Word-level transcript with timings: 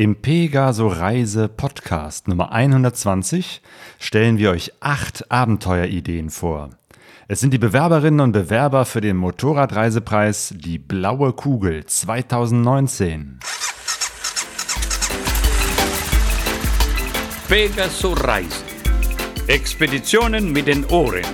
Im 0.00 0.16
Pegaso 0.16 0.88
Reise 0.88 1.46
Podcast 1.46 2.26
Nummer 2.26 2.52
120 2.52 3.60
stellen 3.98 4.38
wir 4.38 4.50
euch 4.50 4.72
acht 4.80 5.30
Abenteuerideen 5.30 6.30
vor. 6.30 6.70
Es 7.28 7.40
sind 7.40 7.52
die 7.52 7.58
Bewerberinnen 7.58 8.20
und 8.20 8.32
Bewerber 8.32 8.86
für 8.86 9.02
den 9.02 9.18
Motorradreisepreis 9.18 10.54
Die 10.56 10.78
Blaue 10.78 11.34
Kugel 11.34 11.84
2019. 11.84 13.40
Pegaso 17.46 18.14
Reise. 18.14 18.64
Expeditionen 19.48 20.50
mit 20.50 20.66
den 20.66 20.86
Ohren. 20.86 21.26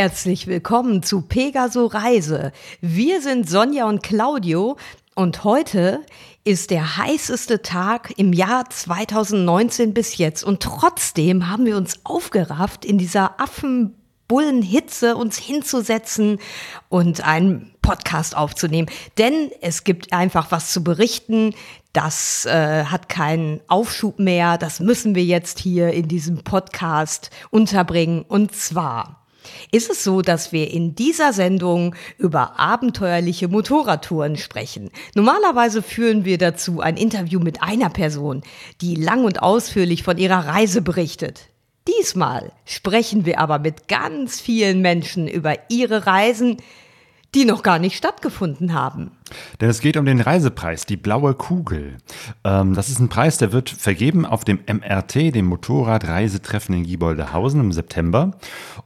Herzlich 0.00 0.46
willkommen 0.46 1.02
zu 1.02 1.22
Pegaso 1.22 1.86
Reise. 1.86 2.52
Wir 2.80 3.20
sind 3.20 3.50
Sonja 3.50 3.88
und 3.88 4.00
Claudio 4.00 4.76
und 5.16 5.42
heute 5.42 6.02
ist 6.44 6.70
der 6.70 6.98
heißeste 6.98 7.62
Tag 7.62 8.12
im 8.16 8.32
Jahr 8.32 8.70
2019 8.70 9.94
bis 9.94 10.16
jetzt. 10.16 10.44
Und 10.44 10.62
trotzdem 10.62 11.50
haben 11.50 11.66
wir 11.66 11.76
uns 11.76 11.98
aufgerafft, 12.04 12.84
in 12.84 12.96
dieser 12.96 13.40
Affenbullenhitze 13.40 15.16
uns 15.16 15.36
hinzusetzen 15.36 16.38
und 16.88 17.26
einen 17.26 17.74
Podcast 17.82 18.36
aufzunehmen. 18.36 18.88
Denn 19.18 19.50
es 19.62 19.82
gibt 19.82 20.12
einfach 20.12 20.52
was 20.52 20.70
zu 20.70 20.84
berichten. 20.84 21.56
Das 21.92 22.46
äh, 22.46 22.84
hat 22.84 23.08
keinen 23.08 23.62
Aufschub 23.66 24.20
mehr. 24.20 24.58
Das 24.58 24.78
müssen 24.78 25.16
wir 25.16 25.24
jetzt 25.24 25.58
hier 25.58 25.92
in 25.92 26.06
diesem 26.06 26.44
Podcast 26.44 27.30
unterbringen. 27.50 28.22
Und 28.22 28.54
zwar 28.54 29.17
ist 29.70 29.90
es 29.90 30.04
so, 30.04 30.22
dass 30.22 30.52
wir 30.52 30.70
in 30.70 30.94
dieser 30.94 31.32
Sendung 31.32 31.94
über 32.18 32.58
abenteuerliche 32.58 33.48
Motorradtouren 33.48 34.36
sprechen. 34.36 34.90
Normalerweise 35.14 35.82
führen 35.82 36.24
wir 36.24 36.38
dazu 36.38 36.80
ein 36.80 36.96
Interview 36.96 37.40
mit 37.40 37.62
einer 37.62 37.90
Person, 37.90 38.42
die 38.80 38.94
lang 38.94 39.24
und 39.24 39.42
ausführlich 39.42 40.02
von 40.02 40.18
ihrer 40.18 40.46
Reise 40.46 40.82
berichtet. 40.82 41.48
Diesmal 41.88 42.52
sprechen 42.66 43.24
wir 43.24 43.38
aber 43.38 43.58
mit 43.58 43.88
ganz 43.88 44.40
vielen 44.40 44.82
Menschen 44.82 45.26
über 45.26 45.54
ihre 45.70 46.06
Reisen, 46.06 46.58
die 47.34 47.44
noch 47.44 47.62
gar 47.62 47.78
nicht 47.78 47.96
stattgefunden 47.96 48.72
haben. 48.72 49.10
Denn 49.60 49.68
es 49.68 49.80
geht 49.80 49.96
um 49.98 50.06
den 50.06 50.20
Reisepreis, 50.20 50.86
die 50.86 50.96
blaue 50.96 51.34
Kugel. 51.34 51.98
Ähm, 52.44 52.74
das 52.74 52.88
ist 52.88 53.00
ein 53.00 53.08
Preis, 53.08 53.36
der 53.36 53.52
wird 53.52 53.68
vergeben 53.68 54.24
auf 54.24 54.44
dem 54.44 54.60
MRT, 54.66 55.34
dem 55.34 55.46
Motorradreisetreffen 55.46 56.74
in 56.74 56.84
Gieboldehausen 56.84 57.60
im 57.60 57.72
September. 57.72 58.32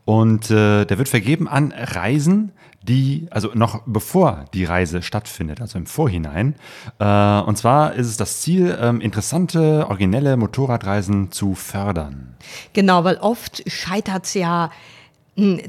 Und 0.05 0.51
äh, 0.51 0.85
der 0.85 0.99
wird 0.99 1.09
vergeben 1.09 1.47
an 1.47 1.73
Reisen, 1.73 2.51
die, 2.83 3.29
also 3.31 3.51
noch 3.55 3.83
bevor 3.87 4.47
die 4.55 4.65
Reise 4.65 5.03
stattfindet, 5.03 5.61
also 5.61 5.79
im 5.79 5.87
Vorhinein. 5.87 6.57
Äh, 6.99 7.41
und 7.41 7.57
zwar 7.57 7.95
ist 7.95 8.09
es 8.09 8.17
das 8.17 8.41
Ziel, 8.41 8.77
ähm, 8.81 9.01
interessante, 9.01 9.87
originelle 9.89 10.37
Motorradreisen 10.37 11.31
zu 11.31 11.55
fördern. 11.55 12.35
Genau, 12.73 13.05
weil 13.05 13.19
oft 13.19 13.71
scheitert 13.71 14.25
es 14.25 14.35
ja 14.35 14.71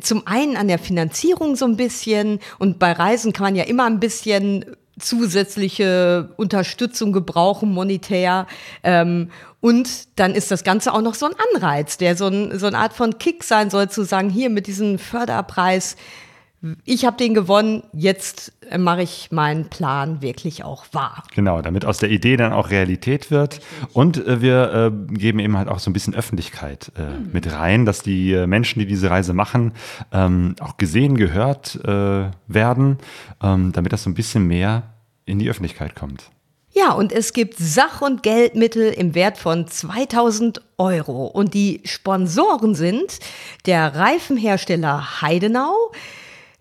zum 0.02 0.28
einen 0.28 0.58
an 0.58 0.68
der 0.68 0.80
Finanzierung 0.80 1.56
so 1.56 1.66
ein 1.66 1.78
bisschen 1.78 2.40
und 2.60 2.80
bei 2.80 2.92
Reisen 2.92 3.32
kann 3.32 3.46
man 3.46 3.56
ja 3.56 3.64
immer 3.64 3.86
ein 3.86 4.00
bisschen 4.00 4.66
zusätzliche 5.00 6.30
Unterstützung 6.38 7.14
gebrauchen, 7.14 7.72
monetär. 7.72 8.48
Ähm, 8.84 9.32
und 9.60 10.20
dann 10.20 10.36
ist 10.36 10.52
das 10.52 10.64
Ganze 10.64 10.94
auch 10.94 11.02
noch 11.02 11.16
so 11.16 11.26
ein 11.26 11.34
Anreiz, 11.54 11.98
der 11.98 12.16
so, 12.16 12.28
ein, 12.28 12.60
so 12.60 12.68
eine 12.68 12.78
Art 12.78 12.94
von 12.94 13.18
Kick 13.18 13.44
sein 13.44 13.70
soll, 13.70 13.90
zu 13.90 14.04
sagen, 14.04 14.30
hier 14.30 14.50
mit 14.50 14.68
diesem 14.68 15.00
Förderpreis 15.00 15.96
ich 16.86 17.06
habe 17.06 17.18
den 17.18 17.34
gewonnen, 17.34 17.84
jetzt 17.92 18.54
äh, 18.70 18.78
mache 18.78 19.02
ich 19.02 19.32
meinen 19.32 19.66
Plan 19.70 20.22
wirklich 20.22 20.64
auch 20.64 20.86
wahr. 20.94 21.24
Genau, 21.36 21.62
damit 21.62 21.84
aus 21.84 21.98
der 21.98 22.10
Idee 22.10 22.38
dann 22.38 22.54
auch 22.54 22.70
Realität 22.70 23.32
wird. 23.32 23.60
Und 23.92 24.26
äh, 24.26 24.42
wir 24.42 24.74
äh, 24.74 25.14
geben 25.14 25.40
eben 25.40 25.58
halt 25.58 25.68
auch 25.68 25.80
so 25.80 25.90
ein 25.90 25.94
bisschen 25.94 26.16
Öffentlichkeit 26.16 26.92
äh, 26.98 27.02
mhm. 27.02 27.30
mit 27.34 27.52
rein, 27.52 27.86
dass 27.86 28.02
die 28.02 28.32
äh, 28.32 28.48
Menschen, 28.48 28.80
die 28.80 28.86
diese 28.86 29.10
Reise 29.10 29.34
machen, 29.34 29.74
ähm, 30.14 30.56
auch 30.62 30.78
gesehen, 30.78 31.18
gehört 31.18 31.76
äh, 31.84 32.32
werden, 32.48 32.98
ähm, 33.42 33.74
damit 33.74 33.92
das 33.92 34.04
so 34.04 34.10
ein 34.10 34.16
bisschen 34.16 34.48
mehr 34.48 34.84
in 35.26 35.40
die 35.40 35.50
Öffentlichkeit 35.50 35.96
kommt. 35.96 36.30
Ja, 36.76 36.94
und 36.94 37.12
es 37.12 37.34
gibt 37.34 37.56
Sach- 37.60 38.02
und 38.02 38.24
Geldmittel 38.24 38.92
im 38.94 39.14
Wert 39.14 39.38
von 39.38 39.68
2000 39.68 40.62
Euro. 40.78 41.28
Und 41.28 41.54
die 41.54 41.82
Sponsoren 41.84 42.74
sind 42.74 43.20
der 43.68 43.96
Reifenhersteller 43.96 45.22
Heidenau, 45.22 45.92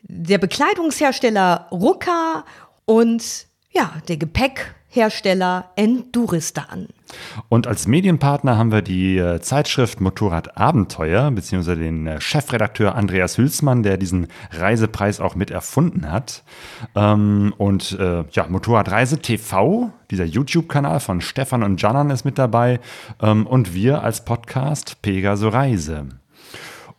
der 0.03 0.39
Bekleidungshersteller 0.39 1.69
Ruka 1.71 2.45
und 2.85 3.47
ja, 3.71 3.93
der 4.09 4.17
Gepäckhersteller 4.19 5.71
Enduristan. 5.77 6.89
Und 7.49 7.67
als 7.67 7.87
Medienpartner 7.87 8.57
haben 8.57 8.73
wir 8.73 8.83
die 8.83 9.19
äh, 9.19 9.41
Zeitschrift 9.41 10.01
Motorrad 10.01 10.57
Abenteuer, 10.57 11.31
beziehungsweise 11.31 11.81
den 11.81 12.07
äh, 12.07 12.21
Chefredakteur 12.21 12.95
Andreas 12.95 13.39
Hülsmann, 13.39 13.83
der 13.83 13.97
diesen 13.97 14.29
Reisepreis 14.51 15.21
auch 15.21 15.35
mit 15.35 15.51
erfunden 15.51 16.11
hat. 16.11 16.43
Ähm, 16.95 17.55
und 17.59 17.99
äh, 17.99 18.25
ja, 18.33 18.47
Motorradreise 18.49 19.19
TV, 19.19 19.93
dieser 20.11 20.25
YouTube-Kanal 20.25 21.01
von 21.01 21.21
Stefan 21.21 21.63
und 21.63 21.81
Janan 21.81 22.11
ist 22.11 22.25
mit 22.25 22.39
dabei. 22.39 22.81
Ähm, 23.21 23.47
und 23.47 23.75
wir 23.75 24.03
als 24.03 24.25
Podcast 24.25 25.01
Pegaso 25.03 25.49
Reise. 25.49 26.22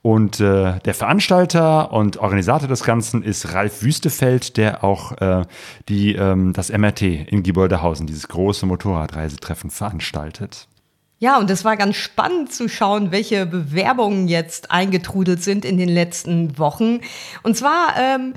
Und 0.03 0.41
äh, 0.41 0.79
der 0.79 0.93
Veranstalter 0.93 1.93
und 1.93 2.17
Organisator 2.17 2.67
des 2.67 2.83
Ganzen 2.83 3.23
ist 3.23 3.53
Ralf 3.53 3.83
Wüstefeld, 3.83 4.57
der 4.57 4.83
auch 4.83 5.13
äh, 5.13 5.45
die, 5.87 6.13
ähm, 6.13 6.51
das 6.51 6.69
MRT 6.69 7.01
in 7.01 7.41
Gieboldehausen, 7.41 8.05
dieses 8.05 8.27
große 8.27 8.65
Motorradreisetreffen, 8.65 9.71
veranstaltet. 9.71 10.67
Ja, 11.19 11.39
und 11.39 11.49
es 11.49 11.63
war 11.63 11.77
ganz 11.77 11.95
spannend 11.95 12.51
zu 12.51 12.67
schauen, 12.67 13.11
welche 13.11 13.45
Bewerbungen 13.45 14.27
jetzt 14.27 14.71
eingetrudelt 14.71 15.41
sind 15.41 15.63
in 15.63 15.77
den 15.77 15.87
letzten 15.87 16.57
Wochen. 16.59 16.99
Und 17.43 17.55
zwar 17.55 17.95
ähm, 17.97 18.33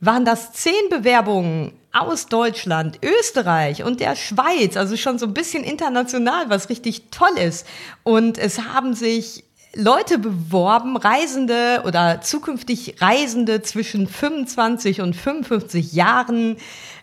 waren 0.00 0.26
das 0.26 0.52
zehn 0.52 0.90
Bewerbungen 0.90 1.72
aus 1.94 2.26
Deutschland, 2.26 3.00
Österreich 3.02 3.84
und 3.84 4.00
der 4.00 4.16
Schweiz, 4.16 4.76
also 4.76 4.98
schon 4.98 5.18
so 5.18 5.24
ein 5.24 5.32
bisschen 5.32 5.64
international, 5.64 6.50
was 6.50 6.68
richtig 6.68 7.10
toll 7.10 7.38
ist. 7.42 7.66
Und 8.02 8.36
es 8.36 8.60
haben 8.60 8.92
sich 8.92 9.45
Leute 9.76 10.18
beworben, 10.18 10.96
Reisende 10.96 11.82
oder 11.84 12.20
zukünftig 12.22 12.96
Reisende 13.00 13.60
zwischen 13.62 14.08
25 14.08 15.02
und 15.02 15.14
55 15.14 15.92
Jahren, 15.92 16.56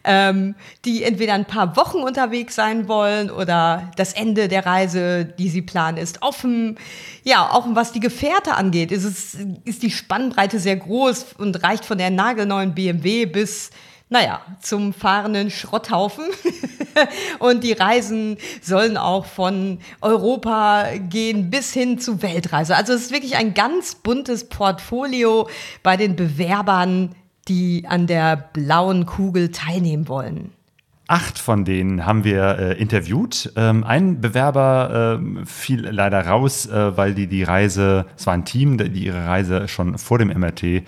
ähm, 0.03 0.55
die 0.83 1.03
entweder 1.03 1.33
ein 1.33 1.45
paar 1.45 1.77
Wochen 1.77 1.99
unterwegs 1.99 2.55
sein 2.55 2.87
wollen 2.87 3.29
oder 3.29 3.91
das 3.95 4.13
Ende 4.13 4.47
der 4.47 4.65
Reise, 4.65 5.25
die 5.25 5.49
sie 5.49 5.61
planen, 5.61 5.97
ist 5.97 6.21
offen. 6.23 6.77
Ja, 7.23 7.51
auch 7.51 7.67
was 7.69 7.91
die 7.91 7.99
Gefährte 7.99 8.55
angeht, 8.55 8.91
ist, 8.91 9.05
es, 9.05 9.37
ist 9.65 9.83
die 9.83 9.91
Spannbreite 9.91 10.59
sehr 10.59 10.75
groß 10.75 11.35
und 11.37 11.63
reicht 11.63 11.85
von 11.85 11.97
der 11.97 12.09
nagelneuen 12.09 12.73
BMW 12.73 13.25
bis 13.25 13.69
naja, 14.13 14.41
zum 14.61 14.93
fahrenden 14.93 15.49
Schrotthaufen. 15.49 16.25
und 17.39 17.63
die 17.63 17.71
Reisen 17.71 18.37
sollen 18.61 18.95
auch 18.95 19.25
von 19.25 19.79
Europa 20.01 20.85
gehen 21.09 21.49
bis 21.49 21.73
hin 21.73 21.97
zu 21.97 22.21
Weltreise. 22.21 22.75
Also 22.75 22.93
es 22.93 23.05
ist 23.05 23.11
wirklich 23.11 23.37
ein 23.37 23.55
ganz 23.55 23.95
buntes 23.95 24.47
Portfolio 24.49 25.49
bei 25.81 25.97
den 25.97 26.15
Bewerbern, 26.15 27.15
die 27.47 27.85
an 27.87 28.05
der 28.05 28.35
blauen 28.35 29.07
Kugel 29.07 29.51
teilnehmen 29.51 30.07
wollen. 30.07 30.53
Acht 31.13 31.37
von 31.37 31.63
denen 31.63 32.07
haben 32.07 32.23
wir 32.23 32.57
äh, 32.57 32.81
interviewt. 32.81 33.53
Ähm, 33.55 33.83
ein 33.83 34.19
Bewerber 34.19 35.19
äh, 35.21 35.45
fiel 35.45 35.87
leider 35.87 36.25
raus, 36.25 36.65
äh, 36.65 36.97
weil 36.97 37.13
die 37.13 37.27
die 37.27 37.43
Reise, 37.43 38.07
es 38.17 38.25
war 38.25 38.33
ein 38.33 38.45
Team, 38.45 38.79
die 38.79 39.05
ihre 39.05 39.27
Reise 39.27 39.67
schon 39.67 39.99
vor 39.99 40.17
dem 40.17 40.29
MRT 40.29 40.63
äh, 40.63 40.81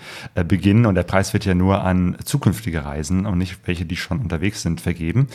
beginnen 0.44 0.86
und 0.86 0.96
der 0.96 1.04
Preis 1.04 1.32
wird 1.32 1.44
ja 1.44 1.54
nur 1.54 1.84
an 1.84 2.16
zukünftige 2.24 2.84
Reisen 2.84 3.24
und 3.24 3.38
nicht 3.38 3.56
welche, 3.66 3.84
die 3.84 3.94
schon 3.94 4.18
unterwegs 4.18 4.62
sind, 4.62 4.80
vergeben. 4.80 5.28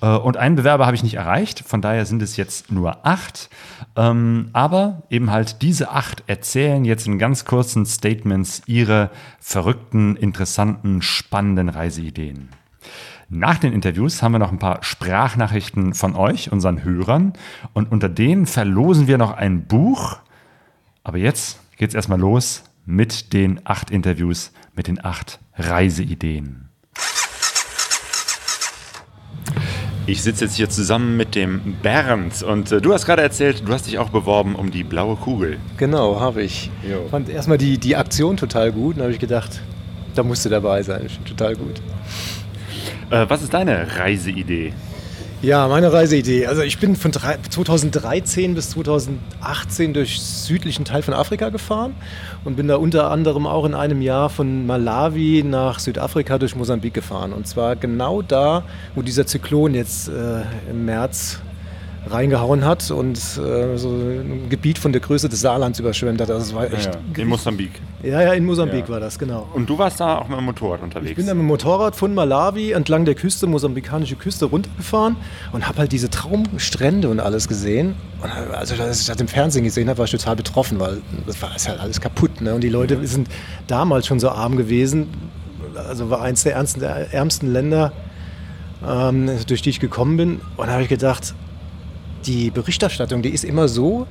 Äh, 0.00 0.16
und 0.16 0.38
einen 0.38 0.56
Bewerber 0.56 0.86
habe 0.86 0.96
ich 0.96 1.02
nicht 1.02 1.16
erreicht, 1.16 1.62
von 1.66 1.82
daher 1.82 2.06
sind 2.06 2.22
es 2.22 2.38
jetzt 2.38 2.72
nur 2.72 3.04
acht. 3.06 3.50
Ähm, 3.96 4.48
aber 4.54 5.02
eben 5.10 5.30
halt 5.30 5.60
diese 5.60 5.90
acht 5.90 6.24
erzählen 6.26 6.86
jetzt 6.86 7.06
in 7.06 7.18
ganz 7.18 7.44
kurzen 7.44 7.84
Statements 7.84 8.62
ihre 8.64 9.10
verrückten, 9.40 10.16
interessanten, 10.16 11.02
spannenden 11.02 11.68
Reiseideen. 11.68 12.48
Nach 13.30 13.58
den 13.58 13.74
Interviews 13.74 14.22
haben 14.22 14.32
wir 14.32 14.38
noch 14.38 14.52
ein 14.52 14.58
paar 14.58 14.82
Sprachnachrichten 14.82 15.92
von 15.92 16.16
euch, 16.16 16.50
unseren 16.50 16.82
Hörern. 16.82 17.34
Und 17.74 17.92
unter 17.92 18.08
denen 18.08 18.46
verlosen 18.46 19.06
wir 19.06 19.18
noch 19.18 19.32
ein 19.32 19.66
Buch. 19.66 20.16
Aber 21.04 21.18
jetzt 21.18 21.60
geht 21.76 21.90
es 21.90 21.94
erstmal 21.94 22.18
los 22.18 22.64
mit 22.86 23.34
den 23.34 23.60
acht 23.64 23.90
Interviews, 23.90 24.52
mit 24.74 24.86
den 24.86 25.04
acht 25.04 25.40
Reiseideen. 25.56 26.70
Ich 30.06 30.22
sitze 30.22 30.46
jetzt 30.46 30.54
hier 30.54 30.70
zusammen 30.70 31.18
mit 31.18 31.34
dem 31.34 31.76
Bernd 31.82 32.42
und 32.42 32.72
äh, 32.72 32.80
du 32.80 32.94
hast 32.94 33.04
gerade 33.04 33.20
erzählt, 33.20 33.62
du 33.66 33.74
hast 33.74 33.86
dich 33.86 33.98
auch 33.98 34.08
beworben 34.08 34.54
um 34.54 34.70
die 34.70 34.84
blaue 34.84 35.16
Kugel. 35.16 35.58
Genau, 35.76 36.18
habe 36.18 36.40
ich. 36.40 36.70
Ich 36.82 37.10
fand 37.10 37.28
erstmal 37.28 37.58
die, 37.58 37.76
die 37.76 37.94
Aktion 37.94 38.38
total 38.38 38.72
gut 38.72 38.96
und 38.96 39.02
habe 39.02 39.12
ich 39.12 39.18
gedacht, 39.18 39.60
da 40.14 40.22
musst 40.22 40.46
du 40.46 40.48
dabei 40.48 40.82
sein. 40.82 41.08
Total 41.26 41.54
gut. 41.54 41.82
Äh, 43.10 43.26
was 43.28 43.42
ist 43.42 43.54
deine 43.54 43.96
Reiseidee? 43.96 44.72
Ja, 45.40 45.68
meine 45.68 45.92
Reiseidee. 45.92 46.46
Also 46.46 46.62
ich 46.62 46.78
bin 46.78 46.96
von 46.96 47.12
2013 47.12 48.56
bis 48.56 48.70
2018 48.70 49.94
durch 49.94 50.20
südlichen 50.20 50.84
Teil 50.84 51.02
von 51.02 51.14
Afrika 51.14 51.50
gefahren 51.50 51.94
und 52.44 52.56
bin 52.56 52.66
da 52.66 52.74
unter 52.74 53.10
anderem 53.12 53.46
auch 53.46 53.64
in 53.64 53.74
einem 53.74 54.02
Jahr 54.02 54.30
von 54.30 54.66
Malawi 54.66 55.44
nach 55.46 55.78
Südafrika 55.78 56.38
durch 56.38 56.56
Mosambik 56.56 56.92
gefahren. 56.92 57.32
Und 57.32 57.46
zwar 57.46 57.76
genau 57.76 58.20
da, 58.20 58.64
wo 58.96 59.02
dieser 59.02 59.28
Zyklon 59.28 59.74
jetzt 59.74 60.08
äh, 60.08 60.42
im 60.68 60.84
März 60.86 61.40
reingehauen 62.10 62.64
hat 62.64 62.90
und 62.90 63.16
äh, 63.16 63.76
so 63.76 63.90
ein 63.90 64.48
Gebiet 64.48 64.78
von 64.78 64.92
der 64.92 65.00
Größe 65.00 65.28
des 65.28 65.40
Saarlands 65.40 65.78
überschwemmt 65.78 66.20
hat. 66.20 66.30
Also 66.30 66.46
es 66.46 66.54
war 66.54 66.72
echt 66.72 66.86
ja, 66.86 67.22
in 67.22 67.28
Mosambik. 67.28 67.70
Ja, 68.02 68.22
ja, 68.22 68.32
in 68.32 68.44
Mosambik 68.44 68.84
ja. 68.86 68.88
war 68.88 69.00
das, 69.00 69.18
genau. 69.18 69.48
Und 69.54 69.68
du 69.68 69.78
warst 69.78 70.00
da 70.00 70.18
auch 70.18 70.28
mit 70.28 70.38
dem 70.38 70.44
Motorrad 70.44 70.82
unterwegs? 70.82 71.10
Ich 71.10 71.16
bin 71.16 71.26
da 71.26 71.34
mit 71.34 71.42
dem 71.42 71.46
Motorrad 71.46 71.96
von 71.96 72.14
Malawi 72.14 72.72
entlang 72.72 73.04
der 73.04 73.14
Küste, 73.14 73.46
mosambikanische 73.46 74.16
Küste, 74.16 74.46
runtergefahren 74.46 75.16
und 75.52 75.66
habe 75.66 75.78
halt 75.78 75.92
diese 75.92 76.10
Traumstrände 76.10 77.08
und 77.08 77.20
alles 77.20 77.48
gesehen. 77.48 77.94
Und 78.22 78.30
also, 78.30 78.74
als 78.82 79.00
ich 79.00 79.06
das 79.06 79.20
im 79.20 79.28
Fernsehen 79.28 79.64
gesehen 79.64 79.88
habe, 79.88 79.98
war 79.98 80.04
ich 80.04 80.10
total 80.10 80.36
betroffen, 80.36 80.80
weil 80.80 80.98
das 81.26 81.40
war 81.42 81.54
ist 81.54 81.68
halt 81.68 81.80
alles 81.80 82.00
kaputt. 82.00 82.40
Ne? 82.40 82.54
Und 82.54 82.62
die 82.62 82.68
Leute 82.68 83.06
sind 83.06 83.28
damals 83.66 84.06
schon 84.06 84.20
so 84.20 84.30
arm 84.30 84.56
gewesen. 84.56 85.08
Also 85.76 86.10
war 86.10 86.22
eins 86.22 86.42
der 86.42 86.54
ärmsten, 86.54 86.80
der 86.80 87.12
ärmsten 87.12 87.52
Länder, 87.52 87.92
ähm, 88.86 89.30
durch 89.46 89.62
die 89.62 89.70
ich 89.70 89.80
gekommen 89.80 90.16
bin. 90.16 90.40
Und 90.56 90.66
da 90.66 90.72
habe 90.72 90.82
ich 90.82 90.88
gedacht, 90.88 91.34
die 92.26 92.50
Berichterstattung, 92.50 93.22
die 93.22 93.30
ist 93.30 93.44
immer 93.44 93.68
so, 93.68 94.06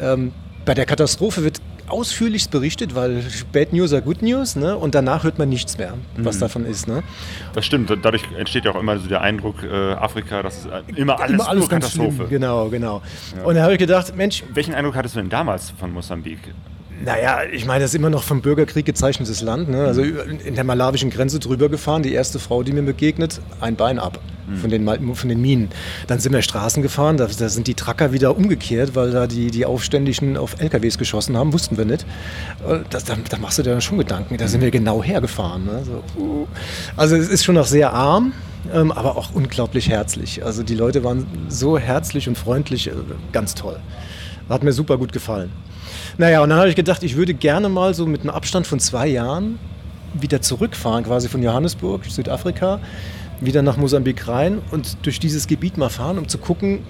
ähm, 0.00 0.32
bei 0.64 0.74
der 0.74 0.86
Katastrophe 0.86 1.42
wird 1.42 1.60
ausführlichst 1.88 2.50
berichtet, 2.50 2.94
weil 2.94 3.22
Bad 3.52 3.72
News 3.72 3.92
are 3.92 4.02
Good 4.02 4.22
News, 4.22 4.56
ne? 4.56 4.76
und 4.76 4.94
danach 4.94 5.24
hört 5.24 5.38
man 5.38 5.48
nichts 5.48 5.76
mehr, 5.78 5.94
was 6.16 6.36
mhm. 6.36 6.40
davon 6.40 6.66
ist. 6.66 6.88
Ne? 6.88 7.02
Das 7.54 7.66
stimmt, 7.66 7.90
dadurch 8.02 8.22
entsteht 8.38 8.64
ja 8.64 8.72
auch 8.72 8.80
immer 8.80 8.98
so 8.98 9.08
der 9.08 9.20
Eindruck, 9.20 9.62
äh, 9.62 9.92
Afrika, 9.92 10.42
das 10.42 10.58
ist 10.58 10.68
immer 10.96 11.20
alles, 11.20 11.34
immer 11.34 11.48
alles 11.48 11.68
Katastrophe. 11.68 12.14
Schlimm. 12.14 12.28
Genau, 12.28 12.68
genau. 12.68 13.02
Ja. 13.36 13.44
Und 13.44 13.56
da 13.56 13.62
habe 13.62 13.72
ich 13.72 13.78
gedacht, 13.78 14.16
Mensch. 14.16 14.42
Welchen 14.54 14.74
Eindruck 14.74 14.94
hattest 14.94 15.16
du 15.16 15.20
denn 15.20 15.28
damals 15.28 15.70
von 15.78 15.92
Mosambik? 15.92 16.38
Naja, 17.04 17.40
ich 17.50 17.66
meine, 17.66 17.80
das 17.80 17.90
ist 17.90 17.96
immer 17.96 18.10
noch 18.10 18.22
vom 18.22 18.42
Bürgerkrieg 18.42 18.86
gezeichnetes 18.86 19.42
Land. 19.42 19.68
Ne? 19.68 19.84
Also 19.84 20.02
in 20.02 20.54
der 20.54 20.62
malawischen 20.62 21.10
Grenze 21.10 21.40
drüber 21.40 21.68
gefahren, 21.68 22.02
die 22.04 22.12
erste 22.12 22.38
Frau, 22.38 22.62
die 22.62 22.72
mir 22.72 22.82
begegnet, 22.82 23.40
ein 23.60 23.74
Bein 23.74 23.98
ab 23.98 24.20
von, 24.56 24.70
den, 24.70 25.14
von 25.14 25.28
den 25.28 25.40
Minen. 25.40 25.68
Dann 26.06 26.18
sind 26.18 26.32
wir 26.32 26.42
Straßen 26.42 26.82
gefahren, 26.82 27.16
da, 27.16 27.26
da, 27.26 27.48
sind 27.48 27.66
die 27.66 27.74
Tracker 27.74 28.12
wieder 28.12 28.36
umgekehrt, 28.36 28.94
weil 28.94 29.10
da 29.10 29.26
die, 29.26 29.50
die 29.50 29.66
Aufständischen 29.66 30.36
auf 30.36 30.60
LKWs 30.60 30.98
geschossen 30.98 31.36
haben, 31.36 31.52
wussten 31.52 31.76
wir 31.76 31.84
nicht. 31.84 32.04
Äh, 32.66 32.80
das, 32.90 33.04
da, 33.04 33.16
da, 33.28 33.38
machst 33.38 33.58
du 33.58 33.62
dir 33.62 33.70
dann 33.70 33.80
schon 33.80 33.98
Gedanken, 33.98 34.36
da 34.36 34.48
sind 34.48 34.60
wir 34.60 34.70
genau 34.70 35.02
hergefahren. 35.02 35.64
Ne? 35.64 35.82
So, 35.84 36.20
uh. 36.20 36.46
Also 36.96 37.16
es 37.16 37.28
ist 37.28 37.44
schon 37.44 37.54
noch 37.54 37.66
sehr 37.66 37.92
arm, 37.92 38.32
ähm, 38.72 38.92
aber 38.92 39.16
auch 39.16 39.34
unglaublich 39.34 39.88
herzlich. 39.88 40.44
Also 40.44 40.62
die 40.62 40.74
Leute 40.74 41.04
waren 41.04 41.26
so 41.48 41.78
herzlich 41.78 42.28
und 42.28 42.38
freundlich, 42.38 42.88
äh, 42.88 42.92
ganz 43.32 43.54
toll. 43.54 43.78
Hat 44.48 44.62
mir 44.62 44.72
super 44.72 44.98
gut 44.98 45.12
gefallen. 45.12 45.50
Naja, 46.18 46.42
und 46.42 46.50
dann 46.50 46.58
habe 46.58 46.68
ich 46.68 46.76
gedacht, 46.76 47.02
ich 47.02 47.16
würde 47.16 47.34
gerne 47.34 47.68
mal 47.68 47.94
so 47.94 48.06
mit 48.06 48.22
einem 48.22 48.30
Abstand 48.30 48.66
von 48.66 48.78
zwei 48.80 49.06
Jahren 49.06 49.58
wieder 50.14 50.42
zurückfahren, 50.42 51.04
quasi 51.04 51.28
von 51.28 51.42
Johannesburg, 51.42 52.04
Südafrika, 52.04 52.80
wieder 53.44 53.62
nach 53.62 53.76
Mosambik 53.76 54.28
rein 54.28 54.60
und 54.70 55.04
durch 55.04 55.18
dieses 55.20 55.46
Gebiet 55.46 55.76
mal 55.78 55.88
fahren, 55.88 56.18
um 56.18 56.28
zu 56.28 56.38
gucken, 56.38 56.80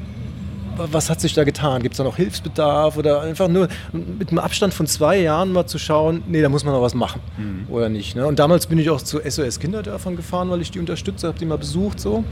was 0.76 1.10
hat 1.10 1.20
sich 1.20 1.34
da 1.34 1.44
getan? 1.44 1.82
Gibt 1.82 1.94
es 1.94 1.98
da 1.98 2.04
noch 2.04 2.16
Hilfsbedarf 2.16 2.96
oder 2.96 3.20
einfach 3.20 3.48
nur 3.48 3.68
mit 3.92 4.30
einem 4.30 4.38
Abstand 4.38 4.72
von 4.72 4.86
zwei 4.86 5.18
Jahren 5.18 5.52
mal 5.52 5.66
zu 5.66 5.78
schauen, 5.78 6.22
nee, 6.26 6.40
da 6.40 6.48
muss 6.48 6.64
man 6.64 6.72
noch 6.74 6.82
was 6.82 6.94
machen 6.94 7.20
mhm. 7.36 7.66
oder 7.72 7.88
nicht. 7.88 8.16
Ne? 8.16 8.26
Und 8.26 8.38
damals 8.38 8.66
bin 8.66 8.78
ich 8.78 8.90
auch 8.90 9.02
zu 9.02 9.20
SOS 9.22 9.60
Kinderdörfern 9.60 10.16
gefahren, 10.16 10.50
weil 10.50 10.60
ich 10.60 10.70
die 10.70 10.78
unterstütze, 10.78 11.28
habe 11.28 11.38
die 11.38 11.44
mal 11.44 11.58
besucht 11.58 12.00
so. 12.00 12.24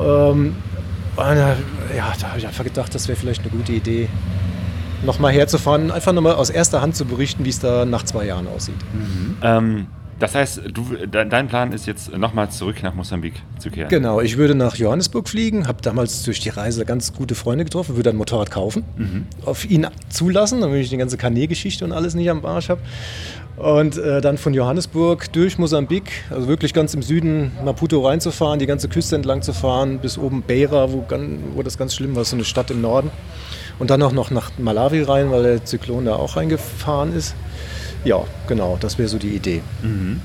Ähm, 0.00 0.56
ja, 1.16 2.12
da 2.20 2.28
habe 2.28 2.38
ich 2.38 2.46
einfach 2.46 2.64
gedacht, 2.64 2.94
das 2.94 3.08
wäre 3.08 3.18
vielleicht 3.18 3.42
eine 3.42 3.50
gute 3.50 3.72
Idee, 3.72 4.08
nochmal 5.04 5.32
herzufahren, 5.32 5.90
einfach 5.90 6.12
nochmal 6.12 6.34
aus 6.34 6.50
erster 6.50 6.80
Hand 6.80 6.96
zu 6.96 7.04
berichten, 7.04 7.44
wie 7.44 7.50
es 7.50 7.58
da 7.58 7.84
nach 7.84 8.04
zwei 8.04 8.26
Jahren 8.26 8.46
aussieht. 8.48 8.76
Mhm. 8.92 9.36
Ähm, 9.42 9.86
das 10.20 10.34
heißt, 10.34 10.60
du, 10.72 11.06
dein 11.06 11.48
Plan 11.48 11.72
ist 11.72 11.86
jetzt 11.86 12.16
nochmal 12.16 12.50
zurück 12.50 12.82
nach 12.82 12.94
Mosambik 12.94 13.34
zu 13.58 13.70
kehren? 13.70 13.88
Genau, 13.88 14.20
ich 14.20 14.36
würde 14.36 14.54
nach 14.54 14.76
Johannesburg 14.76 15.28
fliegen, 15.28 15.66
habe 15.66 15.80
damals 15.80 16.22
durch 16.24 16.40
die 16.40 16.50
Reise 16.50 16.84
ganz 16.84 17.14
gute 17.14 17.34
Freunde 17.34 17.64
getroffen, 17.64 17.96
würde 17.96 18.10
ein 18.10 18.16
Motorrad 18.16 18.50
kaufen, 18.50 18.84
mhm. 18.96 19.26
auf 19.46 19.68
ihn 19.68 19.86
zulassen, 20.10 20.60
damit 20.60 20.82
ich 20.82 20.90
die 20.90 20.98
ganze 20.98 21.16
Kanä-Geschichte 21.16 21.86
und 21.86 21.92
alles 21.92 22.14
nicht 22.14 22.30
am 22.30 22.44
Arsch 22.44 22.68
habe. 22.68 22.82
Und 23.56 23.96
äh, 23.96 24.20
dann 24.20 24.38
von 24.38 24.54
Johannesburg 24.54 25.32
durch 25.32 25.58
Mosambik, 25.58 26.10
also 26.30 26.48
wirklich 26.48 26.72
ganz 26.74 26.94
im 26.94 27.02
Süden 27.02 27.52
Maputo 27.64 28.06
reinzufahren, 28.06 28.58
die 28.58 28.66
ganze 28.66 28.88
Küste 28.88 29.16
entlang 29.16 29.42
zu 29.42 29.52
fahren, 29.52 29.98
bis 30.00 30.18
oben 30.18 30.42
Beira, 30.42 30.92
wo, 30.92 31.06
wo 31.54 31.62
das 31.62 31.76
ganz 31.78 31.94
schlimm 31.94 32.14
war, 32.14 32.24
so 32.24 32.36
eine 32.36 32.44
Stadt 32.44 32.70
im 32.70 32.82
Norden. 32.82 33.10
Und 33.78 33.90
dann 33.90 34.02
auch 34.02 34.12
noch 34.12 34.30
nach 34.30 34.50
Malawi 34.58 35.02
rein, 35.02 35.30
weil 35.30 35.42
der 35.42 35.64
Zyklon 35.64 36.04
da 36.04 36.16
auch 36.16 36.36
reingefahren 36.36 37.14
ist. 37.14 37.34
Ja, 38.04 38.24
genau, 38.46 38.78
das 38.80 38.98
wäre 38.98 39.08
so 39.08 39.18
die 39.18 39.34
Idee. 39.34 39.62
Mhm. 39.82 40.20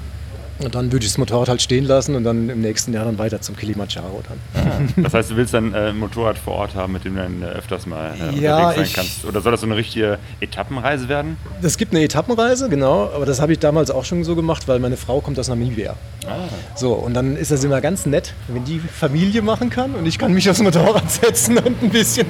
Und 0.58 0.74
dann 0.74 0.92
würde 0.92 1.06
ich 1.06 1.12
das 1.12 1.18
Motorrad 1.18 1.50
halt 1.50 1.62
stehen 1.62 1.84
lassen 1.84 2.16
und 2.16 2.24
dann 2.24 2.48
im 2.50 2.62
nächsten 2.62 2.94
Jahr 2.94 3.04
dann 3.04 3.18
weiter 3.18 3.42
zum 3.42 3.58
Kilimanjaro 3.58 4.24
dann. 4.28 4.64
Ah, 4.66 5.02
das 5.02 5.14
heißt, 5.14 5.32
du 5.32 5.36
willst 5.36 5.54
dann 5.54 5.74
äh, 5.74 5.90
ein 5.90 5.98
Motorrad 5.98 6.38
vor 6.38 6.54
Ort 6.54 6.76
haben, 6.76 6.94
mit 6.94 7.04
dem 7.04 7.16
du 7.16 7.22
dann 7.22 7.42
äh, 7.42 7.46
öfters 7.48 7.86
mal 7.86 8.14
äh, 8.14 8.40
ja, 8.40 8.70
unterwegs 8.70 8.94
sein 8.94 9.04
kannst? 9.04 9.26
Oder 9.26 9.42
soll 9.42 9.52
das 9.52 9.62
so 9.62 9.68
eine 9.68 9.76
richtige 9.76 10.18
Etappenreise 10.40 11.10
werden? 11.10 11.36
Das 11.62 11.78
gibt 11.78 11.94
eine 11.94 12.04
Etappenreise, 12.04 12.70
genau. 12.70 13.12
Aber 13.14 13.26
das 13.26 13.42
habe 13.42 13.52
ich 13.52 13.60
damals 13.60 13.92
auch 13.92 14.06
schon 14.06 14.24
so 14.24 14.34
gemacht, 14.36 14.66
weil 14.70 14.80
meine 14.80 14.96
Frau 14.96 15.20
kommt 15.20 15.38
aus 15.40 15.50
Namibia. 15.50 15.96
Ah. 16.26 16.48
So, 16.76 16.94
und 16.94 17.14
dann 17.16 17.36
ist 17.36 17.52
das 17.52 17.62
immer 17.66 17.82
ganz 17.82 18.06
nett, 18.06 18.34
wenn 18.48 18.64
die 18.64 18.80
Familie 18.80 19.42
machen 19.42 19.70
kann 19.70 19.94
und 19.94 20.06
ich 20.06 20.18
kann 20.18 20.34
mich 20.34 20.50
aufs 20.50 20.62
Motorrad 20.62 21.12
setzen 21.22 21.58
und 21.58 21.84
ein 21.84 21.90
bisschen 21.90 22.28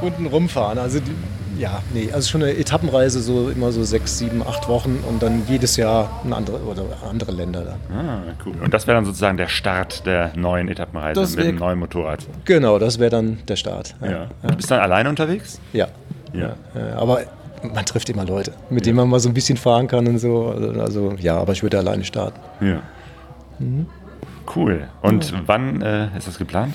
unten 0.00 0.26
rumfahren. 0.26 0.78
Also 0.78 0.98
die, 0.98 1.12
ja, 1.62 1.80
nee, 1.94 2.10
also 2.12 2.28
schon 2.28 2.42
eine 2.42 2.56
Etappenreise, 2.56 3.20
so 3.20 3.48
immer 3.48 3.70
so 3.70 3.84
sechs, 3.84 4.18
sieben, 4.18 4.42
acht 4.42 4.68
Wochen 4.68 4.98
und 5.08 5.22
dann 5.22 5.44
jedes 5.46 5.76
Jahr 5.76 6.20
eine 6.24 6.34
andere, 6.34 6.60
oder 6.60 6.82
andere 7.08 7.30
Länder 7.30 7.62
dann. 7.64 7.96
Ah, 7.96 8.22
cool. 8.44 8.54
Und 8.64 8.74
das 8.74 8.88
wäre 8.88 8.96
dann 8.96 9.04
sozusagen 9.04 9.36
der 9.36 9.46
Start 9.46 10.04
der 10.04 10.32
neuen 10.34 10.66
Etappenreise 10.66 11.20
das 11.20 11.36
mit 11.36 11.46
dem 11.46 11.56
neuen 11.56 11.78
Motorrad. 11.78 12.26
Genau, 12.46 12.80
das 12.80 12.98
wäre 12.98 13.10
dann 13.10 13.38
der 13.46 13.54
Start. 13.54 13.94
Ja. 14.00 14.10
ja. 14.10 14.28
Du 14.42 14.56
bist 14.56 14.72
dann 14.72 14.80
alleine 14.80 15.08
unterwegs? 15.08 15.60
Ja. 15.72 15.86
ja. 16.32 16.56
ja. 16.74 16.96
Aber 16.96 17.20
man 17.62 17.86
trifft 17.86 18.10
immer 18.10 18.24
Leute, 18.24 18.52
mit 18.68 18.84
denen 18.84 18.96
man 18.96 19.08
mal 19.08 19.20
so 19.20 19.28
ein 19.28 19.34
bisschen 19.34 19.56
fahren 19.56 19.86
kann 19.86 20.08
und 20.08 20.18
so. 20.18 20.48
Also 20.80 21.14
ja, 21.20 21.38
aber 21.38 21.52
ich 21.52 21.62
würde 21.62 21.78
alleine 21.78 22.02
starten. 22.02 22.40
Ja. 22.60 22.82
Mhm. 23.60 23.86
Cool. 24.56 24.88
Und 25.00 25.32
wann 25.46 25.80
äh, 25.80 26.08
ist 26.18 26.26
das 26.26 26.38
geplant? 26.38 26.74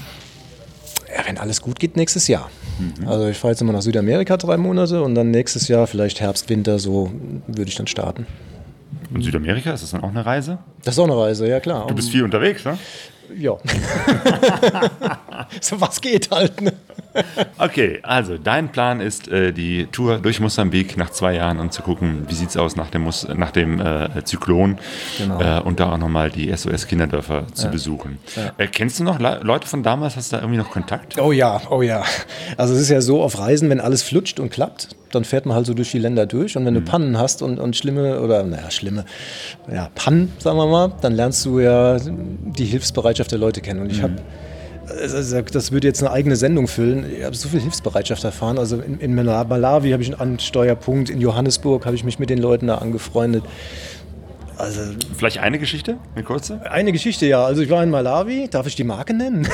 Ja, 1.14 1.28
wenn 1.28 1.38
alles 1.38 1.62
gut 1.62 1.78
geht, 1.78 1.98
nächstes 1.98 2.30
Jahr. 2.30 2.50
Mhm. 2.80 3.08
Also 3.08 3.28
ich 3.28 3.38
fahre 3.38 3.54
jetzt 3.54 3.62
immer 3.62 3.74
nach 3.74 3.82
Südamerika 3.82 4.38
drei 4.38 4.58
Monate 4.58 5.02
und 5.02 5.16
dann 5.16 5.32
nächstes 5.32 5.68
Jahr, 5.68 5.88
vielleicht 5.88 6.20
Herbst, 6.22 6.50
Winter, 6.50 6.80
so 6.80 7.12
würde 7.48 7.70
ich 7.70 7.76
dann 7.76 7.88
starten. 7.88 8.26
Und 9.14 9.22
Südamerika, 9.22 9.72
ist 9.72 9.84
das 9.84 9.92
dann 9.92 10.04
auch 10.04 10.10
eine 10.10 10.26
Reise? 10.26 10.60
Das 10.84 10.96
ist 10.96 11.00
auch 11.00 11.06
eine 11.06 11.18
Reise, 11.18 11.48
ja 11.48 11.60
klar. 11.60 11.88
Du 11.88 11.96
bist 11.96 12.10
viel 12.10 12.24
unterwegs, 12.24 12.66
ne? 12.66 12.78
Ja. 13.36 13.58
so 15.62 15.82
was 15.82 16.00
geht 16.00 16.32
halt. 16.32 16.62
Ne? 16.62 16.74
Okay, 17.58 18.00
also 18.04 18.38
dein 18.38 18.72
Plan 18.72 19.02
ist 19.02 19.28
äh, 19.28 19.52
die 19.52 19.88
Tour 19.88 20.20
durch 20.20 20.40
Mosambik 20.40 20.98
nach 20.98 21.10
zwei 21.10 21.36
Jahren 21.36 21.60
und 21.60 21.74
zu 21.74 21.82
gucken, 21.82 22.26
wie 22.28 22.36
sieht 22.36 22.50
es 22.50 22.58
aus 22.58 22.76
nach 22.76 22.90
dem, 22.90 23.04
Mus 23.04 23.28
nach 23.36 23.52
dem 23.52 23.80
äh, 23.80 24.24
Zyklon 24.24 24.78
genau. 25.18 25.42
äh, 25.42 25.62
und 25.62 25.80
da 25.80 25.92
auch 25.92 25.98
nochmal 25.98 26.30
die 26.30 26.56
SOS-Kinderdörfer 26.56 27.48
zu 27.54 27.66
ja. 27.66 27.72
besuchen. 27.72 28.20
Ja. 28.36 28.54
Äh, 28.58 28.68
kennst 28.68 29.00
du 29.00 29.04
noch 29.04 29.20
Le 29.20 29.40
Leute 29.44 29.68
von 29.68 29.84
damals? 29.84 30.16
Hast 30.16 30.32
du 30.32 30.38
da 30.38 30.42
irgendwie 30.42 30.60
noch 30.60 30.72
Kontakt? 30.72 31.20
Oh 31.20 31.32
ja, 31.32 31.62
oh 31.70 31.82
ja. 31.82 32.04
Also 32.56 32.74
es 32.74 32.82
ist 32.82 32.90
ja 32.90 33.02
so 33.02 33.22
auf 33.22 33.40
Reisen, 33.40 33.70
wenn 33.70 33.80
alles 33.80 34.04
flutscht 34.04 34.40
und 34.40 34.52
klappt, 34.52 34.90
dann 35.12 35.24
fährt 35.24 35.46
man 35.46 35.56
halt 35.56 35.66
so 35.66 35.74
durch 35.74 35.92
die 35.92 36.00
Länder 36.00 36.26
durch 36.26 36.56
und 36.56 36.66
wenn 36.66 36.74
mhm. 36.74 36.86
du 36.86 36.92
Pannen 36.92 37.18
hast 37.18 37.42
und, 37.42 37.60
und 37.60 37.76
schlimme 37.76 38.22
oder 38.22 38.44
naja, 38.44 38.70
schlimme 38.72 38.97
ja, 39.72 39.90
Pannen, 39.96 40.32
sagen 40.40 40.58
wir 40.58 40.68
mal, 40.68 40.94
dann 41.02 41.14
lernst 41.14 41.46
du 41.46 41.60
ja 41.60 41.98
die 42.00 42.66
Hilfsbereitschaft 42.66 43.32
der 43.32 43.40
Leute 43.40 43.62
kennen. 43.62 43.82
Und 43.82 43.92
ich 43.92 44.00
mhm. 44.00 44.04
habe 44.04 44.16
das 45.52 45.72
würde 45.72 45.88
jetzt 45.88 46.02
eine 46.02 46.12
eigene 46.12 46.36
Sendung 46.36 46.68
füllen. 46.68 47.06
Ich 47.12 47.24
habe 47.24 47.36
so 47.36 47.50
viel 47.50 47.60
Hilfsbereitschaft 47.60 48.24
erfahren. 48.24 48.58
Also 48.58 48.80
in, 48.80 49.00
in 49.00 49.16
Malawi 49.16 49.92
habe 49.92 50.02
ich 50.02 50.10
einen 50.10 50.20
Ansteuerpunkt, 50.20 51.10
in 51.10 51.20
Johannesburg 51.20 51.86
habe 51.86 51.96
ich 51.96 52.04
mich 52.04 52.20
mit 52.20 52.30
den 52.30 52.40
Leuten 52.40 52.68
da 52.68 52.76
angefreundet. 52.76 53.44
Also, 54.58 54.82
Vielleicht 55.16 55.38
eine 55.38 55.60
Geschichte, 55.60 55.98
eine 56.16 56.24
kurze? 56.24 56.60
Eine 56.70 56.92
Geschichte, 56.92 57.28
ja. 57.28 57.46
Also 57.46 57.62
ich 57.62 57.70
war 57.70 57.84
in 57.84 57.92
Malawi, 57.92 58.48
darf 58.50 58.66
ich 58.66 58.76
die 58.76 58.84
Marke 58.84 59.14
nennen? 59.14 59.48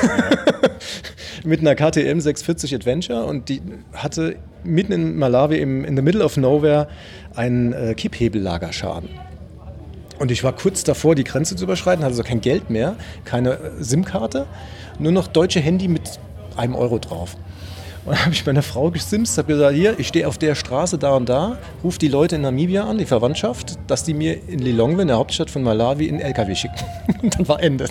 Mit 1.44 1.60
einer 1.60 1.74
KTM 1.74 2.20
640 2.20 2.74
Adventure 2.74 3.24
und 3.24 3.50
die 3.50 3.60
hatte 3.92 4.36
mitten 4.62 4.92
in 4.92 5.16
Malawi 5.18 5.58
im, 5.58 5.84
in 5.84 5.94
the 5.94 6.02
middle 6.02 6.24
of 6.24 6.38
nowhere 6.38 6.88
einen 7.34 7.74
äh, 7.74 7.94
Kipphebellagerschaden. 7.94 9.10
Und 10.18 10.30
ich 10.30 10.44
war 10.44 10.52
kurz 10.52 10.84
davor, 10.84 11.14
die 11.14 11.24
Grenze 11.24 11.56
zu 11.56 11.64
überschreiten, 11.64 12.04
hatte 12.04 12.12
also 12.12 12.22
kein 12.22 12.40
Geld 12.40 12.70
mehr, 12.70 12.96
keine 13.24 13.54
äh, 13.54 13.70
SIM-Karte 13.80 14.46
nur 14.98 15.12
noch 15.12 15.26
deutsche 15.26 15.60
Handy 15.60 15.88
mit 15.88 16.18
einem 16.56 16.74
Euro 16.74 16.98
drauf. 16.98 17.36
Und 18.04 18.12
dann 18.12 18.20
habe 18.24 18.34
ich 18.34 18.44
meine 18.46 18.62
Frau 18.62 18.90
gesimst, 18.90 19.38
habe 19.38 19.48
gesagt, 19.48 19.74
hier, 19.74 19.98
ich 19.98 20.08
stehe 20.08 20.28
auf 20.28 20.38
der 20.38 20.54
Straße 20.54 20.98
da 20.98 21.16
und 21.16 21.28
da, 21.28 21.58
rufe 21.82 21.98
die 21.98 22.08
Leute 22.08 22.36
in 22.36 22.42
Namibia 22.42 22.84
an, 22.84 22.98
die 22.98 23.06
Verwandtschaft, 23.06 23.78
dass 23.86 24.04
die 24.04 24.14
mir 24.14 24.48
in 24.48 24.60
Lilongwe, 24.60 25.02
in 25.02 25.08
der 25.08 25.16
Hauptstadt 25.16 25.50
von 25.50 25.62
Malawi, 25.62 26.08
einen 26.08 26.20
LKW 26.20 26.54
schicken. 26.54 26.76
Und 27.22 27.38
dann 27.38 27.48
war 27.48 27.62
Ende. 27.62 27.88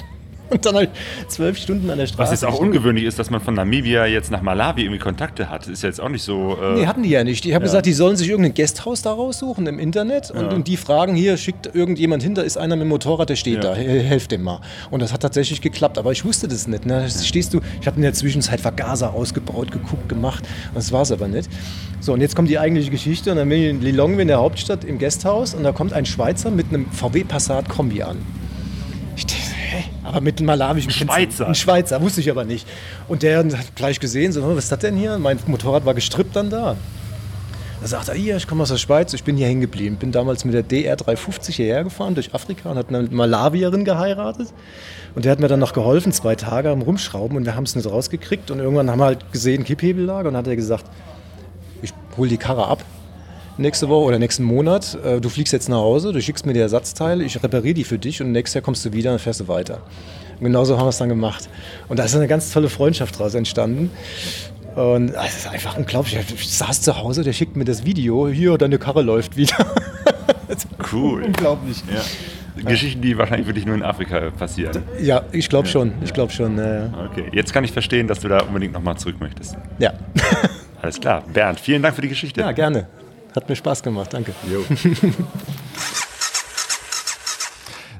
Und 0.50 0.66
dann 0.66 0.76
habe 0.76 0.86
ich 0.86 1.30
zwölf 1.30 1.58
Stunden 1.58 1.90
an 1.90 1.98
der 1.98 2.08
Straße. 2.08 2.22
Was 2.22 2.32
jetzt 2.32 2.46
auch 2.46 2.60
ungewöhnlich 2.60 3.06
ist, 3.06 3.18
dass 3.18 3.30
man 3.30 3.42
von 3.42 3.54
Namibia 3.54 4.06
jetzt 4.06 4.30
nach 4.32 4.42
Malawi 4.42 4.84
irgendwie 4.84 5.00
Kontakte 5.00 5.50
hat. 5.50 5.68
Ist 5.68 5.84
ja 5.84 5.90
jetzt 5.90 6.00
auch 6.00 6.10
nicht 6.10 6.24
so. 6.24 6.58
Äh 6.62 6.76
nee, 6.76 6.88
hatten 6.88 7.04
die 7.04 7.10
ja 7.10 7.24
nicht. 7.24 7.46
Ich 7.46 7.54
habe 7.54 7.64
ja. 7.64 7.68
gesagt, 7.68 7.86
die 7.86 7.94
sollen 7.94 8.18
sich 8.18 8.30
irgendein 8.30 8.54
Gasthaus 8.54 9.02
da 9.02 9.14
raussuchen 9.14 9.66
im 9.68 9.80
Internet 9.80 10.32
und, 10.32 10.42
ja. 10.42 10.50
und, 10.50 10.68
die 10.68 10.78
fragen 10.78 11.16
hier, 11.16 11.38
schickt 11.38 11.74
irgendjemand 11.74 12.24
hin, 12.24 12.36
da 12.36 12.42
ist 12.42 12.58
einer 12.58 12.76
mit 12.76 12.84
dem 12.84 12.90
Motorrad, 12.90 13.30
der 13.30 13.36
steht 13.36 13.64
ja. 13.64 13.74
da, 13.74 13.76
helft 13.76 14.32
dem 14.32 14.44
mal. 14.44 14.60
Und 14.92 15.02
das 15.02 15.14
hat 15.14 15.22
tatsächlich 15.22 15.62
geklappt, 15.62 15.98
aber 15.98 16.12
ich 16.12 16.24
wusste 16.26 16.48
das 16.48 16.68
nicht. 16.68 16.86
Ne? 16.86 17.08
Stehst 17.10 17.54
du, 17.54 17.62
ich 17.82 17.88
habe 17.88 17.98
in 17.98 18.04
der 18.04 18.14
Zwischenzeit 18.14 18.62
Vergaser 18.62 19.14
ausgebaut, 19.14 19.72
geguckt, 19.72 20.10
gemacht 20.10 20.44
und 20.70 20.76
das 20.76 20.92
war 20.92 21.02
es 21.02 21.12
aber 21.12 21.28
nicht. 21.28 21.50
So, 22.00 22.14
und 22.14 22.22
jetzt 22.22 22.36
kommt 22.36 22.50
die 22.50 22.60
eigentliche 22.60 22.92
Geschichte 22.92 23.32
und 23.32 23.38
dann 23.38 23.48
bin 23.48 23.62
ich 23.62 23.70
in 23.70 23.82
Lilongwe 23.82 24.22
in 24.22 24.28
der 24.28 24.38
Hauptstadt 24.38 24.84
im 24.84 25.00
Gasthaus 25.00 25.54
und 25.54 25.64
da 25.64 25.72
kommt 25.72 25.94
ein 25.94 26.06
Schweizer 26.06 26.52
mit 26.52 26.68
einem 26.70 26.86
VW 26.92 27.24
Passat 27.24 27.70
Kombi 27.70 28.04
an. 28.04 28.18
Hä? 29.74 29.86
Aber 30.04 30.22
mit 30.22 30.38
einem 30.38 30.46
malawischen 30.46 30.92
ein 30.92 30.94
Schweizer. 30.94 31.48
Ein 31.48 31.56
Schweizer, 31.56 32.00
wusste 32.00 32.22
ich 32.22 32.30
aber 32.30 32.44
nicht. 32.44 32.68
Und 33.08 33.24
der 33.24 33.40
hat 33.40 33.76
gleich 33.76 34.00
gesehen, 34.00 34.32
so, 34.32 34.44
was 34.48 34.66
ist 34.66 34.72
das 34.72 34.80
denn 34.80 34.96
hier? 34.96 35.18
Mein 35.18 35.40
Motorrad 35.48 35.84
war 35.84 35.96
gestrippt 35.96 36.36
dann 36.36 36.52
da. 36.52 36.76
Da 37.82 37.88
sagt 37.88 38.08
er, 38.08 38.14
hier, 38.14 38.38
ich 38.38 38.48
komme 38.48 38.62
aus 38.62 38.70
der 38.70 38.78
Schweiz, 38.78 39.14
ich 39.14 39.24
bin 39.24 39.36
hier 39.36 39.48
hängen 39.48 39.62
geblieben. 39.62 39.96
Bin 39.98 40.12
damals 40.12 40.46
mit 40.46 40.54
der 40.54 40.64
DR350 40.64 41.54
hierher 41.54 41.84
gefahren 41.84 42.14
durch 42.14 42.36
Afrika 42.36 42.70
und 42.70 42.78
hat 42.78 42.90
eine 42.90 43.02
Malawierin 43.10 43.84
geheiratet. 43.84 44.54
Und 45.16 45.26
der 45.26 45.32
hat 45.32 45.40
mir 45.40 45.48
dann 45.48 45.60
noch 45.60 45.74
geholfen, 45.74 46.12
zwei 46.12 46.36
Tage 46.36 46.70
am 46.70 46.84
Rumschrauben 46.84 47.36
und 47.36 47.46
wir 47.46 47.56
haben 47.56 47.64
es 47.64 47.76
nicht 47.76 47.90
rausgekriegt. 47.90 48.52
Und 48.52 48.60
irgendwann 48.60 48.92
haben 48.92 49.00
wir 49.00 49.06
halt 49.06 49.32
gesehen, 49.32 49.64
Kipphebellage 49.64 50.30
und 50.30 50.38
hat 50.38 50.48
er 50.48 50.56
gesagt, 50.56 50.86
ich 51.82 51.94
hole 52.16 52.30
die 52.30 52.38
Karre 52.38 52.68
ab 52.68 52.86
nächste 53.58 53.90
Woche 53.90 54.06
oder 54.06 54.20
nächsten 54.20 54.44
Monat. 54.44 54.98
Äh, 55.04 55.22
du 55.22 55.30
fliegst 55.30 55.54
jetzt 55.54 55.70
nach 55.70 55.78
Hause, 55.78 56.12
du 56.12 56.22
schickst 56.22 56.46
mir 56.46 56.54
die 56.54 56.60
Ersatzteile, 56.60 57.24
ich 57.24 57.42
repariere 57.42 57.74
die 57.74 57.84
für 57.84 58.00
dich 58.00 58.22
und 58.22 58.32
nächstes 58.32 58.56
Jahr 58.56 58.62
kommst 58.62 58.86
du 58.86 58.94
wieder 58.94 59.12
und 59.12 59.20
fährst 59.20 59.42
du 59.42 59.48
weiter. 59.48 59.82
Und 60.40 60.46
genauso 60.46 60.78
haben 60.78 60.86
wir 60.86 60.90
es 60.90 60.98
dann 60.98 61.10
gemacht. 61.10 61.50
Und 61.88 62.00
da 62.00 62.04
ist 62.04 62.16
eine 62.16 62.28
ganz 62.28 62.52
tolle 62.52 62.70
Freundschaft 62.70 63.16
daraus 63.16 63.34
entstanden. 63.36 63.92
Und 64.76 65.10
es 65.10 65.38
ist 65.38 65.48
einfach 65.48 65.78
unglaublich. 65.78 66.18
Ich 66.36 66.50
saß 66.50 66.82
zu 66.82 66.98
Hause, 66.98 67.24
der 67.24 67.34
schickt 67.34 67.56
mir 67.56 67.66
das 67.66 67.86
Video, 67.86 68.28
hier, 68.28 68.58
deine 68.58 68.80
Karre 68.80 69.04
läuft 69.04 69.38
wieder. 69.38 69.56
cool. 70.92 71.24
Unglaublich. 71.24 71.84
Ja. 71.94 72.02
Geschichten, 72.70 73.02
die 73.02 73.18
wahrscheinlich 73.18 73.48
wirklich 73.48 73.66
nur 73.66 73.76
in 73.76 73.84
Afrika 73.84 74.32
passieren. 74.32 74.84
Ja, 75.02 75.24
ich 75.32 75.50
glaube 75.50 75.68
schon. 75.68 75.94
Ich 76.04 76.14
glaube 76.14 76.32
schon. 76.32 76.58
Äh 76.60 76.88
okay, 77.10 77.26
jetzt 77.32 77.54
kann 77.54 77.64
ich 77.64 77.72
verstehen, 77.72 78.08
dass 78.08 78.20
du 78.20 78.28
da 78.28 78.40
unbedingt 78.40 78.74
nochmal 78.74 78.98
zurück 78.98 79.16
möchtest. 79.20 79.58
Ja. 79.80 79.94
Alles 80.82 81.00
klar. 81.00 81.24
Bernd, 81.34 81.60
vielen 81.60 81.82
Dank 81.82 81.96
für 81.96 82.02
die 82.02 82.10
Geschichte. 82.10 82.42
Ja, 82.42 82.52
gerne. 82.52 82.88
Hat 83.36 83.50
mir 83.50 83.56
Spaß 83.56 83.82
gemacht, 83.82 84.14
danke. 84.14 84.34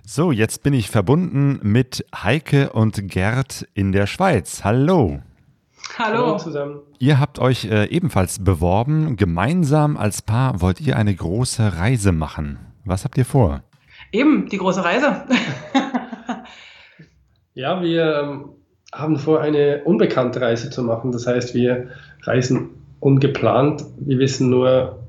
so, 0.06 0.32
jetzt 0.32 0.62
bin 0.62 0.74
ich 0.74 0.92
verbunden 0.92 1.60
mit 1.64 2.06
Heike 2.16 2.72
und 2.72 3.10
Gerd 3.10 3.68
in 3.74 3.92
der 3.92 4.06
Schweiz. 4.06 4.64
Hallo. 4.64 5.22
Hallo. 5.98 6.18
Hallo 6.18 6.38
zusammen. 6.38 6.82
Ihr 7.00 7.20
habt 7.20 7.40
euch 7.40 7.66
äh, 7.66 7.86
ebenfalls 7.86 8.44
beworben. 8.44 9.16
Gemeinsam 9.16 9.98
als 9.98 10.22
Paar 10.22 10.62
wollt 10.62 10.80
ihr 10.82 10.98
eine 10.98 11.16
große 11.16 11.78
Reise 11.78 12.12
machen. 12.12 12.60
Was 12.86 13.04
habt 13.04 13.18
ihr 13.18 13.26
vor? 13.26 13.64
Eben, 14.12 14.48
die 14.50 14.58
große 14.58 14.84
Reise. 14.84 15.24
ja, 17.56 17.82
wir 17.82 18.22
ähm, 18.22 18.50
haben 18.94 19.18
vor, 19.18 19.42
eine 19.42 19.84
unbekannte 19.84 20.42
Reise 20.42 20.70
zu 20.70 20.84
machen. 20.84 21.12
Das 21.12 21.26
heißt, 21.26 21.56
wir 21.56 21.90
reisen 22.22 22.70
ungeplant. 23.00 23.84
Wir 23.98 24.20
wissen 24.20 24.50
nur, 24.52 25.03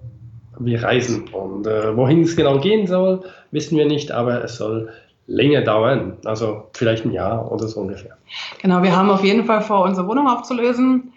wir 0.58 0.82
reisen. 0.82 1.28
Und 1.28 1.66
äh, 1.66 1.96
wohin 1.96 2.22
es 2.22 2.36
genau 2.36 2.58
gehen 2.58 2.86
soll, 2.86 3.24
wissen 3.50 3.78
wir 3.78 3.86
nicht, 3.86 4.12
aber 4.12 4.44
es 4.44 4.56
soll 4.56 4.92
länger 5.26 5.62
dauern, 5.62 6.18
also 6.24 6.68
vielleicht 6.72 7.06
ein 7.06 7.12
Jahr 7.12 7.50
oder 7.50 7.66
so 7.66 7.80
ungefähr. 7.80 8.16
Genau, 8.60 8.82
wir 8.82 8.94
haben 8.94 9.10
auf 9.10 9.24
jeden 9.24 9.44
Fall 9.44 9.62
vor, 9.62 9.84
unsere 9.84 10.06
Wohnung 10.06 10.28
aufzulösen, 10.28 11.12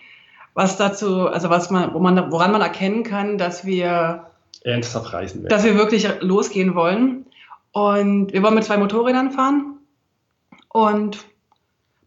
was 0.54 0.78
dazu, 0.78 1.28
also 1.28 1.50
was 1.50 1.70
man, 1.70 1.94
wo 1.94 2.00
man, 2.00 2.32
woran 2.32 2.52
man 2.52 2.62
erkennen 2.62 3.04
kann, 3.04 3.38
dass 3.38 3.66
wir 3.66 4.28
ernsthaft 4.64 5.14
reisen 5.14 5.44
werden. 5.44 5.50
Dass 5.50 5.64
wir 5.64 5.76
wirklich 5.76 6.08
losgehen 6.22 6.76
wollen. 6.76 7.26
Und 7.72 8.34
wir 8.34 8.42
wollen 8.42 8.56
mit 8.56 8.64
zwei 8.64 8.78
Motorrädern 8.78 9.32
fahren 9.32 9.78
und 10.70 11.26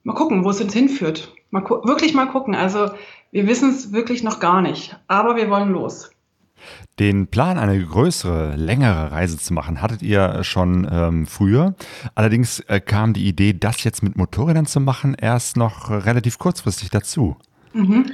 mal 0.02 0.14
gucken, 0.14 0.44
wo 0.44 0.50
es 0.50 0.60
uns 0.60 0.72
hinführt. 0.72 1.32
Mal 1.50 1.62
wirklich 1.62 2.14
mal 2.14 2.26
gucken. 2.26 2.54
Also 2.54 2.90
wir 3.30 3.46
wissen 3.46 3.70
es 3.70 3.92
wirklich 3.92 4.24
noch 4.24 4.40
gar 4.40 4.62
nicht, 4.62 4.96
aber 5.06 5.36
wir 5.36 5.48
wollen 5.48 5.70
los. 5.70 6.10
Den 6.98 7.26
Plan, 7.28 7.58
eine 7.58 7.82
größere, 7.82 8.56
längere 8.56 9.10
Reise 9.10 9.38
zu 9.38 9.54
machen, 9.54 9.80
hattet 9.80 10.02
ihr 10.02 10.42
schon 10.44 10.88
ähm, 10.90 11.26
früher. 11.26 11.74
Allerdings 12.14 12.60
äh, 12.60 12.80
kam 12.80 13.12
die 13.12 13.26
Idee, 13.26 13.52
das 13.52 13.84
jetzt 13.84 14.02
mit 14.02 14.16
Motorrädern 14.16 14.66
zu 14.66 14.80
machen, 14.80 15.14
erst 15.18 15.56
noch 15.56 15.90
relativ 15.90 16.38
kurzfristig 16.38 16.90
dazu. 16.90 17.36
Mhm. 17.72 18.06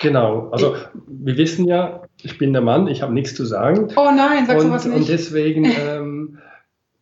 Genau, 0.00 0.48
also 0.50 0.76
wir 1.06 1.36
wissen 1.36 1.66
ja, 1.66 2.02
ich 2.22 2.38
bin 2.38 2.52
der 2.52 2.62
Mann, 2.62 2.88
ich 2.88 3.02
habe 3.02 3.12
nichts 3.12 3.34
zu 3.34 3.44
sagen. 3.44 3.88
Oh 3.96 4.10
nein, 4.16 4.46
sagst 4.46 4.64
und, 4.64 4.70
du 4.70 4.74
was 4.74 4.84
nicht. 4.86 4.96
Und 4.96 5.08
deswegen 5.08 5.64
ähm, 5.78 6.38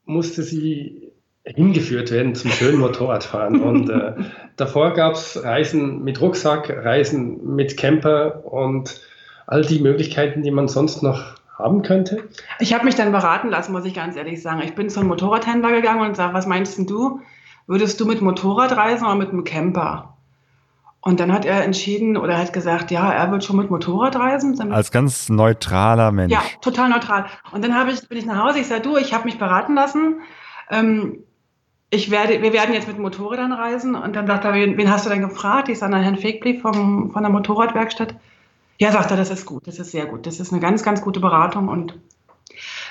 musste 0.04 0.42
sie 0.42 1.12
hingeführt 1.45 2.11
werden 2.11 2.35
zum 2.35 2.50
schönen 2.50 2.78
Motorradfahren. 2.78 3.61
und 3.62 3.88
äh, 3.88 4.14
davor 4.57 4.95
gab 4.95 5.14
es 5.14 5.42
Reisen 5.42 6.02
mit 6.02 6.21
Rucksack, 6.21 6.71
Reisen 6.71 7.54
mit 7.54 7.76
Camper 7.76 8.45
und 8.45 9.00
all 9.49 9.62
die 9.62 9.81
Möglichkeiten, 9.81 10.43
die 10.43 10.50
man 10.50 10.69
sonst 10.69 11.02
noch 11.02 11.35
haben 11.59 11.83
könnte? 11.83 12.28
Ich 12.61 12.75
habe 12.75 12.85
mich 12.85 12.95
dann 12.95 13.11
beraten 13.11 13.49
lassen, 13.49 13.73
muss 13.73 13.85
ich 13.85 13.95
ganz 13.95 14.14
ehrlich 14.14 14.43
sagen. 14.43 14.62
Ich 14.62 14.75
bin 14.75 14.90
zu 14.90 15.00
einem 15.00 15.09
Motorradhändler 15.09 15.73
gegangen 15.73 16.02
und 16.02 16.17
sage, 16.17 16.35
was 16.35 16.47
meinst 16.47 16.78
du? 16.88 17.21
Würdest 17.67 17.99
du 18.00 18.07
mit 18.07 18.21
Motorrad 18.21 18.76
reisen 18.76 19.07
oder 19.07 19.17
mit 19.17 19.31
einem 19.31 19.45
Camper? 19.45 20.14
Und 21.00 21.21
dann 21.21 21.33
hat 21.33 21.47
er 21.47 21.64
entschieden 21.64 22.17
oder 22.17 22.37
hat 22.37 22.52
gesagt, 22.52 22.90
ja, 22.90 23.11
er 23.11 23.31
wird 23.31 23.43
schon 23.43 23.57
mit 23.57 23.71
Motorrad 23.71 24.17
reisen. 24.17 24.61
Als 24.71 24.90
ganz 24.90 25.28
neutraler 25.28 26.12
Mensch. 26.12 26.33
Ja, 26.33 26.43
total 26.61 26.90
neutral. 26.90 27.26
Und 27.52 27.64
dann 27.64 27.88
ich, 27.88 28.07
bin 28.09 28.19
ich 28.19 28.26
nach 28.26 28.45
Hause, 28.45 28.59
ich 28.59 28.67
sage, 28.67 28.83
du, 28.83 28.97
ich 28.97 29.14
habe 29.14 29.25
mich 29.25 29.38
beraten 29.38 29.75
lassen. 29.75 30.21
Ähm, 30.71 31.21
ich 31.90 32.11
werde, 32.11 32.43
wir 32.43 32.52
werden 32.52 32.75
jetzt 32.75 32.88
mit 32.88 32.99
Motorrädern 32.99 33.52
reisen. 33.52 33.95
Und 33.95 34.14
dann 34.14 34.26
sagt 34.26 34.45
er, 34.45 34.52
wen, 34.52 34.76
wen 34.76 34.90
hast 34.90 35.07
du 35.07 35.11
denn 35.11 35.23
gefragt? 35.23 35.71
Ich 35.71 35.78
sage, 35.78 35.97
Herrn 35.97 36.17
Fegblieb 36.17 36.61
vom, 36.61 37.11
von 37.12 37.23
der 37.23 37.33
Motorradwerkstatt. 37.33 38.14
Ja, 38.79 38.93
sagt 38.93 39.11
er, 39.11 39.17
das 39.17 39.31
ist 39.31 39.45
gut, 39.45 39.67
das 39.67 39.79
ist 39.79 39.91
sehr 39.91 40.07
gut. 40.07 40.27
Das 40.27 40.41
ist 40.41 40.53
eine 40.53 40.61
ganz, 40.61 40.83
ganz 40.83 41.01
gute 41.03 41.21
Beratung 41.21 41.69
und 41.69 41.99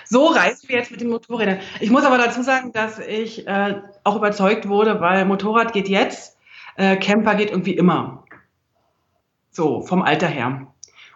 so 0.06 0.28
reisen 0.28 0.70
wir 0.70 0.78
jetzt 0.78 0.92
mit 0.92 1.02
den 1.02 1.10
Motorrädern. 1.10 1.60
Ich 1.80 1.90
muss 1.90 2.04
aber 2.04 2.18
dazu 2.18 2.42
sagen, 2.42 2.72
dass 2.72 3.00
ich 3.00 3.48
äh, 3.48 3.82
auch 4.04 4.16
überzeugt 4.16 4.68
wurde, 4.68 5.02
weil 5.02 5.26
Motorrad 5.26 5.74
geht 5.74 5.90
jetzt, 5.90 6.38
äh, 6.76 6.96
Camper 6.98 7.36
geht 7.36 7.52
irgendwie 7.52 7.74
immer. 7.74 8.24
So, 9.52 9.82
vom 9.82 10.02
Alter 10.02 10.28
her. 10.28 10.68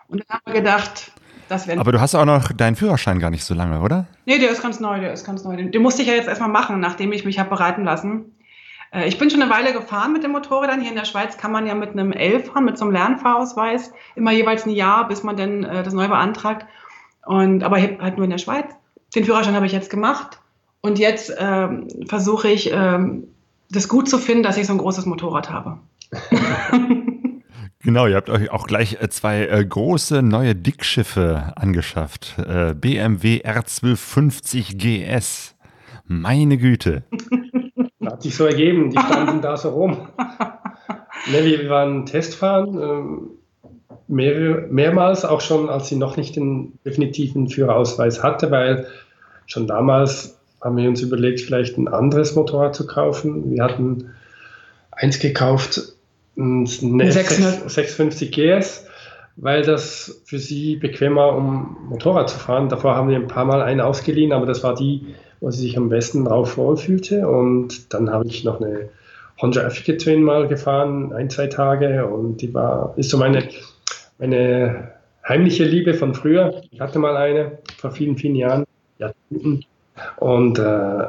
Und 0.08 0.22
dann 0.22 0.38
haben 0.38 0.42
wir 0.46 0.62
gedacht, 0.62 1.12
das 1.48 1.68
wäre. 1.68 1.80
Aber 1.80 1.92
du 1.92 2.02
hast 2.02 2.16
auch 2.16 2.26
noch 2.26 2.52
deinen 2.52 2.76
Führerschein 2.76 3.20
gar 3.20 3.30
nicht 3.30 3.44
so 3.44 3.54
lange, 3.54 3.82
oder? 3.82 4.08
Nee, 4.26 4.40
der 4.40 4.50
ist 4.50 4.62
ganz 4.62 4.80
neu, 4.80 5.00
der 5.00 5.14
ist 5.14 5.26
ganz 5.26 5.44
neu. 5.44 5.56
Den, 5.56 5.72
den 5.72 5.82
musste 5.82 6.02
ich 6.02 6.08
ja 6.08 6.16
jetzt 6.16 6.28
erstmal 6.28 6.50
machen, 6.50 6.80
nachdem 6.80 7.12
ich 7.14 7.24
mich 7.24 7.40
habe 7.40 7.50
beraten 7.50 7.84
lassen. 7.84 8.36
Äh, 8.92 9.08
ich 9.08 9.18
bin 9.18 9.30
schon 9.30 9.42
eine 9.42 9.52
Weile 9.52 9.74
gefahren 9.74 10.14
mit 10.14 10.24
den 10.24 10.32
Motorrädern. 10.32 10.82
Hier 10.82 10.90
in 10.90 10.96
der 10.96 11.06
Schweiz 11.06 11.38
kann 11.38 11.52
man 11.52 11.66
ja 11.66 11.76
mit 11.76 11.92
einem 11.92 12.12
L 12.12 12.42
fahren, 12.42 12.66
mit 12.66 12.78
so 12.78 12.86
einem 12.86 12.94
Lernfahrausweis, 12.94 13.92
immer 14.16 14.32
jeweils 14.32 14.66
ein 14.66 14.72
Jahr, 14.72 15.08
bis 15.08 15.24
man 15.24 15.38
dann 15.38 15.64
äh, 15.64 15.84
das 15.84 15.94
neu 15.94 16.08
beantragt. 16.08 16.66
Und, 17.26 17.64
aber 17.64 17.78
halt 17.82 18.18
nur 18.18 18.26
in 18.26 18.32
der 18.32 18.38
Schweiz. 18.38 18.66
Den 19.16 19.26
Führerschein 19.26 19.56
habe 19.56 19.66
ich 19.66 19.72
jetzt 19.72 19.90
gemacht. 19.90 20.40
Und 20.82 20.98
jetzt 20.98 21.34
ähm, 21.38 21.88
versuche 22.08 22.50
ich, 22.50 22.72
ähm, 22.74 23.28
das 23.70 23.88
gut 23.88 24.10
zu 24.10 24.18
finden, 24.18 24.44
dass 24.44 24.58
ich 24.58 24.68
so 24.68 24.74
ein 24.74 24.80
großes 24.80 25.06
Motorrad 25.06 25.50
habe. 25.50 25.78
Genau, 27.84 28.06
ihr 28.06 28.16
habt 28.16 28.30
euch 28.30 28.52
auch 28.52 28.68
gleich 28.68 29.02
äh, 29.02 29.10
zwei 29.10 29.48
äh, 29.48 29.66
große 29.66 30.22
neue 30.22 30.54
Dickschiffe 30.54 31.52
angeschafft. 31.56 32.36
Äh, 32.38 32.76
BMW 32.76 33.42
R1250 33.44 34.78
GS. 34.78 35.56
Meine 36.06 36.58
Güte. 36.58 37.04
Hat 38.12 38.24
sich 38.24 38.36
so 38.36 38.46
ergeben, 38.46 38.90
die 38.90 39.00
standen 39.00 39.42
da 39.42 39.58
so 39.58 39.70
rum. 39.70 40.10
Ne, 41.32 41.46
wir 41.46 41.70
waren 41.70 42.08
Testfahren, 42.08 42.82
ähm, 42.82 43.30
mehr, 44.08 44.66
mehrmals, 44.72 45.24
auch 45.24 45.40
schon, 45.40 45.70
als 45.70 45.88
sie 45.88 45.96
noch 45.96 46.18
nicht 46.18 46.36
den 46.36 46.80
definitiven 46.84 47.48
Führerausweis 47.48 48.24
hatte, 48.24 48.50
weil 48.50 48.88
schon 49.46 49.68
damals 49.68 50.40
haben 50.62 50.78
wir 50.78 50.90
uns 50.90 51.02
überlegt, 51.02 51.42
vielleicht 51.42 51.78
ein 51.78 51.88
anderes 51.88 52.36
Motorrad 52.36 52.74
zu 52.74 52.88
kaufen. 52.88 53.52
Wir 53.52 53.64
hatten 53.64 54.14
eins 54.92 55.20
gekauft, 55.20 55.94
ein 56.38 56.66
650 56.66 58.32
GS, 58.32 58.86
weil 59.36 59.64
das 59.64 60.22
für 60.26 60.40
sie 60.40 60.76
bequemer, 60.76 61.36
um 61.36 61.78
Motorrad 61.90 62.30
zu 62.30 62.38
fahren. 62.40 62.70
Davor 62.70 62.96
haben 62.96 63.10
wir 63.10 63.16
ein 63.16 63.28
paar 63.28 63.46
Mal 63.46 63.62
einen 63.62 63.82
ausgeliehen, 63.82 64.34
aber 64.34 64.46
das 64.46 64.64
war 64.64 64.76
die 64.76 65.16
wo 65.42 65.52
sie 65.52 65.62
sich 65.62 65.78
am 65.78 65.90
besten 65.90 66.24
drauf 66.24 66.58
wohlfühlte. 66.58 67.28
Und 67.28 67.94
dann 67.94 68.10
habe 68.10 68.26
ich 68.28 68.46
noch 68.46 68.62
eine 68.62 68.90
Honda 69.42 69.66
Africa 69.66 69.94
Twin 69.98 70.24
mal 70.24 70.48
gefahren, 70.48 71.12
ein, 71.12 71.30
zwei 71.30 71.48
Tage. 71.48 72.08
Und 72.08 72.38
die 72.38 72.54
war, 72.54 72.94
ist 72.96 73.10
so 73.10 73.18
meine 73.18 73.44
meine 74.22 74.92
heimliche 75.28 75.66
Liebe 75.66 75.96
von 75.96 76.14
früher. 76.14 76.62
Ich 76.70 76.80
hatte 76.80 77.00
mal 77.00 77.18
eine 77.18 77.58
vor 77.78 77.92
vielen, 77.92 78.16
vielen 78.16 78.36
Jahren, 78.36 78.66
Jahrzehnten. 79.00 79.66
Und, 80.18 80.60
äh, 80.60 81.08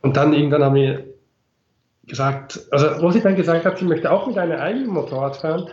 und 0.00 0.16
dann 0.16 0.32
irgendwann 0.32 0.64
haben 0.64 0.74
wir 0.74 1.04
gesagt, 2.06 2.66
also 2.70 3.02
wo 3.02 3.10
sie 3.10 3.20
dann 3.20 3.36
gesagt 3.36 3.64
hat, 3.64 3.78
sie 3.78 3.84
möchte 3.84 4.10
auch 4.10 4.26
mit 4.26 4.38
einem 4.38 4.58
eigenen 4.58 4.88
Motorrad 4.88 5.36
fahren, 5.36 5.68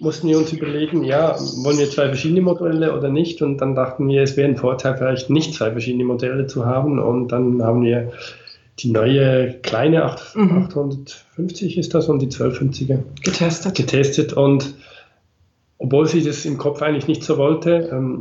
mussten 0.00 0.28
wir 0.28 0.38
uns 0.38 0.52
überlegen, 0.52 1.04
ja, 1.04 1.36
wollen 1.62 1.78
wir 1.78 1.90
zwei 1.90 2.06
verschiedene 2.06 2.40
Modelle 2.40 2.96
oder 2.96 3.08
nicht? 3.08 3.42
Und 3.42 3.58
dann 3.58 3.74
dachten 3.74 4.08
wir, 4.08 4.22
es 4.22 4.36
wäre 4.36 4.48
ein 4.48 4.56
Vorteil, 4.56 4.96
vielleicht 4.96 5.30
nicht 5.30 5.54
zwei 5.54 5.72
verschiedene 5.72 6.04
Modelle 6.04 6.46
zu 6.46 6.66
haben. 6.66 6.98
Und 6.98 7.28
dann 7.28 7.62
haben 7.62 7.82
wir 7.82 8.12
die 8.78 8.90
neue 8.90 9.54
kleine 9.62 10.04
8, 10.04 10.36
mhm. 10.36 10.62
850 10.64 11.78
ist 11.78 11.94
das 11.94 12.08
und 12.08 12.20
die 12.20 12.28
1250er 12.28 12.98
getestet. 13.24 13.74
getestet. 13.74 14.32
Und 14.32 14.74
obwohl 15.78 16.06
sie 16.06 16.22
das 16.22 16.44
im 16.44 16.58
Kopf 16.58 16.82
eigentlich 16.82 17.08
nicht 17.08 17.24
so 17.24 17.38
wollte, 17.38 17.90
ähm, 17.92 18.20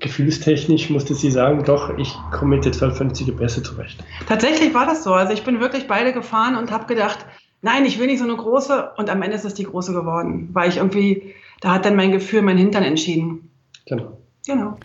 gefühlstechnisch 0.00 0.90
musste 0.90 1.14
sie 1.14 1.30
sagen, 1.30 1.64
doch, 1.64 1.96
ich 1.98 2.14
komme 2.30 2.56
mit 2.56 2.64
der 2.64 2.72
1250er 2.72 3.32
besser 3.32 3.62
zurecht. 3.62 3.98
Tatsächlich 4.28 4.72
war 4.72 4.86
das 4.86 5.02
so. 5.04 5.12
Also 5.12 5.32
ich 5.32 5.42
bin 5.42 5.60
wirklich 5.60 5.88
beide 5.88 6.12
gefahren 6.12 6.56
und 6.56 6.70
habe 6.70 6.86
gedacht, 6.86 7.18
nein, 7.62 7.84
ich 7.84 7.98
will 7.98 8.06
nicht 8.06 8.18
so 8.18 8.24
eine 8.24 8.36
große. 8.36 8.92
Und 8.96 9.10
am 9.10 9.22
Ende 9.22 9.36
ist 9.36 9.44
es 9.44 9.54
die 9.54 9.64
große 9.64 9.92
geworden, 9.92 10.50
weil 10.52 10.68
ich 10.68 10.78
irgendwie, 10.78 11.34
da 11.60 11.72
hat 11.72 11.84
dann 11.84 11.96
mein 11.96 12.12
Gefühl, 12.12 12.42
mein 12.42 12.58
Hintern 12.58 12.84
entschieden. 12.84 13.50
Genau. 13.86 14.18
Genau. 14.46 14.78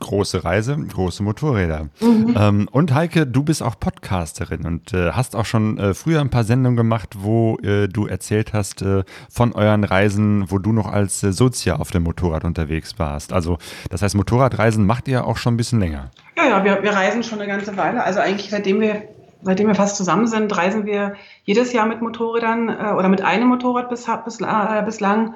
Große 0.00 0.44
Reise, 0.44 0.76
große 0.76 1.22
Motorräder. 1.22 1.88
Mhm. 2.00 2.34
Ähm, 2.36 2.68
und 2.72 2.92
Heike, 2.92 3.28
du 3.28 3.44
bist 3.44 3.62
auch 3.62 3.78
Podcasterin 3.78 4.66
und 4.66 4.92
äh, 4.92 5.12
hast 5.12 5.36
auch 5.36 5.44
schon 5.44 5.78
äh, 5.78 5.94
früher 5.94 6.20
ein 6.20 6.30
paar 6.30 6.42
Sendungen 6.42 6.76
gemacht, 6.76 7.10
wo 7.20 7.58
äh, 7.58 7.86
du 7.86 8.06
erzählt 8.06 8.52
hast 8.52 8.82
äh, 8.82 9.04
von 9.30 9.52
euren 9.52 9.84
Reisen, 9.84 10.50
wo 10.50 10.58
du 10.58 10.72
noch 10.72 10.92
als 10.92 11.22
äh, 11.22 11.32
Sozia 11.32 11.76
auf 11.76 11.92
dem 11.92 12.02
Motorrad 12.02 12.44
unterwegs 12.44 12.98
warst. 12.98 13.32
Also 13.32 13.58
das 13.88 14.02
heißt, 14.02 14.16
Motorradreisen 14.16 14.84
macht 14.84 15.06
ihr 15.06 15.24
auch 15.26 15.36
schon 15.36 15.54
ein 15.54 15.58
bisschen 15.58 15.78
länger. 15.78 16.10
Ja, 16.36 16.48
ja, 16.48 16.64
wir, 16.64 16.82
wir 16.82 16.90
reisen 16.90 17.22
schon 17.22 17.40
eine 17.40 17.50
ganze 17.50 17.76
Weile. 17.76 18.02
Also 18.02 18.18
eigentlich 18.18 18.50
seitdem 18.50 18.80
wir 18.80 19.04
seitdem 19.44 19.68
wir 19.68 19.74
fast 19.74 19.96
zusammen 19.96 20.26
sind, 20.26 20.56
reisen 20.56 20.86
wir 20.86 21.14
jedes 21.44 21.72
Jahr 21.72 21.86
mit 21.86 22.02
Motorrädern 22.02 22.68
äh, 22.68 22.92
oder 22.98 23.08
mit 23.08 23.22
einem 23.22 23.48
Motorrad 23.48 23.88
bis, 23.88 24.06
bis, 24.24 24.40
äh, 24.40 24.82
bislang 24.84 25.34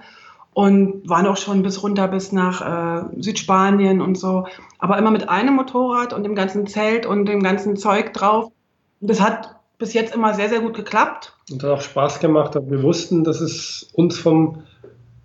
und 0.55 1.09
waren 1.09 1.27
auch 1.27 1.37
schon 1.37 1.63
bis 1.63 1.83
runter 1.83 2.09
bis 2.09 2.33
nach 2.33 2.61
äh, 2.61 3.23
Südspanien 3.23 4.01
und 4.01 4.19
so. 4.19 4.47
Aber 4.79 4.99
immer 4.99 5.13
mit 5.13 5.29
einem 5.29 5.55
Motorrad 5.55 6.13
und 6.13 6.25
dem 6.25 6.35
ganzen 6.35 6.67
Zelt 6.67 7.07
und 7.07 7.27
dem 7.27 7.43
ganzen 7.43 7.77
Zeug 7.77 8.13
drauf. 8.13 8.51
Das 9.01 9.21
hat 9.21 9.55
bis 9.79 9.93
jetzt 9.93 10.15
immer 10.15 10.35
sehr, 10.35 10.49
sehr 10.49 10.61
gut 10.61 10.75
geklappt. 10.75 11.37
Und 11.51 11.63
hat 11.63 11.71
auch 11.71 11.81
Spaß 11.81 12.19
gemacht. 12.19 12.57
Aber 12.57 12.69
wir 12.71 12.83
wussten, 12.83 13.23
dass 13.23 13.41
es 13.41 13.89
uns 13.93 14.19
vom, 14.19 14.65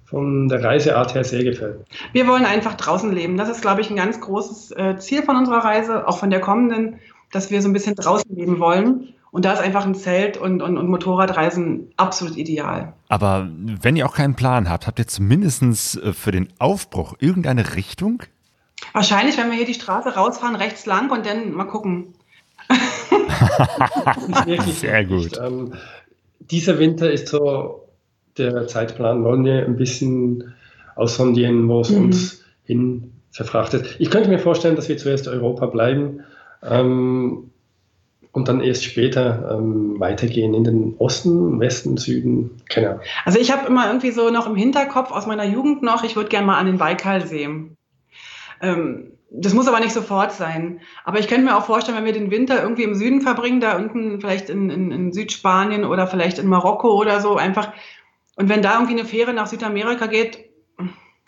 von 0.06 0.50
der 0.50 0.64
Reiseart 0.64 1.16
her 1.16 1.24
sehr 1.24 1.44
gefällt. 1.44 1.84
Wir 2.12 2.28
wollen 2.28 2.46
einfach 2.46 2.76
draußen 2.76 3.12
leben. 3.12 3.36
Das 3.36 3.50
ist, 3.50 3.62
glaube 3.62 3.82
ich, 3.82 3.90
ein 3.90 3.96
ganz 3.96 4.22
großes 4.22 4.72
äh, 4.72 4.98
Ziel 5.00 5.24
von 5.24 5.36
unserer 5.36 5.64
Reise, 5.64 6.08
auch 6.08 6.20
von 6.20 6.30
der 6.30 6.42
kommenden, 6.42 7.00
dass 7.34 7.52
wir 7.52 7.62
so 7.62 7.70
ein 7.70 7.74
bisschen 7.74 7.96
draußen 7.96 8.34
leben 8.36 8.60
wollen. 8.60 9.14
Und 9.32 9.46
da 9.46 9.54
ist 9.54 9.62
einfach 9.62 9.86
ein 9.86 9.96
Zelt 9.96 10.38
und, 10.38 10.62
und, 10.62 10.78
und 10.78 10.88
Motorradreisen 10.88 11.92
absolut 11.98 12.38
ideal. 12.38 12.94
Aber 13.10 13.50
wenn 13.82 13.96
ihr 13.96 14.06
auch 14.06 14.14
keinen 14.14 14.36
Plan 14.36 14.70
habt, 14.70 14.86
habt 14.86 15.00
ihr 15.00 15.08
zumindest 15.08 15.98
äh, 15.98 16.14
für 16.14 16.32
den 16.32 16.50
Aufbruch 16.60 17.16
irgendeine 17.20 17.76
Richtung? 17.76 18.22
Wahrscheinlich, 18.92 19.38
wenn 19.38 19.50
wir 19.50 19.58
hier 19.58 19.66
die 19.66 19.74
Straße 19.74 20.14
rausfahren, 20.14 20.56
rechts 20.56 20.86
lang 20.86 21.10
und 21.10 21.26
dann 21.26 21.52
mal 21.52 21.66
gucken. 21.66 22.14
Sehr 24.68 25.04
gut. 25.06 25.40
Ähm, 25.44 25.74
dieser 26.40 26.78
Winter 26.78 27.12
ist 27.12 27.30
so 27.30 27.88
der 28.38 28.68
Zeitplan. 28.68 29.24
Wollen 29.24 29.44
wir 29.46 29.66
ein 29.66 29.78
bisschen 29.78 30.54
aussondieren, 30.96 31.68
wo 31.68 31.82
es 31.82 31.90
mhm. 31.90 32.04
uns 32.04 32.44
hin 32.66 33.14
verfrachtet. 33.32 33.96
Ich 33.98 34.12
könnte 34.12 34.30
mir 34.30 34.38
vorstellen, 34.38 34.76
dass 34.76 34.90
wir 34.90 34.98
zuerst 34.98 35.28
Europa 35.28 35.66
bleiben. 35.66 36.22
Ähm, 36.64 37.52
und 38.32 38.48
dann 38.48 38.62
erst 38.62 38.84
später 38.84 39.58
ähm, 39.58 40.00
weitergehen 40.00 40.56
in 40.56 40.64
den 40.64 40.96
Osten, 40.98 41.60
Westen, 41.60 41.98
Süden, 41.98 42.62
keine 42.68 42.90
Ahnung. 42.90 43.02
Also 43.26 43.40
ich 43.40 43.52
habe 43.52 43.68
immer 43.68 43.88
irgendwie 43.88 44.12
so 44.12 44.32
noch 44.32 44.48
im 44.48 44.56
Hinterkopf 44.56 45.12
aus 45.12 45.28
meiner 45.28 45.44
Jugend 45.44 45.84
noch, 45.84 46.04
ich 46.04 46.16
würde 46.16 46.30
gerne 46.30 46.48
mal 46.48 46.58
an 46.58 46.66
den 46.66 46.80
Baikalsee. 46.80 47.48
Ähm, 48.62 49.12
das 49.36 49.54
muss 49.54 49.68
aber 49.68 49.80
nicht 49.80 49.94
sofort 49.94 50.32
sein. 50.32 50.80
Aber 51.06 51.20
ich 51.20 51.28
könnte 51.28 51.46
mir 51.46 51.58
auch 51.58 51.66
vorstellen, 51.66 51.98
wenn 51.98 52.06
wir 52.06 52.14
den 52.14 52.32
Winter 52.32 52.62
irgendwie 52.62 52.84
im 52.84 52.96
Süden 52.96 53.22
verbringen, 53.22 53.62
da 53.62 53.78
unten 53.78 54.20
vielleicht 54.20 54.50
in, 54.50 54.70
in, 54.70 54.92
in 54.92 55.12
Südspanien 55.12 55.86
oder 55.86 56.08
vielleicht 56.08 56.38
in 56.40 56.48
Marokko 56.48 57.00
oder 57.00 57.20
so, 57.20 57.36
einfach. 57.36 57.72
Und 58.36 58.50
wenn 58.50 58.62
da 58.62 58.74
irgendwie 58.74 58.94
eine 58.94 59.06
Fähre 59.06 59.34
nach 59.34 59.48
Südamerika 59.48 60.06
geht, 60.06 60.40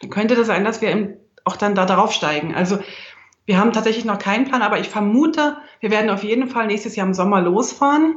könnte 0.09 0.35
das 0.35 0.47
sein, 0.47 0.63
dass 0.63 0.81
wir 0.81 1.17
auch 1.45 1.57
dann 1.57 1.75
da 1.75 1.85
drauf 1.85 2.11
steigen. 2.11 2.53
Also 2.53 2.79
wir 3.45 3.59
haben 3.59 3.73
tatsächlich 3.73 4.05
noch 4.05 4.19
keinen 4.19 4.45
Plan, 4.45 4.61
aber 4.61 4.79
ich 4.79 4.89
vermute, 4.89 5.57
wir 5.79 5.91
werden 5.91 6.09
auf 6.09 6.23
jeden 6.23 6.47
Fall 6.47 6.67
nächstes 6.67 6.95
Jahr 6.95 7.07
im 7.07 7.13
Sommer 7.13 7.41
losfahren 7.41 8.15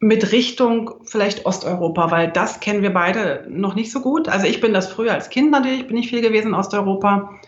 mit 0.00 0.32
Richtung 0.32 0.90
vielleicht 1.04 1.46
Osteuropa, 1.46 2.10
weil 2.10 2.30
das 2.30 2.60
kennen 2.60 2.82
wir 2.82 2.92
beide 2.92 3.46
noch 3.48 3.74
nicht 3.74 3.90
so 3.90 4.00
gut. 4.00 4.28
Also 4.28 4.46
ich 4.46 4.60
bin 4.60 4.74
das 4.74 4.88
früher 4.88 5.14
als 5.14 5.30
Kind 5.30 5.50
natürlich, 5.50 5.86
bin 5.86 5.96
ich 5.96 6.10
viel 6.10 6.20
gewesen 6.20 6.48
in 6.48 6.54
Osteuropa, 6.54 7.40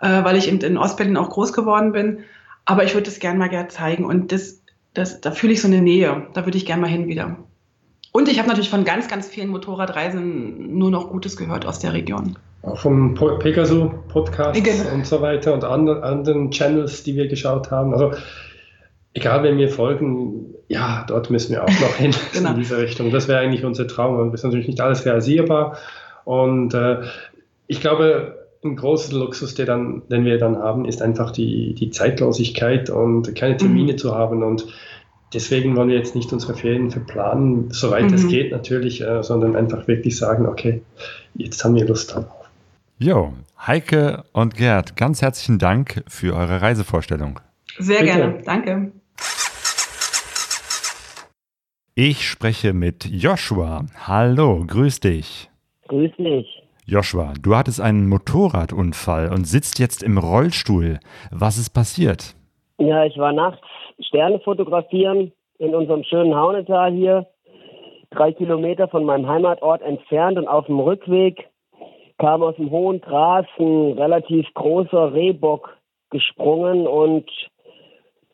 äh, 0.00 0.24
weil 0.24 0.36
ich 0.36 0.48
in 0.48 0.78
Ostberlin 0.78 1.18
auch 1.18 1.28
groß 1.28 1.52
geworden 1.52 1.92
bin. 1.92 2.20
Aber 2.64 2.84
ich 2.84 2.94
würde 2.94 3.04
das 3.04 3.18
gerne 3.18 3.38
mal 3.38 3.50
gerne 3.50 3.68
zeigen 3.68 4.06
und 4.06 4.32
das, 4.32 4.62
das, 4.94 5.20
da 5.20 5.32
fühle 5.32 5.52
ich 5.52 5.60
so 5.60 5.68
eine 5.68 5.82
Nähe. 5.82 6.28
Da 6.32 6.46
würde 6.46 6.56
ich 6.56 6.64
gerne 6.64 6.80
mal 6.80 6.88
hin 6.90 7.08
wieder. 7.08 7.36
Und 8.12 8.28
ich 8.28 8.38
habe 8.38 8.48
natürlich 8.48 8.70
von 8.70 8.84
ganz, 8.84 9.08
ganz 9.08 9.28
vielen 9.28 9.48
Motorradreisen 9.48 10.78
nur 10.78 10.90
noch 10.90 11.10
Gutes 11.10 11.36
gehört 11.36 11.66
aus 11.66 11.78
der 11.78 11.92
Region 11.92 12.38
auch 12.68 12.78
vom 12.78 13.14
Pegaso 13.38 13.92
Podcast 14.08 14.62
genau. 14.62 14.94
und 14.94 15.06
so 15.06 15.20
weiter 15.20 15.54
und 15.54 15.64
anderen, 15.64 16.02
anderen 16.02 16.50
Channels, 16.50 17.02
die 17.02 17.16
wir 17.16 17.28
geschaut 17.28 17.70
haben. 17.70 17.92
Also 17.92 18.12
egal, 19.14 19.42
wenn 19.42 19.58
wir 19.58 19.68
folgen, 19.68 20.54
ja, 20.68 21.04
dort 21.08 21.30
müssen 21.30 21.52
wir 21.52 21.64
auch 21.64 21.80
noch 21.80 21.96
hin 21.96 22.14
genau. 22.32 22.50
in 22.50 22.56
diese 22.56 22.78
Richtung. 22.78 23.10
Das 23.10 23.28
wäre 23.28 23.40
eigentlich 23.40 23.64
unser 23.64 23.86
Traum. 23.86 24.18
Und 24.18 24.32
das 24.32 24.40
ist 24.40 24.44
natürlich 24.44 24.68
nicht 24.68 24.80
alles 24.80 25.04
realisierbar. 25.04 25.76
Und 26.24 26.74
äh, 26.74 27.02
ich 27.66 27.80
glaube, 27.80 28.46
ein 28.64 28.76
großer 28.76 29.16
Luxus, 29.16 29.54
der 29.54 29.66
dann, 29.66 30.02
den 30.10 30.24
wir 30.24 30.38
dann 30.38 30.58
haben, 30.58 30.84
ist 30.84 31.00
einfach 31.00 31.30
die, 31.30 31.74
die 31.74 31.90
Zeitlosigkeit 31.90 32.90
und 32.90 33.34
keine 33.34 33.56
Termine 33.56 33.92
mhm. 33.92 33.98
zu 33.98 34.14
haben. 34.14 34.42
Und 34.42 34.66
deswegen 35.32 35.76
wollen 35.76 35.88
wir 35.88 35.96
jetzt 35.96 36.14
nicht 36.14 36.32
unsere 36.32 36.54
Ferien 36.54 36.90
verplanen, 36.90 37.68
soweit 37.70 38.10
es 38.12 38.24
mhm. 38.24 38.28
geht 38.28 38.52
natürlich, 38.52 39.00
äh, 39.00 39.22
sondern 39.22 39.56
einfach 39.56 39.86
wirklich 39.86 40.16
sagen, 40.16 40.46
okay, 40.46 40.82
jetzt 41.34 41.64
haben 41.64 41.76
wir 41.76 41.86
Lust 41.86 42.12
darauf. 42.12 42.37
Jo, 43.00 43.32
Heike 43.64 44.24
und 44.32 44.56
Gerd, 44.56 44.96
ganz 44.96 45.22
herzlichen 45.22 45.60
Dank 45.60 46.02
für 46.08 46.34
eure 46.34 46.62
Reisevorstellung. 46.62 47.38
Sehr 47.78 48.00
Bitte. 48.00 48.12
gerne, 48.12 48.42
danke. 48.44 48.92
Ich 51.94 52.28
spreche 52.28 52.72
mit 52.72 53.04
Joshua. 53.04 53.86
Hallo, 54.04 54.64
grüß 54.66 54.98
dich. 54.98 55.48
Grüß 55.86 56.10
dich. 56.18 56.62
Joshua, 56.86 57.34
du 57.40 57.54
hattest 57.54 57.80
einen 57.80 58.08
Motorradunfall 58.08 59.32
und 59.32 59.44
sitzt 59.44 59.78
jetzt 59.78 60.02
im 60.02 60.18
Rollstuhl. 60.18 60.98
Was 61.30 61.56
ist 61.56 61.70
passiert? 61.70 62.34
Ja, 62.80 63.04
ich 63.04 63.16
war 63.16 63.32
nachts 63.32 63.62
Sterne 64.08 64.40
fotografieren 64.40 65.30
in 65.60 65.72
unserem 65.72 66.02
schönen 66.02 66.34
Haunetal 66.34 66.92
hier, 66.92 67.28
drei 68.10 68.32
Kilometer 68.32 68.88
von 68.88 69.04
meinem 69.04 69.28
Heimatort 69.28 69.82
entfernt 69.82 70.36
und 70.36 70.48
auf 70.48 70.66
dem 70.66 70.80
Rückweg 70.80 71.48
kam 72.18 72.42
aus 72.42 72.56
dem 72.56 72.70
hohen 72.70 73.00
Gras 73.00 73.46
ein 73.58 73.92
relativ 73.92 74.46
großer 74.54 75.14
Rehbock 75.14 75.76
gesprungen 76.10 76.86
und 76.86 77.30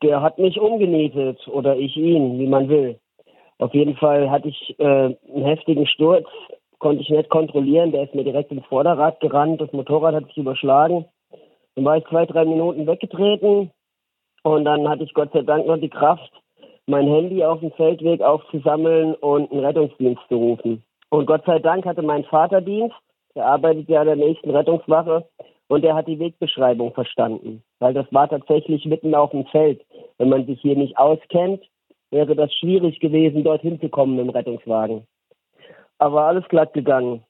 der 0.02 0.22
hat 0.22 0.38
mich 0.38 0.58
umgenietet 0.58 1.46
oder 1.48 1.76
ich 1.76 1.96
ihn, 1.96 2.38
wie 2.38 2.46
man 2.46 2.68
will. 2.68 2.98
Auf 3.58 3.72
jeden 3.74 3.96
Fall 3.96 4.30
hatte 4.30 4.48
ich 4.48 4.78
äh, 4.78 4.84
einen 4.84 5.44
heftigen 5.44 5.86
Sturz, 5.86 6.26
konnte 6.78 7.02
ich 7.02 7.10
nicht 7.10 7.30
kontrollieren. 7.30 7.92
Der 7.92 8.04
ist 8.04 8.14
mir 8.14 8.24
direkt 8.24 8.50
ins 8.50 8.66
Vorderrad 8.66 9.20
gerannt, 9.20 9.60
das 9.60 9.72
Motorrad 9.72 10.14
hat 10.14 10.26
sich 10.26 10.38
überschlagen. 10.38 11.04
Dann 11.74 11.84
war 11.84 11.96
ich 11.96 12.04
zwei, 12.06 12.26
drei 12.26 12.44
Minuten 12.44 12.86
weggetreten 12.86 13.70
und 14.42 14.64
dann 14.64 14.88
hatte 14.88 15.04
ich 15.04 15.14
Gott 15.14 15.32
sei 15.32 15.42
Dank 15.42 15.66
noch 15.66 15.78
die 15.78 15.88
Kraft, 15.88 16.30
mein 16.86 17.06
Handy 17.06 17.44
auf 17.44 17.60
dem 17.60 17.72
Feldweg 17.72 18.20
aufzusammeln 18.20 19.14
und 19.14 19.50
einen 19.50 19.64
Rettungsdienst 19.64 20.22
zu 20.28 20.36
rufen. 20.36 20.84
Und 21.10 21.26
Gott 21.26 21.44
sei 21.46 21.58
Dank 21.58 21.86
hatte 21.86 22.02
mein 22.02 22.24
Vater 22.24 22.60
Dienst 22.60 22.96
der 23.34 23.46
arbeitet 23.46 23.88
ja 23.88 24.00
an 24.00 24.06
der 24.06 24.16
nächsten 24.16 24.50
Rettungswache 24.50 25.28
und 25.68 25.82
der 25.82 25.94
hat 25.94 26.08
die 26.08 26.18
Wegbeschreibung 26.18 26.92
verstanden, 26.92 27.62
weil 27.78 27.94
das 27.94 28.06
war 28.12 28.28
tatsächlich 28.28 28.84
mitten 28.84 29.14
auf 29.14 29.30
dem 29.30 29.46
Feld. 29.46 29.84
Wenn 30.18 30.28
man 30.28 30.46
sich 30.46 30.60
hier 30.60 30.76
nicht 30.76 30.96
auskennt, 30.98 31.62
wäre 32.10 32.36
das 32.36 32.52
schwierig 32.54 33.00
gewesen, 33.00 33.44
dorthin 33.44 33.80
zu 33.80 33.88
kommen 33.88 34.18
im 34.18 34.30
Rettungswagen. 34.30 35.06
Aber 35.98 36.24
alles 36.24 36.46
glatt 36.48 36.72
gegangen. 36.74 37.24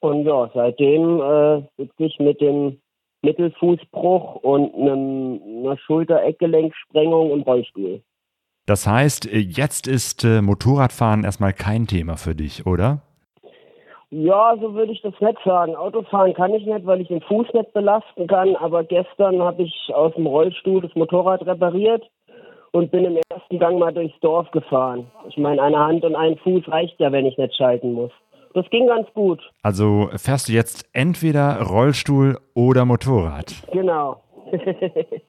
Und 0.00 0.24
ja, 0.24 0.50
seitdem 0.54 1.20
äh, 1.20 1.62
sitze 1.76 2.04
ich 2.04 2.18
mit 2.18 2.40
dem 2.40 2.80
Mittelfußbruch 3.22 4.36
und 4.36 4.74
einem, 4.74 5.40
einer 5.42 5.76
Schulter-Eckgelenksprengung 5.78 7.32
im 7.32 7.42
Rollstuhl. 7.42 8.02
Das 8.66 8.86
heißt, 8.86 9.24
jetzt 9.32 9.86
ist 9.86 10.24
äh, 10.24 10.42
Motorradfahren 10.42 11.24
erstmal 11.24 11.52
kein 11.52 11.86
Thema 11.86 12.16
für 12.16 12.34
dich, 12.34 12.66
oder? 12.66 13.02
Ja, 14.10 14.56
so 14.58 14.74
würde 14.74 14.92
ich 14.92 15.02
das 15.02 15.14
nicht 15.20 15.38
sagen. 15.44 15.76
Autofahren 15.76 16.32
kann 16.32 16.54
ich 16.54 16.64
nicht, 16.64 16.86
weil 16.86 17.00
ich 17.00 17.08
den 17.08 17.20
Fuß 17.20 17.48
nicht 17.52 17.72
belasten 17.74 18.26
kann. 18.26 18.56
Aber 18.56 18.82
gestern 18.84 19.42
habe 19.42 19.62
ich 19.62 19.90
aus 19.94 20.14
dem 20.14 20.26
Rollstuhl 20.26 20.80
das 20.80 20.94
Motorrad 20.94 21.44
repariert 21.46 22.08
und 22.72 22.90
bin 22.90 23.04
im 23.04 23.18
ersten 23.30 23.58
Gang 23.58 23.78
mal 23.78 23.92
durchs 23.92 24.18
Dorf 24.20 24.50
gefahren. 24.50 25.10
Ich 25.28 25.36
meine, 25.36 25.62
eine 25.62 25.78
Hand 25.78 26.04
und 26.04 26.14
ein 26.14 26.38
Fuß 26.38 26.68
reicht 26.68 26.98
ja, 26.98 27.12
wenn 27.12 27.26
ich 27.26 27.36
nicht 27.36 27.54
schalten 27.54 27.92
muss. 27.92 28.12
Das 28.54 28.68
ging 28.70 28.86
ganz 28.86 29.06
gut. 29.12 29.40
Also 29.62 30.08
fährst 30.16 30.48
du 30.48 30.52
jetzt 30.52 30.88
entweder 30.92 31.60
Rollstuhl 31.62 32.38
oder 32.54 32.86
Motorrad? 32.86 33.54
Genau. 33.72 34.22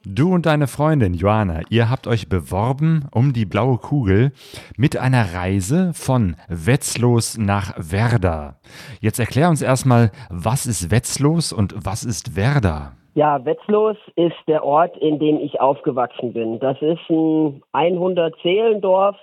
Du 0.04 0.34
und 0.34 0.46
deine 0.46 0.66
Freundin 0.66 1.14
Joanna, 1.14 1.60
ihr 1.70 1.90
habt 1.90 2.06
euch 2.06 2.28
beworben 2.28 3.08
um 3.14 3.32
die 3.32 3.46
blaue 3.46 3.78
Kugel 3.78 4.32
mit 4.76 4.96
einer 4.96 5.34
Reise 5.34 5.92
von 5.94 6.36
Wetzlos 6.48 7.38
nach 7.38 7.74
Werder. 7.76 8.56
Jetzt 9.00 9.18
erklär 9.18 9.48
uns 9.48 9.62
erstmal, 9.62 10.10
was 10.30 10.66
ist 10.66 10.90
Wetzlos 10.90 11.52
und 11.52 11.74
was 11.76 12.04
ist 12.04 12.36
Werder? 12.36 12.92
Ja, 13.14 13.44
Wetzlos 13.44 13.96
ist 14.16 14.36
der 14.46 14.64
Ort, 14.64 14.96
in 14.98 15.18
dem 15.18 15.38
ich 15.40 15.60
aufgewachsen 15.60 16.32
bin. 16.32 16.60
Das 16.60 16.80
ist 16.80 17.10
ein 17.10 17.62
100 17.72 18.34
Seelendorf 18.42 19.16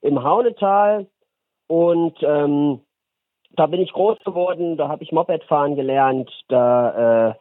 im 0.00 0.22
Haunetal 0.22 1.06
und 1.68 2.14
ähm, 2.22 2.80
da 3.56 3.66
bin 3.66 3.80
ich 3.80 3.92
groß 3.92 4.18
geworden, 4.24 4.76
da 4.76 4.88
habe 4.88 5.02
ich 5.02 5.12
Moped 5.12 5.44
fahren 5.44 5.76
gelernt, 5.76 6.30
da 6.48 7.30
äh, 7.30 7.34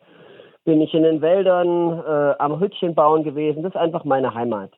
bin 0.64 0.82
ich 0.82 0.94
in 0.94 1.04
den 1.04 1.22
Wäldern 1.22 2.00
äh, 2.00 2.36
am 2.40 2.60
Hütchen 2.60 2.96
bauen 2.96 3.24
gewesen. 3.24 3.64
Das 3.64 3.74
ist 3.74 3.80
einfach 3.80 4.04
meine 4.04 4.34
Heimat. 4.34 4.72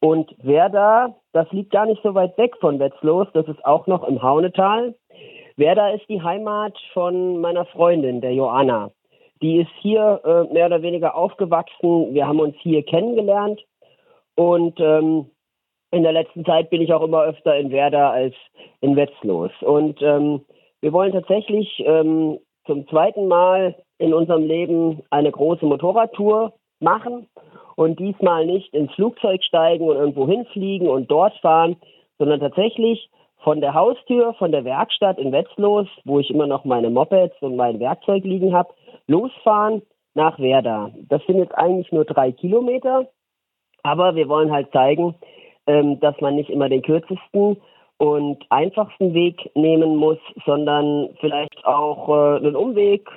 Und 0.00 0.34
Werder, 0.42 1.14
das 1.32 1.50
liegt 1.52 1.70
gar 1.70 1.86
nicht 1.86 2.02
so 2.02 2.14
weit 2.14 2.36
weg 2.36 2.56
von 2.60 2.80
Wetzlos, 2.80 3.28
das 3.34 3.46
ist 3.46 3.64
auch 3.64 3.86
noch 3.86 4.02
im 4.02 4.20
Haunetal. 4.20 4.96
Werder 5.56 5.94
ist 5.94 6.08
die 6.08 6.20
Heimat 6.20 6.76
von 6.92 7.40
meiner 7.40 7.66
Freundin, 7.66 8.20
der 8.20 8.34
Joanna. 8.34 8.90
Die 9.42 9.60
ist 9.60 9.70
hier 9.80 10.20
äh, 10.24 10.52
mehr 10.52 10.66
oder 10.66 10.82
weniger 10.82 11.14
aufgewachsen. 11.14 12.14
Wir 12.14 12.26
haben 12.26 12.40
uns 12.40 12.56
hier 12.60 12.82
kennengelernt. 12.84 13.60
Und 14.34 14.80
ähm, 14.80 15.30
in 15.92 16.02
der 16.02 16.12
letzten 16.12 16.44
Zeit 16.44 16.70
bin 16.70 16.80
ich 16.80 16.92
auch 16.92 17.02
immer 17.02 17.22
öfter 17.22 17.56
in 17.56 17.70
Werder 17.70 18.10
als 18.10 18.34
in 18.80 18.96
Wetzlos. 18.96 19.52
Und 19.60 20.00
ähm, 20.02 20.40
wir 20.80 20.92
wollen 20.92 21.12
tatsächlich 21.12 21.80
ähm, 21.86 22.38
zum 22.66 22.88
zweiten 22.88 23.28
Mal 23.28 23.76
in 24.02 24.12
unserem 24.12 24.44
Leben 24.44 25.02
eine 25.10 25.30
große 25.30 25.64
Motorradtour 25.64 26.52
machen 26.80 27.28
und 27.76 28.00
diesmal 28.00 28.44
nicht 28.44 28.74
ins 28.74 28.92
Flugzeug 28.94 29.42
steigen 29.44 29.88
und 29.88 29.96
irgendwo 29.96 30.26
hinfliegen 30.26 30.88
und 30.88 31.08
dort 31.08 31.34
fahren, 31.36 31.76
sondern 32.18 32.40
tatsächlich 32.40 33.08
von 33.38 33.60
der 33.60 33.74
Haustür, 33.74 34.34
von 34.34 34.50
der 34.50 34.64
Werkstatt 34.64 35.18
in 35.18 35.30
Wetzlos, 35.30 35.86
wo 36.04 36.18
ich 36.18 36.30
immer 36.30 36.48
noch 36.48 36.64
meine 36.64 36.90
Mopeds 36.90 37.34
und 37.40 37.56
mein 37.56 37.78
Werkzeug 37.78 38.24
liegen 38.24 38.52
habe, 38.52 38.74
losfahren 39.06 39.82
nach 40.14 40.38
Werder. 40.40 40.92
Das 41.08 41.24
sind 41.26 41.38
jetzt 41.38 41.54
eigentlich 41.54 41.90
nur 41.92 42.04
drei 42.04 42.32
Kilometer, 42.32 43.08
aber 43.84 44.16
wir 44.16 44.28
wollen 44.28 44.50
halt 44.50 44.72
zeigen, 44.72 45.14
ähm, 45.68 46.00
dass 46.00 46.20
man 46.20 46.34
nicht 46.34 46.50
immer 46.50 46.68
den 46.68 46.82
kürzesten 46.82 47.56
und 47.98 48.44
einfachsten 48.50 49.14
Weg 49.14 49.48
nehmen 49.54 49.94
muss, 49.94 50.18
sondern 50.44 51.10
vielleicht 51.20 51.64
auch 51.64 52.08
äh, 52.08 52.36
einen 52.38 52.56
Umweg 52.56 53.08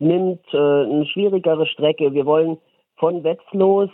nimmt, 0.00 0.42
äh, 0.52 0.56
eine 0.56 1.06
schwierigere 1.06 1.66
Strecke. 1.66 2.12
Wir 2.12 2.26
wollen 2.26 2.58
von 2.96 3.22
Wetzlos 3.22 3.90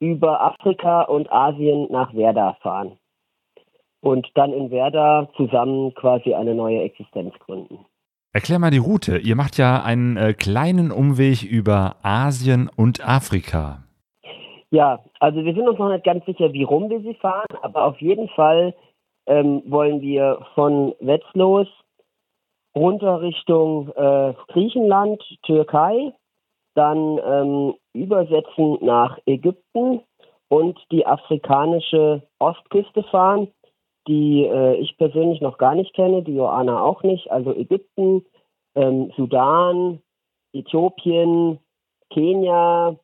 über 0.00 0.42
Afrika 0.42 1.02
und 1.02 1.32
Asien 1.32 1.88
nach 1.90 2.12
Werder 2.14 2.56
fahren 2.60 2.98
und 4.00 4.28
dann 4.34 4.52
in 4.52 4.70
Werder 4.70 5.30
zusammen 5.36 5.94
quasi 5.94 6.34
eine 6.34 6.54
neue 6.54 6.82
Existenz 6.82 7.32
gründen. 7.38 7.78
Erklär 8.32 8.58
mal 8.58 8.70
die 8.70 8.78
Route. 8.78 9.18
Ihr 9.18 9.36
macht 9.36 9.56
ja 9.56 9.82
einen 9.82 10.16
äh, 10.16 10.34
kleinen 10.34 10.90
Umweg 10.90 11.42
über 11.42 11.96
Asien 12.02 12.68
und 12.76 13.06
Afrika. 13.06 13.84
Ja, 14.70 14.98
also 15.20 15.44
wir 15.44 15.54
sind 15.54 15.68
uns 15.68 15.78
noch 15.78 15.90
nicht 15.90 16.04
ganz 16.04 16.26
sicher, 16.26 16.52
wie 16.52 16.64
rum 16.64 16.90
wir 16.90 17.00
sie 17.00 17.14
fahren, 17.14 17.46
aber 17.62 17.84
auf 17.84 18.00
jeden 18.00 18.28
Fall 18.30 18.74
ähm, 19.26 19.62
wollen 19.66 20.00
wir 20.00 20.40
von 20.54 20.94
Wetzlos 21.00 21.68
runter 22.74 23.20
Richtung 23.20 23.88
äh, 23.96 24.34
Griechenland, 24.48 25.22
Türkei, 25.42 26.12
dann 26.74 27.18
ähm, 27.24 27.74
übersetzen 27.92 28.78
nach 28.80 29.18
Ägypten 29.26 30.00
und 30.48 30.78
die 30.90 31.06
afrikanische 31.06 32.22
Ostküste 32.38 33.02
fahren, 33.04 33.48
die 34.08 34.44
äh, 34.44 34.74
ich 34.76 34.96
persönlich 34.98 35.40
noch 35.40 35.58
gar 35.58 35.74
nicht 35.74 35.94
kenne, 35.94 36.22
die 36.22 36.34
Joanna 36.34 36.82
auch 36.82 37.02
nicht. 37.02 37.30
Also 37.30 37.54
Ägypten, 37.54 38.24
ähm, 38.74 39.12
Sudan, 39.16 40.00
Äthiopien, 40.52 41.58
Kenia, 42.10 42.96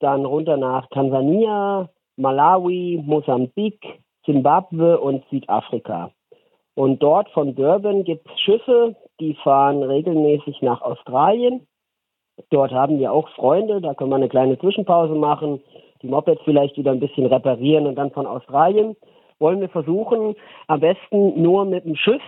dann 0.00 0.24
runter 0.24 0.56
nach 0.56 0.86
Tansania, 0.90 1.88
Malawi, 2.16 3.02
Mosambik, 3.04 3.80
Zimbabwe 4.24 4.98
und 5.00 5.24
Südafrika. 5.30 6.10
Und 6.74 7.02
dort 7.02 7.28
von 7.30 7.54
Durban 7.54 8.04
gibt 8.04 8.28
es 8.28 8.40
Schiffe, 8.40 8.96
die 9.20 9.34
fahren 9.34 9.82
regelmäßig 9.82 10.62
nach 10.62 10.82
Australien. 10.82 11.66
Dort 12.50 12.72
haben 12.72 12.98
wir 12.98 13.12
auch 13.12 13.28
Freunde, 13.30 13.80
da 13.80 13.94
können 13.94 14.10
wir 14.10 14.16
eine 14.16 14.28
kleine 14.28 14.58
Zwischenpause 14.58 15.14
machen, 15.14 15.60
die 16.02 16.08
Mopeds 16.08 16.42
vielleicht 16.44 16.76
wieder 16.76 16.90
ein 16.90 17.00
bisschen 17.00 17.26
reparieren 17.26 17.86
und 17.86 17.94
dann 17.94 18.10
von 18.10 18.26
Australien 18.26 18.96
wollen 19.38 19.60
wir 19.60 19.68
versuchen, 19.68 20.34
am 20.68 20.80
besten 20.80 21.40
nur 21.40 21.64
mit 21.64 21.84
dem 21.84 21.96
Schiff 21.96 22.22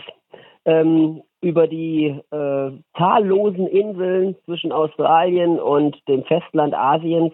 ähm, 0.64 1.22
über 1.40 1.66
die 1.66 2.06
äh, 2.30 2.70
zahllosen 2.96 3.66
Inseln 3.66 4.36
zwischen 4.44 4.72
Australien 4.72 5.60
und 5.60 5.96
dem 6.08 6.24
Festland 6.24 6.74
Asiens 6.74 7.32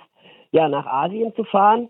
ja 0.50 0.68
nach 0.68 0.86
Asien 0.86 1.34
zu 1.34 1.44
fahren 1.44 1.88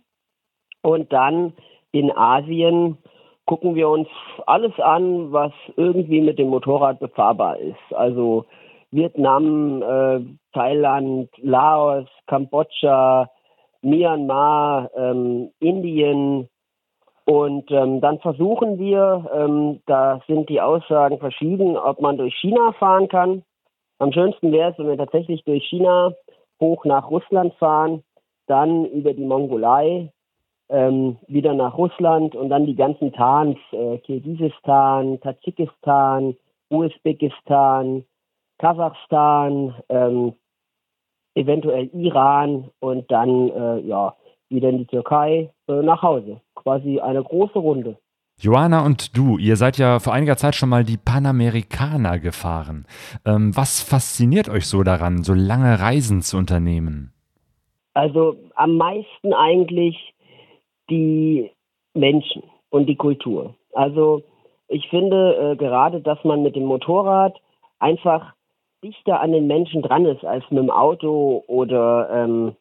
und 0.83 1.13
dann 1.13 1.53
in 1.91 2.17
Asien 2.17 2.99
gucken 3.47 3.75
wir 3.75 3.89
uns 3.89 4.09
alles 4.47 4.79
an, 4.79 5.33
was 5.33 5.53
irgendwie 5.77 6.21
mit 6.21 6.39
dem 6.39 6.49
Motorrad 6.49 7.01
befahrbar 7.01 7.59
ist. 7.59 7.95
Also 7.95 8.45
Vietnam, 8.91 9.83
äh, 9.83 10.21
Thailand, 10.53 11.29
Laos, 11.39 12.07
Kambodscha, 12.27 13.29
Myanmar, 13.83 14.91
ähm, 14.97 15.51
Indien. 15.61 16.49
Und 17.25 17.71
ähm, 17.71 18.01
dann 18.01 18.19
versuchen 18.19 18.79
wir, 18.79 19.31
ähm, 19.33 19.81
da 19.87 20.21
sind 20.27 20.49
die 20.49 20.61
Aussagen 20.61 21.19
verschieden, 21.19 21.77
ob 21.77 22.01
man 22.01 22.17
durch 22.17 22.35
China 22.41 22.73
fahren 22.73 23.09
kann. 23.09 23.43
Am 23.99 24.13
schönsten 24.13 24.51
wäre 24.53 24.73
es, 24.73 24.79
wenn 24.79 24.89
wir 24.89 24.99
tatsächlich 24.99 25.45
durch 25.45 25.65
China 25.69 26.13
hoch 26.61 26.85
nach 26.85 27.11
Russland 27.11 27.55
fahren, 27.55 28.03
dann 28.47 28.85
über 28.87 29.15
die 29.15 29.25
Mongolei 29.25 30.11
ähm, 30.73 31.19
wieder 31.29 31.55
nach 31.55 31.77
Russland 31.77 32.35
und 32.35 32.49
dann 32.49 32.67
die 32.67 32.75
ganzen 32.75 33.13
Tans, 33.13 33.59
äh, 33.73 33.99
Kirgisistan, 33.99 35.21
Tadschikistan, 35.21 36.35
Usbekistan, 36.71 38.05
Kasachstan, 38.59 39.75
ähm, 39.91 40.33
eventuell 41.35 41.91
Iran 41.93 42.71
und 42.81 43.11
dann 43.11 43.51
äh, 43.51 43.81
ja 43.81 44.17
wieder 44.49 44.71
in 44.71 44.79
die 44.79 44.87
Türkei 44.87 45.51
äh, 45.69 45.83
nach 45.83 46.03
Hause. 46.03 46.41
Quasi 46.55 47.01
eine 47.01 47.23
große 47.23 47.59
Runde. 47.59 47.99
Joanna 48.39 48.85
und 48.85 49.17
du, 49.17 49.37
ihr 49.39 49.57
seid 49.57 49.79
ja 49.79 50.01
vor 50.01 50.15
einiger 50.15 50.37
Zeit 50.37 50.55
schon 50.55 50.69
mal 50.69 50.85
die 50.85 50.97
Panamerikaner 50.97 52.19
gefahren. 52.19 52.87
Ähm, 53.27 53.55
was 53.55 53.83
fasziniert 53.83 54.49
euch 54.49 54.67
so 54.67 54.83
daran, 54.83 55.23
so 55.23 55.35
lange 55.35 55.79
Reisen 55.81 56.23
zu 56.23 56.39
unternehmen? 56.39 57.13
Also 57.95 58.37
am 58.55 58.77
meisten 58.79 59.35
eigentlich 59.35 60.15
die 60.93 61.51
Menschen 61.95 62.43
und 62.69 62.87
die 62.87 62.97
Kultur. 62.97 63.55
Also 63.73 64.23
ich 64.69 64.89
finde 64.89 65.53
äh, 65.53 65.57
gerade, 65.57 66.01
dass 66.01 66.23
man 66.23 66.43
mit 66.43 66.55
dem 66.55 66.65
Motorrad 66.65 67.35
einfach 67.79 68.35
dichter 68.85 69.21
an 69.21 69.33
den 69.33 69.47
Menschen 69.47 69.81
dran 69.81 70.05
ist 70.05 70.25
als 70.25 70.45
mit 70.51 70.63
dem 70.63 70.71
Auto 70.71 71.45
oder 71.47 72.11
ähm, 72.13 72.57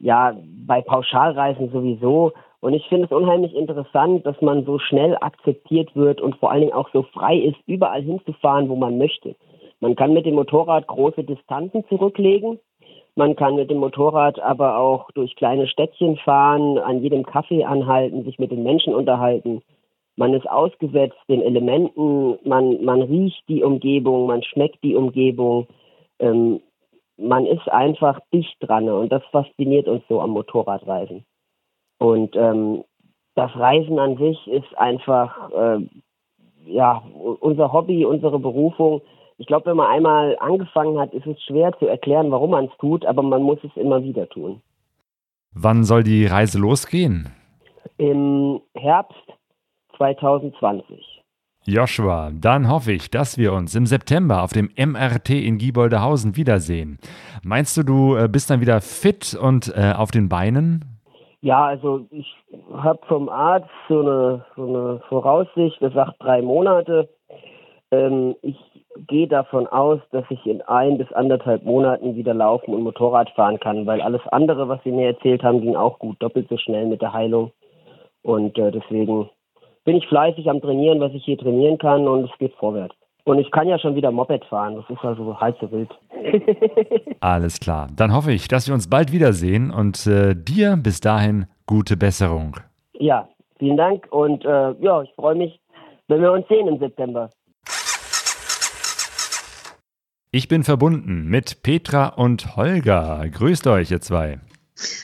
ja 0.00 0.36
bei 0.66 0.80
Pauschalreisen 0.82 1.70
sowieso. 1.70 2.32
Und 2.60 2.74
ich 2.74 2.84
finde 2.88 3.04
es 3.04 3.12
unheimlich 3.12 3.54
interessant, 3.54 4.26
dass 4.26 4.40
man 4.40 4.64
so 4.64 4.80
schnell 4.80 5.16
akzeptiert 5.20 5.94
wird 5.94 6.20
und 6.20 6.36
vor 6.36 6.50
allen 6.50 6.62
Dingen 6.62 6.72
auch 6.72 6.90
so 6.92 7.04
frei 7.04 7.36
ist, 7.36 7.58
überall 7.66 8.02
hinzufahren, 8.02 8.68
wo 8.68 8.74
man 8.74 8.98
möchte. 8.98 9.36
Man 9.78 9.94
kann 9.94 10.12
mit 10.12 10.26
dem 10.26 10.34
Motorrad 10.34 10.88
große 10.88 11.22
Distanzen 11.22 11.84
zurücklegen 11.88 12.58
man 13.18 13.34
kann 13.34 13.56
mit 13.56 13.68
dem 13.68 13.78
Motorrad 13.78 14.38
aber 14.38 14.78
auch 14.78 15.10
durch 15.10 15.34
kleine 15.34 15.66
Städtchen 15.66 16.16
fahren, 16.18 16.78
an 16.78 17.02
jedem 17.02 17.26
Kaffee 17.26 17.64
anhalten, 17.64 18.22
sich 18.22 18.38
mit 18.38 18.52
den 18.52 18.62
Menschen 18.62 18.94
unterhalten. 18.94 19.60
Man 20.14 20.34
ist 20.34 20.48
ausgesetzt 20.48 21.18
den 21.28 21.42
Elementen, 21.42 22.38
man, 22.44 22.84
man 22.84 23.02
riecht 23.02 23.42
die 23.48 23.64
Umgebung, 23.64 24.28
man 24.28 24.44
schmeckt 24.44 24.84
die 24.84 24.94
Umgebung. 24.94 25.66
Ähm, 26.20 26.60
man 27.16 27.44
ist 27.44 27.68
einfach 27.68 28.20
dicht 28.32 28.54
dran 28.60 28.88
und 28.88 29.10
das 29.10 29.24
fasziniert 29.32 29.88
uns 29.88 30.04
so 30.08 30.20
am 30.20 30.30
Motorradreisen. 30.30 31.24
Und 31.98 32.36
ähm, 32.36 32.84
das 33.34 33.50
Reisen 33.56 33.98
an 33.98 34.16
sich 34.16 34.46
ist 34.46 34.78
einfach 34.78 35.50
äh, 35.50 35.80
ja 36.66 37.02
unser 37.40 37.72
Hobby, 37.72 38.04
unsere 38.04 38.38
Berufung. 38.38 39.02
Ich 39.38 39.46
glaube, 39.46 39.66
wenn 39.66 39.76
man 39.76 39.86
einmal 39.86 40.36
angefangen 40.40 40.98
hat, 40.98 41.14
ist 41.14 41.26
es 41.26 41.40
schwer 41.44 41.72
zu 41.78 41.86
erklären, 41.86 42.30
warum 42.32 42.50
man 42.50 42.66
es 42.66 42.76
tut, 42.78 43.06
aber 43.06 43.22
man 43.22 43.42
muss 43.42 43.58
es 43.62 43.74
immer 43.76 44.02
wieder 44.02 44.28
tun. 44.28 44.60
Wann 45.54 45.84
soll 45.84 46.02
die 46.02 46.26
Reise 46.26 46.58
losgehen? 46.58 47.28
Im 47.96 48.60
Herbst 48.74 49.16
2020. 49.96 51.22
Joshua, 51.64 52.30
dann 52.32 52.68
hoffe 52.68 52.92
ich, 52.92 53.10
dass 53.10 53.38
wir 53.38 53.52
uns 53.52 53.74
im 53.74 53.86
September 53.86 54.42
auf 54.42 54.52
dem 54.52 54.70
MRT 54.76 55.30
in 55.30 55.58
Gieboldehausen 55.58 56.36
wiedersehen. 56.36 56.98
Meinst 57.44 57.76
du, 57.76 57.82
du 57.82 58.16
äh, 58.16 58.28
bist 58.28 58.50
dann 58.50 58.60
wieder 58.60 58.80
fit 58.80 59.38
und 59.40 59.72
äh, 59.76 59.92
auf 59.96 60.10
den 60.10 60.28
Beinen? 60.28 60.84
Ja, 61.42 61.66
also 61.66 62.06
ich 62.10 62.26
habe 62.72 62.98
vom 63.06 63.28
Arzt 63.28 63.70
so 63.88 64.00
eine, 64.00 64.44
so 64.56 64.66
eine 64.66 65.00
Voraussicht, 65.08 65.80
der 65.80 65.90
sagt 65.90 66.14
drei 66.20 66.42
Monate. 66.42 67.08
Ähm, 67.90 68.34
ich 68.42 68.56
gehe 69.06 69.28
davon 69.28 69.66
aus, 69.66 70.00
dass 70.10 70.24
ich 70.30 70.44
in 70.46 70.62
ein 70.62 70.98
bis 70.98 71.12
anderthalb 71.12 71.64
Monaten 71.64 72.16
wieder 72.16 72.34
laufen 72.34 72.74
und 72.74 72.82
Motorrad 72.82 73.30
fahren 73.30 73.60
kann, 73.60 73.86
weil 73.86 74.00
alles 74.00 74.20
andere, 74.28 74.68
was 74.68 74.82
Sie 74.82 74.90
mir 74.90 75.08
erzählt 75.08 75.42
haben, 75.42 75.60
ging 75.60 75.76
auch 75.76 75.98
gut, 75.98 76.16
doppelt 76.20 76.48
so 76.48 76.56
schnell 76.56 76.86
mit 76.86 77.00
der 77.02 77.12
Heilung. 77.12 77.52
Und 78.22 78.58
äh, 78.58 78.70
deswegen 78.70 79.30
bin 79.84 79.96
ich 79.96 80.06
fleißig 80.08 80.50
am 80.50 80.60
Trainieren, 80.60 81.00
was 81.00 81.12
ich 81.12 81.24
hier 81.24 81.38
trainieren 81.38 81.78
kann 81.78 82.06
und 82.06 82.30
es 82.30 82.38
geht 82.38 82.54
vorwärts. 82.54 82.94
Und 83.24 83.38
ich 83.38 83.50
kann 83.50 83.68
ja 83.68 83.78
schon 83.78 83.94
wieder 83.94 84.10
Moped 84.10 84.44
fahren, 84.46 84.76
das 84.76 84.88
ist 84.88 85.04
also 85.04 85.38
halb 85.38 85.56
so 85.60 85.70
wild. 85.70 85.90
Alles 87.20 87.60
klar. 87.60 87.88
Dann 87.94 88.14
hoffe 88.14 88.32
ich, 88.32 88.48
dass 88.48 88.66
wir 88.66 88.74
uns 88.74 88.88
bald 88.88 89.12
wiedersehen 89.12 89.70
und 89.70 90.06
äh, 90.06 90.34
dir 90.34 90.76
bis 90.76 91.00
dahin 91.00 91.46
gute 91.66 91.96
Besserung. 91.96 92.56
Ja, 92.94 93.28
vielen 93.58 93.76
Dank 93.76 94.06
und 94.10 94.44
äh, 94.44 94.72
ja, 94.80 95.02
ich 95.02 95.12
freue 95.14 95.34
mich, 95.34 95.60
wenn 96.08 96.22
wir 96.22 96.32
uns 96.32 96.48
sehen 96.48 96.68
im 96.68 96.78
September. 96.78 97.30
Ich 100.30 100.46
bin 100.46 100.62
verbunden 100.62 101.26
mit 101.28 101.62
Petra 101.62 102.08
und 102.08 102.54
Holger. 102.54 103.26
Grüßt 103.32 103.66
euch, 103.66 103.90
ihr 103.90 104.02
zwei. 104.02 104.38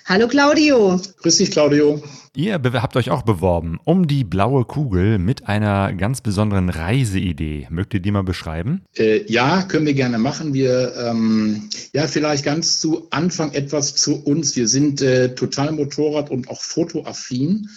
Hallo 0.04 0.28
Claudio. 0.28 1.00
Grüß 1.22 1.38
dich, 1.38 1.50
Claudio. 1.50 2.02
Ihr 2.36 2.60
habt 2.62 2.94
euch 2.94 3.08
auch 3.08 3.22
beworben 3.22 3.80
um 3.84 4.06
die 4.06 4.22
blaue 4.22 4.66
Kugel 4.66 5.18
mit 5.18 5.48
einer 5.48 5.94
ganz 5.94 6.20
besonderen 6.20 6.68
Reiseidee. 6.68 7.66
Mögt 7.70 7.94
ihr 7.94 8.00
die 8.00 8.10
mal 8.10 8.22
beschreiben? 8.22 8.82
Äh, 8.98 9.24
ja, 9.32 9.62
können 9.62 9.86
wir 9.86 9.94
gerne 9.94 10.18
machen. 10.18 10.52
Wir, 10.52 10.94
ähm, 10.94 11.70
ja, 11.94 12.06
vielleicht 12.06 12.44
ganz 12.44 12.78
zu 12.78 13.06
Anfang 13.08 13.52
etwas 13.52 13.94
zu 13.94 14.22
uns. 14.22 14.56
Wir 14.56 14.68
sind 14.68 15.00
äh, 15.00 15.34
total 15.34 15.72
Motorrad- 15.72 16.30
und 16.30 16.50
auch 16.50 16.60
fotoaffin. 16.60 17.70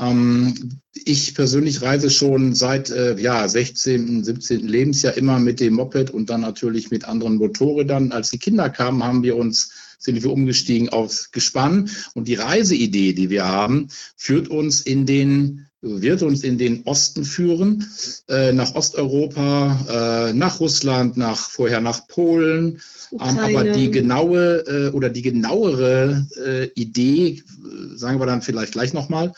Ähm, 0.00 0.80
ich 0.94 1.34
persönlich 1.34 1.82
reise 1.82 2.10
schon 2.10 2.54
seit 2.54 2.90
äh, 2.90 3.18
ja, 3.18 3.46
16., 3.46 4.24
17. 4.24 4.66
Lebensjahr 4.66 5.16
immer 5.16 5.38
mit 5.38 5.60
dem 5.60 5.74
Moped 5.74 6.10
und 6.10 6.30
dann 6.30 6.40
natürlich 6.40 6.90
mit 6.90 7.04
anderen 7.04 7.36
Motorrädern. 7.36 8.12
Als 8.12 8.30
die 8.30 8.38
Kinder 8.38 8.70
kamen, 8.70 9.04
haben 9.04 9.22
wir 9.22 9.36
uns 9.36 9.70
sind 10.02 10.22
wir 10.22 10.32
umgestiegen 10.32 10.88
aufs 10.88 11.30
Gespann. 11.30 11.90
Und 12.14 12.26
die 12.26 12.34
Reiseidee, 12.34 13.12
die 13.12 13.28
wir 13.28 13.46
haben, 13.46 13.88
führt 14.16 14.48
uns 14.48 14.80
in 14.80 15.06
den 15.06 15.66
wird 15.82 16.22
uns 16.22 16.44
in 16.44 16.58
den 16.58 16.82
Osten 16.84 17.24
führen, 17.24 17.90
äh, 18.28 18.52
nach 18.52 18.74
Osteuropa, 18.74 20.28
äh, 20.28 20.32
nach 20.34 20.60
Russland, 20.60 21.16
nach 21.16 21.48
vorher 21.48 21.80
nach 21.80 22.06
Polen. 22.06 22.82
Ähm, 23.12 23.38
aber 23.38 23.64
die 23.64 23.90
genaue 23.90 24.58
äh, 24.66 24.90
oder 24.90 25.08
die 25.08 25.22
genauere 25.22 26.26
äh, 26.36 26.66
Idee, 26.74 27.28
äh, 27.28 27.96
sagen 27.96 28.20
wir 28.20 28.26
dann 28.26 28.42
vielleicht 28.42 28.72
gleich 28.72 28.92
nochmal, 28.92 29.32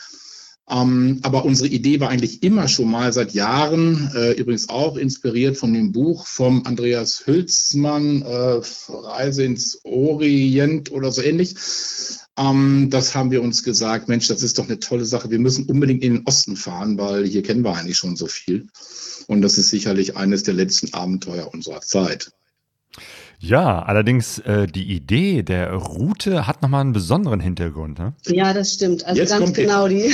ähm, 0.69 1.19
aber 1.23 1.43
unsere 1.43 1.67
Idee 1.67 1.99
war 1.99 2.09
eigentlich 2.09 2.41
immer 2.41 2.69
schon 2.69 2.89
mal 2.89 3.11
seit 3.11 3.33
Jahren, 3.33 4.11
äh, 4.15 4.31
übrigens 4.31 4.69
auch 4.69 4.95
inspiriert 4.95 5.57
von 5.57 5.73
dem 5.73 5.91
Buch 5.91 6.25
vom 6.25 6.65
Andreas 6.65 7.27
Hülsmann, 7.27 8.21
äh, 8.21 8.61
Reise 8.87 9.43
ins 9.43 9.81
Orient 9.83 10.91
oder 10.91 11.11
so 11.11 11.21
ähnlich. 11.21 11.55
Ähm, 12.37 12.87
das 12.89 13.13
haben 13.13 13.31
wir 13.31 13.43
uns 13.43 13.63
gesagt, 13.63 14.07
Mensch, 14.07 14.27
das 14.29 14.41
ist 14.41 14.57
doch 14.57 14.65
eine 14.65 14.79
tolle 14.79 15.05
Sache. 15.05 15.29
Wir 15.29 15.39
müssen 15.39 15.65
unbedingt 15.65 16.01
in 16.01 16.13
den 16.15 16.25
Osten 16.25 16.55
fahren, 16.55 16.97
weil 16.97 17.27
hier 17.27 17.43
kennen 17.43 17.63
wir 17.63 17.75
eigentlich 17.75 17.97
schon 17.97 18.15
so 18.15 18.27
viel. 18.27 18.67
Und 19.27 19.41
das 19.41 19.57
ist 19.57 19.69
sicherlich 19.69 20.15
eines 20.15 20.43
der 20.43 20.53
letzten 20.53 20.93
Abenteuer 20.93 21.53
unserer 21.53 21.81
Zeit. 21.81 22.31
Ja, 23.43 23.83
allerdings 23.83 24.39
äh, 24.39 24.67
die 24.67 24.93
Idee 24.93 25.43
der 25.43 25.73
Route 25.73 26.47
hat 26.47 26.61
nochmal 26.61 26.79
einen 26.79 26.93
besonderen 26.93 27.41
Hintergrund. 27.41 27.99
Ne? 27.99 28.13
Ja, 28.27 28.53
das 28.53 28.73
stimmt. 28.73 29.05
Also 29.05 29.19
Jetzt 29.19 29.37
ganz 29.37 29.51
genau 29.51 29.89
die. 29.89 30.13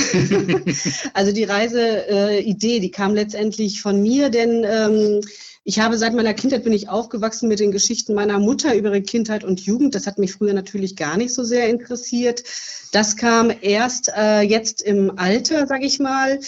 also 1.14 1.30
die 1.30 1.44
Reiseidee, 1.44 2.76
äh, 2.76 2.80
die 2.80 2.90
kam 2.90 3.14
letztendlich 3.14 3.82
von 3.82 4.02
mir, 4.02 4.30
denn 4.30 4.64
ähm, 4.68 5.20
ich 5.62 5.78
habe 5.78 5.98
seit 5.98 6.14
meiner 6.14 6.32
Kindheit 6.32 6.64
bin 6.64 6.72
ich 6.72 6.88
aufgewachsen 6.88 7.48
mit 7.48 7.60
den 7.60 7.70
Geschichten 7.70 8.14
meiner 8.14 8.38
Mutter 8.38 8.74
über 8.74 8.88
ihre 8.88 9.02
Kindheit 9.02 9.44
und 9.44 9.60
Jugend. 9.60 9.94
Das 9.94 10.06
hat 10.06 10.18
mich 10.18 10.32
früher 10.32 10.54
natürlich 10.54 10.96
gar 10.96 11.18
nicht 11.18 11.34
so 11.34 11.44
sehr 11.44 11.68
interessiert. 11.68 12.42
Das 12.92 13.16
kam 13.16 13.52
erst 13.60 14.10
äh, 14.16 14.40
jetzt 14.40 14.80
im 14.80 15.18
Alter, 15.18 15.66
sage 15.66 15.84
ich 15.84 15.98
mal, 15.98 16.40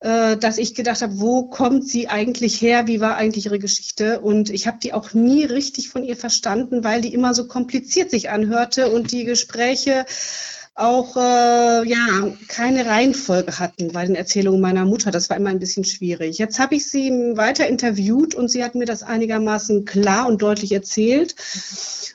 äh, 0.00 0.36
dass 0.36 0.58
ich 0.58 0.74
gedacht 0.74 1.00
habe, 1.00 1.18
wo 1.18 1.44
kommt 1.44 1.88
sie 1.88 2.08
eigentlich 2.08 2.60
her? 2.60 2.86
Wie 2.86 3.00
war 3.00 3.16
eigentlich 3.16 3.46
ihre 3.46 3.58
Geschichte? 3.58 4.20
Und 4.20 4.50
ich 4.50 4.66
habe 4.66 4.78
die 4.82 4.92
auch 4.92 5.14
nie 5.14 5.44
richtig 5.44 5.88
von 5.88 6.04
ihr 6.04 6.16
verstanden, 6.16 6.84
weil 6.84 7.00
die 7.00 7.14
immer 7.14 7.34
so 7.34 7.48
kompliziert 7.48 8.10
sich 8.10 8.28
anhörte 8.28 8.90
und 8.90 9.12
die 9.12 9.24
Gespräche 9.24 10.04
auch 10.78 11.16
äh, 11.16 11.88
ja 11.88 12.32
keine 12.48 12.86
Reihenfolge 12.86 13.58
hatten 13.58 13.92
bei 13.92 14.06
den 14.06 14.14
Erzählungen 14.14 14.60
meiner 14.60 14.84
Mutter. 14.84 15.10
Das 15.10 15.28
war 15.28 15.36
immer 15.36 15.50
ein 15.50 15.58
bisschen 15.58 15.84
schwierig. 15.84 16.38
Jetzt 16.38 16.58
habe 16.58 16.76
ich 16.76 16.88
sie 16.88 17.10
weiter 17.34 17.66
interviewt 17.66 18.34
und 18.34 18.48
sie 18.48 18.62
hat 18.62 18.74
mir 18.74 18.84
das 18.84 19.02
einigermaßen 19.02 19.84
klar 19.84 20.28
und 20.28 20.40
deutlich 20.40 20.72
erzählt. 20.72 21.34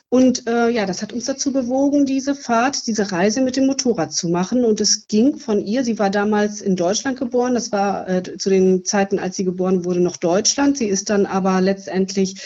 Und 0.08 0.46
äh, 0.46 0.68
ja, 0.70 0.86
das 0.86 1.02
hat 1.02 1.12
uns 1.12 1.24
dazu 1.24 1.52
bewogen, 1.52 2.06
diese 2.06 2.34
Fahrt, 2.34 2.86
diese 2.86 3.10
Reise 3.10 3.40
mit 3.40 3.56
dem 3.56 3.66
Motorrad 3.66 4.12
zu 4.12 4.28
machen. 4.28 4.64
Und 4.64 4.80
es 4.80 5.08
ging 5.08 5.36
von 5.38 5.60
ihr, 5.60 5.84
sie 5.84 5.98
war 5.98 6.10
damals 6.10 6.60
in 6.60 6.76
Deutschland 6.76 7.18
geboren, 7.18 7.54
das 7.54 7.72
war 7.72 8.08
äh, 8.08 8.22
zu 8.38 8.48
den 8.48 8.84
Zeiten, 8.84 9.18
als 9.18 9.36
sie 9.36 9.44
geboren 9.44 9.84
wurde, 9.84 10.00
noch 10.00 10.16
Deutschland. 10.16 10.78
Sie 10.78 10.86
ist 10.86 11.10
dann 11.10 11.26
aber 11.26 11.60
letztendlich 11.60 12.40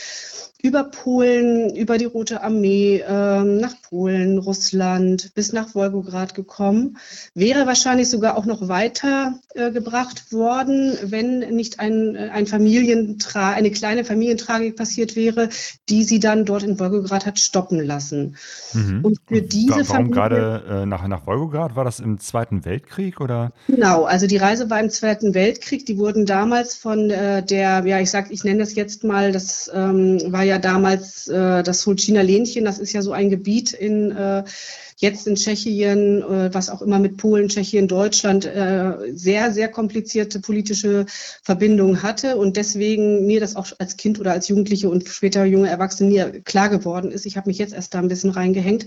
über 0.60 0.84
Polen, 0.84 1.74
über 1.76 1.98
die 1.98 2.04
Rote 2.04 2.42
Armee, 2.42 3.04
ähm, 3.08 3.58
nach 3.58 3.74
Polen, 3.88 4.38
Russland 4.38 5.32
bis 5.34 5.52
nach 5.52 5.76
Wolgograd 5.76 6.34
gekommen. 6.34 6.98
Wäre 7.32 7.66
wahrscheinlich 7.66 8.10
sogar 8.10 8.36
auch 8.36 8.44
noch 8.44 8.66
weiter 8.66 9.38
äh, 9.54 9.70
gebracht 9.70 10.32
worden, 10.32 10.98
wenn 11.04 11.38
nicht 11.54 11.78
ein, 11.78 12.16
ein 12.16 12.46
Familientra 12.46 13.52
eine 13.52 13.70
kleine 13.70 14.04
Familientragik 14.04 14.74
passiert 14.74 15.14
wäre, 15.14 15.48
die 15.88 16.02
sie 16.02 16.18
dann 16.18 16.44
dort 16.44 16.64
in 16.64 16.80
Wolgograd 16.80 17.24
hat 17.24 17.38
stoppen 17.38 17.78
lassen. 17.78 18.36
Mhm. 18.72 19.04
Und 19.04 19.20
für 19.28 19.42
diese 19.42 19.70
Warum 19.70 19.84
Familie, 19.84 20.12
gerade 20.12 20.64
äh, 20.68 20.86
nach, 20.86 21.06
nach 21.06 21.24
Wolgograd? 21.26 21.76
War 21.76 21.84
das 21.84 22.00
im 22.00 22.18
Zweiten 22.18 22.64
Weltkrieg 22.64 23.20
oder? 23.20 23.52
Genau, 23.68 24.04
also 24.04 24.26
die 24.26 24.38
Reise 24.38 24.68
war 24.70 24.80
im 24.80 24.90
Zweiten 24.90 25.34
Weltkrieg. 25.34 25.86
Die 25.86 25.98
wurden 25.98 26.26
damals 26.26 26.74
von 26.74 27.10
äh, 27.10 27.44
der, 27.44 27.86
ja, 27.86 28.00
ich 28.00 28.10
sag, 28.10 28.32
ich 28.32 28.42
nenne 28.42 28.58
das 28.58 28.74
jetzt 28.74 29.04
mal, 29.04 29.30
das 29.30 29.70
ähm, 29.72 30.20
war 30.32 30.47
ja 30.48 30.58
damals 30.58 31.28
äh, 31.28 31.62
das 31.62 31.82
Sulcina 31.82 32.22
Lähnchen, 32.22 32.64
das 32.64 32.78
ist 32.78 32.92
ja 32.92 33.02
so 33.02 33.12
ein 33.12 33.30
Gebiet 33.30 33.72
in 33.72 34.10
äh, 34.10 34.44
jetzt 34.98 35.26
in 35.26 35.36
Tschechien, 35.36 36.22
äh, 36.22 36.52
was 36.52 36.70
auch 36.70 36.82
immer 36.82 36.98
mit 36.98 37.16
Polen, 37.16 37.48
Tschechien, 37.48 37.88
Deutschland 37.88 38.44
äh, 38.44 38.94
sehr, 39.14 39.52
sehr 39.52 39.68
komplizierte 39.68 40.40
politische 40.40 41.06
Verbindungen 41.42 42.02
hatte 42.02 42.36
und 42.36 42.56
deswegen 42.56 43.26
mir 43.26 43.40
das 43.40 43.56
auch 43.56 43.68
als 43.78 43.96
Kind 43.96 44.18
oder 44.20 44.32
als 44.32 44.48
Jugendliche 44.48 44.90
und 44.90 45.08
später 45.08 45.44
junge 45.44 45.70
Erwachsene 45.70 46.10
nie 46.10 46.40
klar 46.40 46.68
geworden 46.68 47.10
ist. 47.12 47.26
Ich 47.26 47.36
habe 47.36 47.48
mich 47.48 47.58
jetzt 47.58 47.74
erst 47.74 47.94
da 47.94 48.00
ein 48.00 48.08
bisschen 48.08 48.30
reingehängt. 48.30 48.86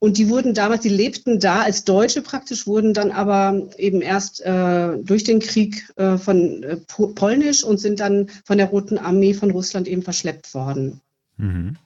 Und 0.00 0.18
die 0.18 0.28
wurden 0.28 0.52
damals, 0.52 0.82
die 0.82 0.88
lebten 0.88 1.38
da 1.38 1.62
als 1.62 1.84
Deutsche 1.84 2.22
praktisch, 2.22 2.66
wurden 2.66 2.92
dann 2.92 3.12
aber 3.12 3.68
eben 3.76 4.00
erst 4.00 4.40
äh, 4.40 4.98
durch 4.98 5.22
den 5.22 5.38
Krieg 5.38 5.88
äh, 5.94 6.18
von 6.18 6.64
äh, 6.64 6.76
polnisch 7.14 7.62
und 7.62 7.78
sind 7.78 8.00
dann 8.00 8.28
von 8.44 8.58
der 8.58 8.66
Roten 8.66 8.98
Armee 8.98 9.32
von 9.32 9.52
Russland 9.52 9.86
eben 9.86 10.02
verschleppt 10.02 10.54
worden. 10.54 11.00
Mhm. 11.38 11.76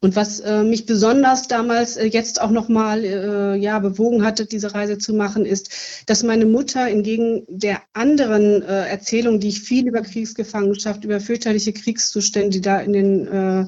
Und 0.00 0.16
was 0.16 0.40
äh, 0.40 0.62
mich 0.62 0.86
besonders 0.86 1.48
damals 1.48 1.96
äh, 1.96 2.06
jetzt 2.06 2.40
auch 2.40 2.50
nochmal 2.50 3.04
äh, 3.04 3.56
ja, 3.56 3.78
bewogen 3.78 4.24
hatte, 4.24 4.46
diese 4.46 4.74
Reise 4.74 4.98
zu 4.98 5.12
machen, 5.14 5.44
ist, 5.44 5.70
dass 6.06 6.22
meine 6.22 6.46
Mutter 6.46 6.88
entgegen 6.88 7.44
der 7.48 7.82
anderen 7.92 8.62
äh, 8.62 8.88
Erzählungen, 8.88 9.40
die 9.40 9.48
ich 9.48 9.60
viel 9.60 9.86
über 9.86 10.02
Kriegsgefangenschaft, 10.02 11.04
über 11.04 11.20
fürchterliche 11.20 11.72
Kriegszustände, 11.72 12.50
die 12.50 12.60
da 12.60 12.80
in 12.80 12.92
den 12.92 13.26
äh, 13.28 13.66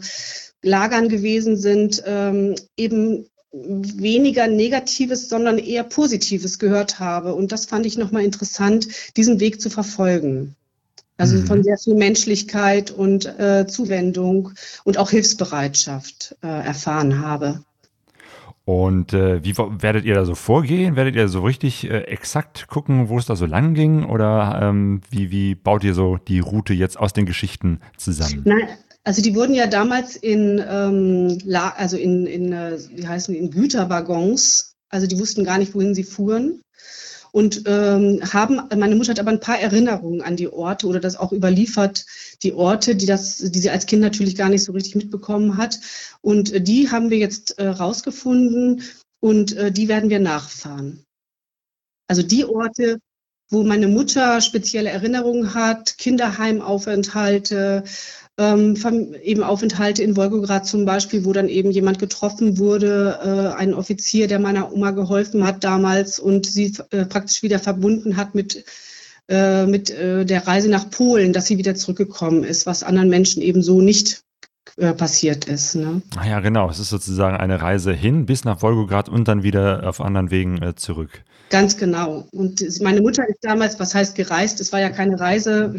Lagern 0.63 1.09
gewesen 1.09 1.57
sind, 1.57 2.03
ähm, 2.07 2.55
eben 2.77 3.27
weniger 3.53 4.49
Negatives, 4.49 5.29
sondern 5.29 5.59
eher 5.59 5.85
Positives 5.85 6.59
gehört 6.59 6.99
habe. 6.99 7.35
Und 7.35 7.53
das 7.53 7.67
fand 7.67 7.87
ich 7.87 7.97
nochmal 7.97 8.25
interessant, 8.25 8.89
diesen 9.17 9.39
Weg 9.41 9.61
zu 9.61 9.71
verfolgen. 9.71 10.57
Also 11.17 11.37
mhm. 11.37 11.47
von 11.47 11.63
sehr 11.63 11.79
viel 11.79 11.95
Menschlichkeit 11.95 12.91
und 12.91 13.27
äh, 13.39 13.67
Zuwendung 13.67 14.53
und 14.83 14.99
auch 14.99 15.11
Hilfsbereitschaft 15.11 16.37
äh, 16.43 16.47
erfahren 16.47 17.21
habe. 17.21 17.61
Und 18.65 19.13
äh, 19.13 19.45
wie 19.45 19.57
werdet 19.57 20.07
ihr 20.07 20.15
da 20.15 20.25
so 20.25 20.35
vorgehen? 20.35 20.97
Werdet 20.97 21.15
ihr 21.17 21.29
so 21.29 21.43
richtig 21.43 21.85
äh, 21.85 22.05
exakt 22.05 22.67
gucken, 22.67 23.11
wo 23.11 23.19
es 23.19 23.27
da 23.27 23.37
so 23.37 23.45
lang 23.45 23.75
ging? 23.75 24.05
Oder 24.05 24.59
ähm, 24.63 25.03
wie, 25.11 25.31
wie 25.31 25.55
baut 25.55 25.85
ihr 25.85 25.93
so 25.93 26.17
die 26.17 26.39
Route 26.39 26.73
jetzt 26.73 26.99
aus 26.99 27.13
den 27.13 27.27
Geschichten 27.27 27.81
zusammen? 27.99 28.41
Nein, 28.45 28.69
Also 29.05 29.21
die 29.21 29.35
wurden 29.35 29.55
ja 29.55 29.67
damals 29.67 30.17
in, 30.17 30.65
ähm, 30.67 31.39
also 31.77 31.99
in, 31.99 32.27
in, 32.27 32.53
äh, 32.53 32.79
wie 32.95 33.07
heißen 33.07 33.35
die, 33.35 33.41
in 33.41 33.51
Güterwaggons, 33.51 34.73
also 34.89 35.07
die 35.07 35.19
wussten 35.19 35.45
gar 35.45 35.59
nicht, 35.59 35.75
wohin 35.75 35.95
sie 35.95 36.05
fuhren. 36.05 36.63
Und 37.35 37.65
ähm, 37.67 38.21
haben, 38.33 38.61
meine 38.79 38.95
Mutter 38.95 39.11
hat 39.11 39.19
aber 39.19 39.33
ein 39.33 39.41
paar 39.41 39.59
Erinnerungen 39.59 40.23
an 40.23 40.37
die 40.37 40.47
Orte 40.47 40.87
oder 40.87 41.01
das 41.01 41.17
auch 41.17 41.33
überliefert, 41.33 42.07
die 42.45 42.53
Orte, 42.53 42.95
die, 42.95 43.07
das, 43.07 43.39
die 43.39 43.59
sie 43.59 43.71
als 43.71 43.87
Kind 43.87 44.03
natürlich 44.03 44.37
gar 44.37 44.49
nicht 44.49 44.63
so 44.63 44.71
richtig 44.71 44.95
mitbekommen 44.95 45.57
hat. 45.57 45.81
Und 46.21 46.53
äh, 46.53 46.61
die 46.61 46.93
haben 46.93 47.11
wir 47.11 47.19
jetzt 47.19 47.59
äh, 47.59 47.67
rausgefunden 47.67 48.85
und 49.19 49.57
äh, 49.57 49.73
die 49.73 49.89
werden 49.89 50.11
wir 50.11 50.21
nachfahren. 50.21 51.03
Also 52.07 52.23
die 52.23 52.45
Orte, 52.45 53.01
wo 53.51 53.65
meine 53.65 53.89
Mutter 53.89 54.41
spezielle 54.41 54.91
Erinnerungen 54.91 55.55
hat, 55.55 55.99
Kinderheimaufenthalte, 55.99 57.83
ähm, 58.39 58.77
eben 59.23 59.43
Aufenthalte 59.43 60.03
in 60.03 60.17
Wolgograd 60.17 60.67
zum 60.67 60.85
Beispiel, 60.85 61.25
wo 61.25 61.33
dann 61.33 61.49
eben 61.49 61.71
jemand 61.71 61.99
getroffen 61.99 62.59
wurde, 62.59 63.19
äh, 63.23 63.59
ein 63.59 63.75
Offizier, 63.75 64.27
der 64.27 64.41
meiner 64.41 64.73
Oma 64.73 64.91
geholfen 64.91 65.47
hat 65.47 65.63
damals 65.63 66.19
und 66.19 66.47
sie 66.47 66.75
äh, 66.91 67.05
praktisch 67.05 67.43
wieder 67.43 67.59
verbunden 67.59 68.17
hat 68.17 68.35
mit 68.35 68.65
äh, 69.29 69.67
mit 69.67 69.91
äh, 69.91 70.27
der 70.27 70.47
Reise 70.47 70.69
nach 70.69 70.91
Polen, 70.91 71.33
dass 71.33 71.47
sie 71.47 71.57
wieder 71.57 71.75
zurückgekommen 71.75 72.45
ist, 72.45 72.67
was 72.67 72.83
anderen 72.83 73.09
Menschen 73.09 73.41
eben 73.41 73.63
so 73.63 73.81
nicht 73.81 74.23
äh, 74.77 74.93
passiert 74.93 75.47
ist. 75.47 75.77
Ne? 75.77 76.03
Ja, 76.27 76.41
genau. 76.41 76.69
Es 76.69 76.79
ist 76.79 76.91
sozusagen 76.91 77.37
eine 77.37 77.63
Reise 77.63 77.93
hin 77.93 78.27
bis 78.27 78.45
nach 78.45 78.61
Wolgograd 78.61 79.09
und 79.09 79.29
dann 79.29 79.43
wieder 79.43 79.89
auf 79.89 80.01
anderen 80.01 80.31
Wegen 80.31 80.61
äh, 80.61 80.75
zurück. 80.75 81.25
Ganz 81.51 81.77
genau. 81.77 82.27
Und 82.33 82.65
meine 82.81 83.01
Mutter 83.03 83.29
ist 83.29 83.39
damals, 83.43 83.79
was 83.79 83.95
heißt 83.95 84.17
gereist? 84.17 84.61
Es 84.61 84.73
war 84.73 84.81
ja 84.81 84.89
keine 84.89 85.21
Reise, 85.21 85.75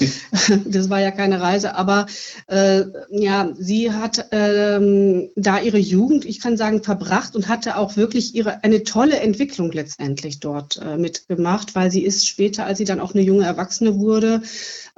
das 0.66 0.90
war 0.90 1.00
ja 1.00 1.10
keine 1.10 1.40
Reise, 1.40 1.74
aber 1.74 2.06
äh, 2.48 2.82
ja, 3.10 3.50
sie 3.56 3.92
hat 3.92 4.26
ähm, 4.32 5.28
da 5.36 5.60
ihre 5.60 5.78
Jugend, 5.78 6.24
ich 6.24 6.40
kann 6.40 6.56
sagen, 6.56 6.82
verbracht 6.82 7.36
und 7.36 7.48
hatte 7.48 7.76
auch 7.76 7.96
wirklich 7.96 8.34
ihre 8.34 8.64
eine 8.64 8.82
tolle 8.82 9.20
Entwicklung 9.20 9.70
letztendlich 9.72 10.40
dort 10.40 10.80
äh, 10.84 10.96
mitgemacht, 10.96 11.74
weil 11.74 11.90
sie 11.90 12.04
ist 12.04 12.26
später, 12.26 12.66
als 12.66 12.78
sie 12.78 12.84
dann 12.84 13.00
auch 13.00 13.14
eine 13.14 13.22
junge 13.22 13.44
Erwachsene 13.44 13.98
wurde, 13.98 14.42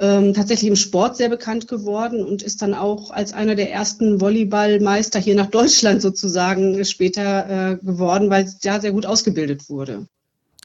ähm, 0.01 0.33
tatsächlich 0.33 0.69
im 0.69 0.77
Sport 0.77 1.17
sehr 1.17 1.29
bekannt 1.29 1.67
geworden 1.67 2.25
und 2.25 2.43
ist 2.43 2.63
dann 2.63 2.75
auch 2.75 3.11
als 3.11 3.33
einer 3.33 3.55
der 3.55 3.73
ersten 3.73 4.21
Volleyballmeister 4.21 5.19
hier 5.19 5.35
nach 5.35 5.47
Deutschland 5.47 6.03
sozusagen 6.03 6.85
später 6.85 7.73
äh, 7.73 7.77
geworden, 7.85 8.31
weil 8.31 8.47
sie 8.47 8.59
da 8.63 8.81
sehr 8.81 8.93
gut 8.93 9.07
ausgebildet 9.07 9.69
wurde. 9.69 10.07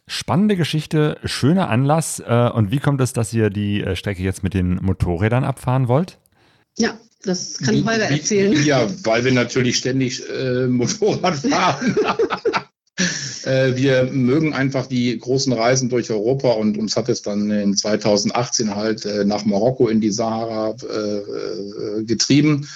Spannende 0.06 0.56
Geschichte, 0.56 1.18
schöner 1.24 1.70
Anlass. 1.70 2.20
Äh, 2.20 2.50
und 2.54 2.72
wie 2.72 2.80
kommt 2.80 3.02
es, 3.02 3.14
dass 3.14 3.34
ihr 3.34 3.50
die 3.50 3.82
äh, 3.82 3.96
Strecke 3.96 4.22
jetzt 4.22 4.44
mit 4.44 4.54
den 4.54 4.76
Motorrädern 4.76 5.44
abfahren 5.44 5.88
wollt? 5.88 6.20
Ja, 6.78 6.98
das 7.24 7.58
kann 7.58 7.86
Holger 7.86 8.10
erzählen. 8.10 8.64
Ja, 8.66 8.88
weil 9.04 9.24
wir 9.24 9.32
natürlich 9.32 9.78
ständig 9.78 10.22
äh, 10.30 10.68
Motorrad 10.68 11.36
fahren. 11.36 11.96
Äh, 13.46 13.76
wir 13.76 14.06
mögen 14.12 14.54
einfach 14.54 14.88
die 14.88 15.18
großen 15.18 15.54
Reisen 15.54 15.90
durch 15.90 16.10
Europa 16.10 16.52
und 16.52 16.78
uns 16.78 16.96
hat 16.96 17.10
es 17.10 17.22
dann 17.22 17.52
in 17.52 17.76
2018 17.76 18.76
halt 18.76 19.06
äh, 19.06 19.26
nach 19.26 19.46
Marokko 19.46 19.88
in 19.88 20.02
die 20.02 20.12
Sahara 20.12 20.76
äh, 20.82 22.04
getrieben. 22.04 22.68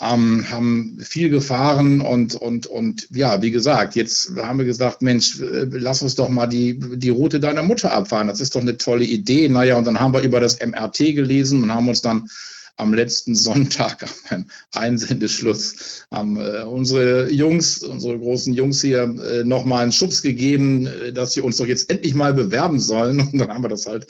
Ähm, 0.00 0.50
haben 0.50 0.98
viel 1.00 1.28
gefahren 1.28 2.00
und, 2.00 2.34
und, 2.34 2.66
und 2.66 3.06
ja, 3.12 3.42
wie 3.42 3.52
gesagt, 3.52 3.94
jetzt 3.94 4.32
haben 4.36 4.58
wir 4.58 4.64
gesagt, 4.64 5.02
Mensch, 5.02 5.38
lass 5.38 6.02
uns 6.02 6.16
doch 6.16 6.28
mal 6.28 6.46
die, 6.46 6.80
die 6.96 7.10
Route 7.10 7.38
deiner 7.38 7.62
Mutter 7.62 7.92
abfahren. 7.92 8.26
Das 8.26 8.40
ist 8.40 8.56
doch 8.56 8.60
eine 8.60 8.78
tolle 8.78 9.04
Idee. 9.04 9.48
Naja, 9.48 9.76
und 9.76 9.86
dann 9.86 10.00
haben 10.00 10.14
wir 10.14 10.22
über 10.22 10.40
das 10.40 10.58
MRT 10.58 11.14
gelesen 11.14 11.62
und 11.62 11.72
haben 11.72 11.88
uns 11.88 12.02
dann 12.02 12.28
am 12.76 12.94
letzten 12.94 13.34
Sonntag 13.34 14.06
am 14.30 14.46
Einsendeschluss 14.72 16.04
haben 16.10 16.36
äh, 16.36 16.62
unsere 16.64 17.30
Jungs, 17.30 17.82
unsere 17.82 18.18
großen 18.18 18.54
Jungs 18.54 18.80
hier 18.80 19.02
äh, 19.02 19.44
nochmal 19.44 19.82
einen 19.82 19.92
Schubs 19.92 20.22
gegeben, 20.22 20.86
äh, 20.86 21.12
dass 21.12 21.32
sie 21.32 21.40
uns 21.40 21.56
doch 21.56 21.66
jetzt 21.66 21.90
endlich 21.90 22.14
mal 22.14 22.34
bewerben 22.34 22.80
sollen. 22.80 23.20
Und 23.32 23.38
dann 23.38 23.48
haben 23.48 23.64
wir 23.64 23.68
das 23.68 23.86
halt 23.86 24.06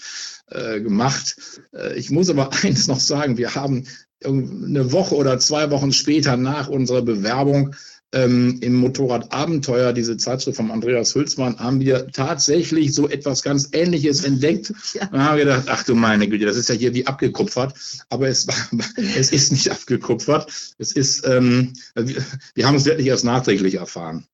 äh, 0.51 0.81
gemacht. 0.81 1.37
Äh, 1.73 1.99
ich 1.99 2.11
muss 2.11 2.31
aber 2.31 2.51
eins 2.63 2.89
noch 2.89 3.01
sagen, 3.01 3.37
wir 3.37 3.55
haben 3.55 3.87
eine 4.25 4.93
Woche 4.93 5.17
oder 5.17 5.41
zwei 5.41 5.71
Wochen 5.73 5.93
später 5.93 6.37
nach 6.37 6.69
unserer 6.69 7.03
Bewerbung 7.03 7.75
ähm, 8.13 8.59
im 8.61 8.75
Motorrad 8.75 9.33
Abenteuer, 9.33 9.93
diese 9.93 10.17
Zeitschrift 10.17 10.57
von 10.57 10.71
Andreas 10.71 11.15
Hülsmann, 11.15 11.59
haben 11.59 11.81
wir 11.81 12.09
tatsächlich 12.09 12.95
so 12.95 13.09
etwas 13.09 13.43
ganz 13.43 13.71
Ähnliches 13.73 14.25
entdeckt. 14.25 14.73
Ja. 14.93 15.09
Und 15.11 15.25
haben 15.25 15.39
gedacht, 15.39 15.65
ach 15.69 15.85
du 15.85 15.95
meine 15.95 16.29
Güte, 16.29 16.45
das 16.45 16.57
ist 16.57 16.69
ja 16.69 16.75
hier 16.75 16.93
wie 16.93 17.07
abgekupfert. 17.07 17.73
Aber 18.11 18.29
es, 18.29 18.47
war, 18.47 18.55
es 18.97 19.33
ist 19.33 19.53
nicht 19.53 19.71
abgekupfert. 19.71 20.75
Es 20.77 20.93
ist, 20.93 21.27
ähm, 21.27 21.73
wir, 21.95 22.23
wir 22.55 22.67
haben 22.67 22.75
es 22.75 22.85
wirklich 22.85 23.07
erst 23.07 23.25
nachträglich 23.25 23.77
erfahren. 23.77 24.27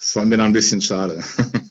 Das 0.00 0.16
war 0.16 0.24
mir 0.24 0.38
dann 0.38 0.46
ein 0.46 0.52
bisschen 0.52 0.80
schade. 0.80 1.22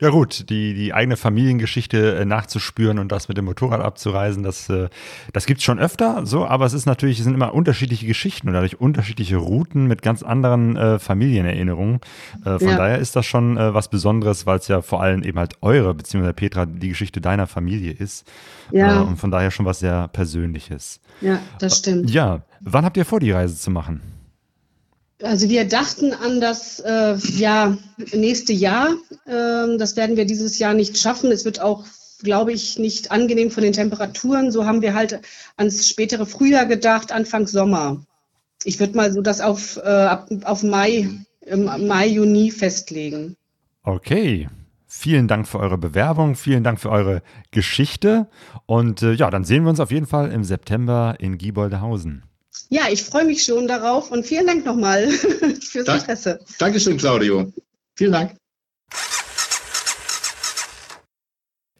Ja 0.00 0.08
gut, 0.10 0.48
die, 0.48 0.72
die 0.72 0.94
eigene 0.94 1.16
Familiengeschichte 1.16 2.16
äh, 2.16 2.24
nachzuspüren 2.24 2.98
und 2.98 3.12
das 3.12 3.28
mit 3.28 3.36
dem 3.36 3.44
Motorrad 3.44 3.80
abzureisen, 3.80 4.42
das, 4.42 4.68
äh, 4.68 4.88
das 5.32 5.46
gibt's 5.46 5.64
schon 5.64 5.78
öfter, 5.78 6.24
so, 6.24 6.46
aber 6.46 6.64
es 6.64 6.72
ist 6.72 6.86
natürlich, 6.86 7.18
es 7.18 7.24
sind 7.24 7.34
immer 7.34 7.52
unterschiedliche 7.54 8.06
Geschichten 8.06 8.48
und 8.48 8.54
dadurch 8.54 8.80
unterschiedliche 8.80 9.36
Routen 9.36 9.86
mit 9.86 10.00
ganz 10.00 10.22
anderen 10.22 10.76
äh, 10.76 10.98
Familienerinnerungen. 10.98 12.00
Äh, 12.44 12.58
von 12.58 12.68
ja. 12.68 12.76
daher 12.76 12.98
ist 12.98 13.16
das 13.16 13.26
schon 13.26 13.56
äh, 13.56 13.74
was 13.74 13.88
Besonderes, 13.88 14.46
weil 14.46 14.58
es 14.58 14.68
ja 14.68 14.80
vor 14.80 15.02
allem 15.02 15.22
eben 15.22 15.38
halt 15.38 15.54
eure, 15.60 15.94
beziehungsweise 15.94 16.34
Petra, 16.34 16.66
die 16.66 16.88
Geschichte 16.88 17.20
deiner 17.20 17.46
Familie 17.46 17.92
ist. 17.92 18.26
Ja. 18.70 19.02
Äh, 19.02 19.04
und 19.04 19.16
von 19.16 19.30
daher 19.30 19.50
schon 19.50 19.66
was 19.66 19.80
sehr 19.80 20.08
Persönliches. 20.08 21.00
Ja, 21.20 21.40
das 21.58 21.78
stimmt. 21.78 22.10
Ja, 22.10 22.42
wann 22.60 22.84
habt 22.84 22.96
ihr 22.96 23.04
vor, 23.04 23.20
die 23.20 23.32
Reise 23.32 23.56
zu 23.56 23.70
machen? 23.70 24.00
Also 25.22 25.48
wir 25.48 25.66
dachten 25.66 26.12
an 26.12 26.40
das 26.40 26.80
äh, 26.80 27.16
ja, 27.36 27.76
nächste 28.12 28.52
Jahr. 28.52 28.94
Ähm, 29.26 29.78
das 29.78 29.96
werden 29.96 30.16
wir 30.16 30.24
dieses 30.24 30.58
Jahr 30.58 30.74
nicht 30.74 30.98
schaffen. 30.98 31.30
Es 31.30 31.44
wird 31.44 31.60
auch, 31.60 31.84
glaube 32.22 32.52
ich, 32.52 32.78
nicht 32.78 33.10
angenehm 33.10 33.50
von 33.50 33.62
den 33.62 33.72
Temperaturen. 33.72 34.50
So 34.50 34.66
haben 34.66 34.82
wir 34.82 34.94
halt 34.94 35.20
ans 35.56 35.88
spätere 35.88 36.26
Frühjahr 36.26 36.66
gedacht, 36.66 37.12
Anfang 37.12 37.46
Sommer. 37.46 38.04
Ich 38.64 38.80
würde 38.80 38.96
mal 38.96 39.12
so 39.12 39.22
das 39.22 39.40
auf, 39.40 39.76
äh, 39.78 40.16
auf 40.44 40.62
Mai, 40.62 41.08
Mai, 41.54 42.06
Juni 42.06 42.50
festlegen. 42.50 43.36
Okay. 43.82 44.48
Vielen 44.94 45.26
Dank 45.26 45.48
für 45.48 45.58
eure 45.58 45.78
Bewerbung, 45.78 46.34
vielen 46.34 46.62
Dank 46.62 46.78
für 46.78 46.90
eure 46.90 47.22
Geschichte. 47.50 48.28
Und 48.66 49.02
äh, 49.02 49.14
ja, 49.14 49.30
dann 49.30 49.42
sehen 49.42 49.64
wir 49.64 49.70
uns 49.70 49.80
auf 49.80 49.90
jeden 49.90 50.06
Fall 50.06 50.30
im 50.30 50.44
September 50.44 51.16
in 51.18 51.38
Gieboldehausen. 51.38 52.24
Ja, 52.72 52.84
ich 52.90 53.02
freue 53.02 53.26
mich 53.26 53.44
schon 53.44 53.68
darauf 53.68 54.10
und 54.10 54.24
vielen 54.24 54.46
Dank 54.46 54.64
nochmal 54.64 55.06
fürs 55.10 55.84
Dank, 55.84 56.00
Interesse. 56.00 56.38
Dankeschön, 56.58 56.96
Claudio. 56.96 57.52
Vielen 57.98 58.12
Dank. 58.12 58.34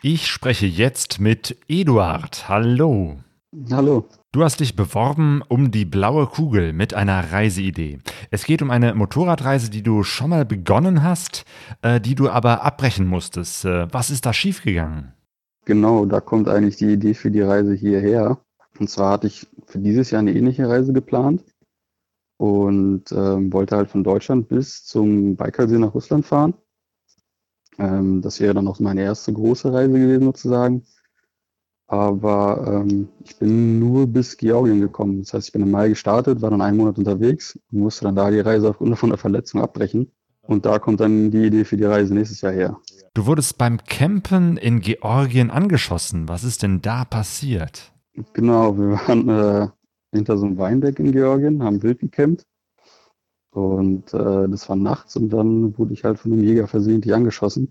Ich 0.02 0.26
spreche 0.26 0.66
jetzt 0.66 1.18
mit 1.18 1.57
Eduard. 1.66 2.46
Hallo. 2.46 3.16
Hallo. 3.70 4.07
Du 4.33 4.44
hast 4.44 4.61
dich 4.61 4.76
beworben 4.76 5.40
um 5.48 5.70
die 5.70 5.87
blaue 5.87 6.26
Kugel 6.26 6.74
mit 6.74 6.92
einer 6.92 7.33
Reiseidee. 7.33 8.00
Es 8.31 8.44
geht 8.44 8.61
um 8.61 8.70
eine 8.70 8.94
Motorradreise, 8.94 9.70
die 9.70 9.83
du 9.83 10.02
schon 10.02 10.28
mal 10.28 10.44
begonnen 10.44 11.02
hast, 11.02 11.46
äh, 11.81 12.02
die 12.02 12.14
du 12.14 12.28
aber 12.28 12.64
abbrechen 12.64 13.07
musstest. 13.07 13.64
Äh, 13.64 13.90
was 13.90 14.11
ist 14.11 14.26
da 14.26 14.35
schiefgegangen? 14.35 15.14
Genau, 15.64 16.05
da 16.05 16.20
kommt 16.20 16.48
eigentlich 16.48 16.76
die 16.76 16.92
Idee 16.92 17.14
für 17.14 17.31
die 17.31 17.40
Reise 17.40 17.72
hierher. 17.72 18.38
Und 18.78 18.90
zwar 18.90 19.12
hatte 19.12 19.28
ich 19.28 19.46
für 19.72 19.78
dieses 19.78 20.11
Jahr 20.11 20.20
eine 20.20 20.35
ähnliche 20.35 20.68
Reise 20.68 20.92
geplant 20.92 21.42
und 22.37 23.11
ähm, 23.12 23.52
wollte 23.52 23.76
halt 23.76 23.90
von 23.90 24.04
Deutschland 24.04 24.48
bis 24.48 24.85
zum 24.85 25.37
Baikalsee 25.37 25.78
nach 25.78 25.94
Russland 25.94 26.26
fahren. 26.26 26.54
Ähm, 27.78 28.20
das 28.20 28.40
wäre 28.40 28.54
dann 28.54 28.68
auch 28.68 28.78
meine 28.80 29.02
erste 29.02 29.32
große 29.32 29.72
Reise 29.72 29.98
gewesen 29.98 30.24
sozusagen. 30.24 30.85
Aber 31.87 32.82
ähm, 32.87 33.08
ich 33.24 33.37
bin 33.38 33.78
nur 33.78 34.06
bis 34.06 34.37
Georgien 34.37 34.80
gekommen. 34.80 35.20
Das 35.20 35.35
heißt, 35.35 35.48
ich 35.48 35.52
bin 35.52 35.62
im 35.62 35.70
Mai 35.70 35.88
gestartet, 35.90 36.40
war 36.42 36.50
dann 36.50 36.61
einen 36.61 36.76
Monat 36.76 36.98
unterwegs 36.98 37.58
musste 37.70 38.04
dann 38.04 38.16
da 38.16 38.30
die 38.30 38.40
Reise 38.40 38.68
aufgrund 38.68 38.99
von 38.99 39.11
der 39.11 39.18
Verletzung 39.18 39.62
abbrechen. 39.62 40.11
Und 40.42 40.66
da 40.66 40.78
kommt 40.78 41.01
dann 41.01 41.30
die 41.30 41.47
Idee 41.47 41.64
für 41.64 41.76
die 41.76 41.84
Reise 41.84 42.14
nächstes 42.14 42.40
Jahr 42.40 42.53
her. 42.53 42.76
Du 43.14 43.26
wurdest 43.26 43.59
beim 43.59 43.78
Campen 43.84 44.57
in 44.57 44.80
Georgien 44.80 45.51
angeschossen. 45.51 46.28
Was 46.28 46.44
ist 46.44 46.62
denn 46.62 46.82
da 46.82 47.05
passiert? 47.05 47.91
Genau, 48.32 48.76
wir 48.76 48.90
waren 48.90 49.28
äh, 49.28 49.68
hinter 50.12 50.36
so 50.36 50.46
einem 50.46 50.58
Weinberg 50.58 50.98
in 50.98 51.12
Georgien, 51.12 51.62
haben 51.62 51.82
wild 51.82 52.00
gecampt. 52.00 52.44
Und 53.50 54.14
äh, 54.14 54.48
das 54.48 54.68
war 54.68 54.76
nachts 54.76 55.16
und 55.16 55.28
dann 55.30 55.76
wurde 55.76 55.92
ich 55.92 56.04
halt 56.04 56.18
von 56.18 56.32
einem 56.32 56.42
Jäger 56.42 56.66
versehentlich 56.66 57.12
angeschossen 57.14 57.70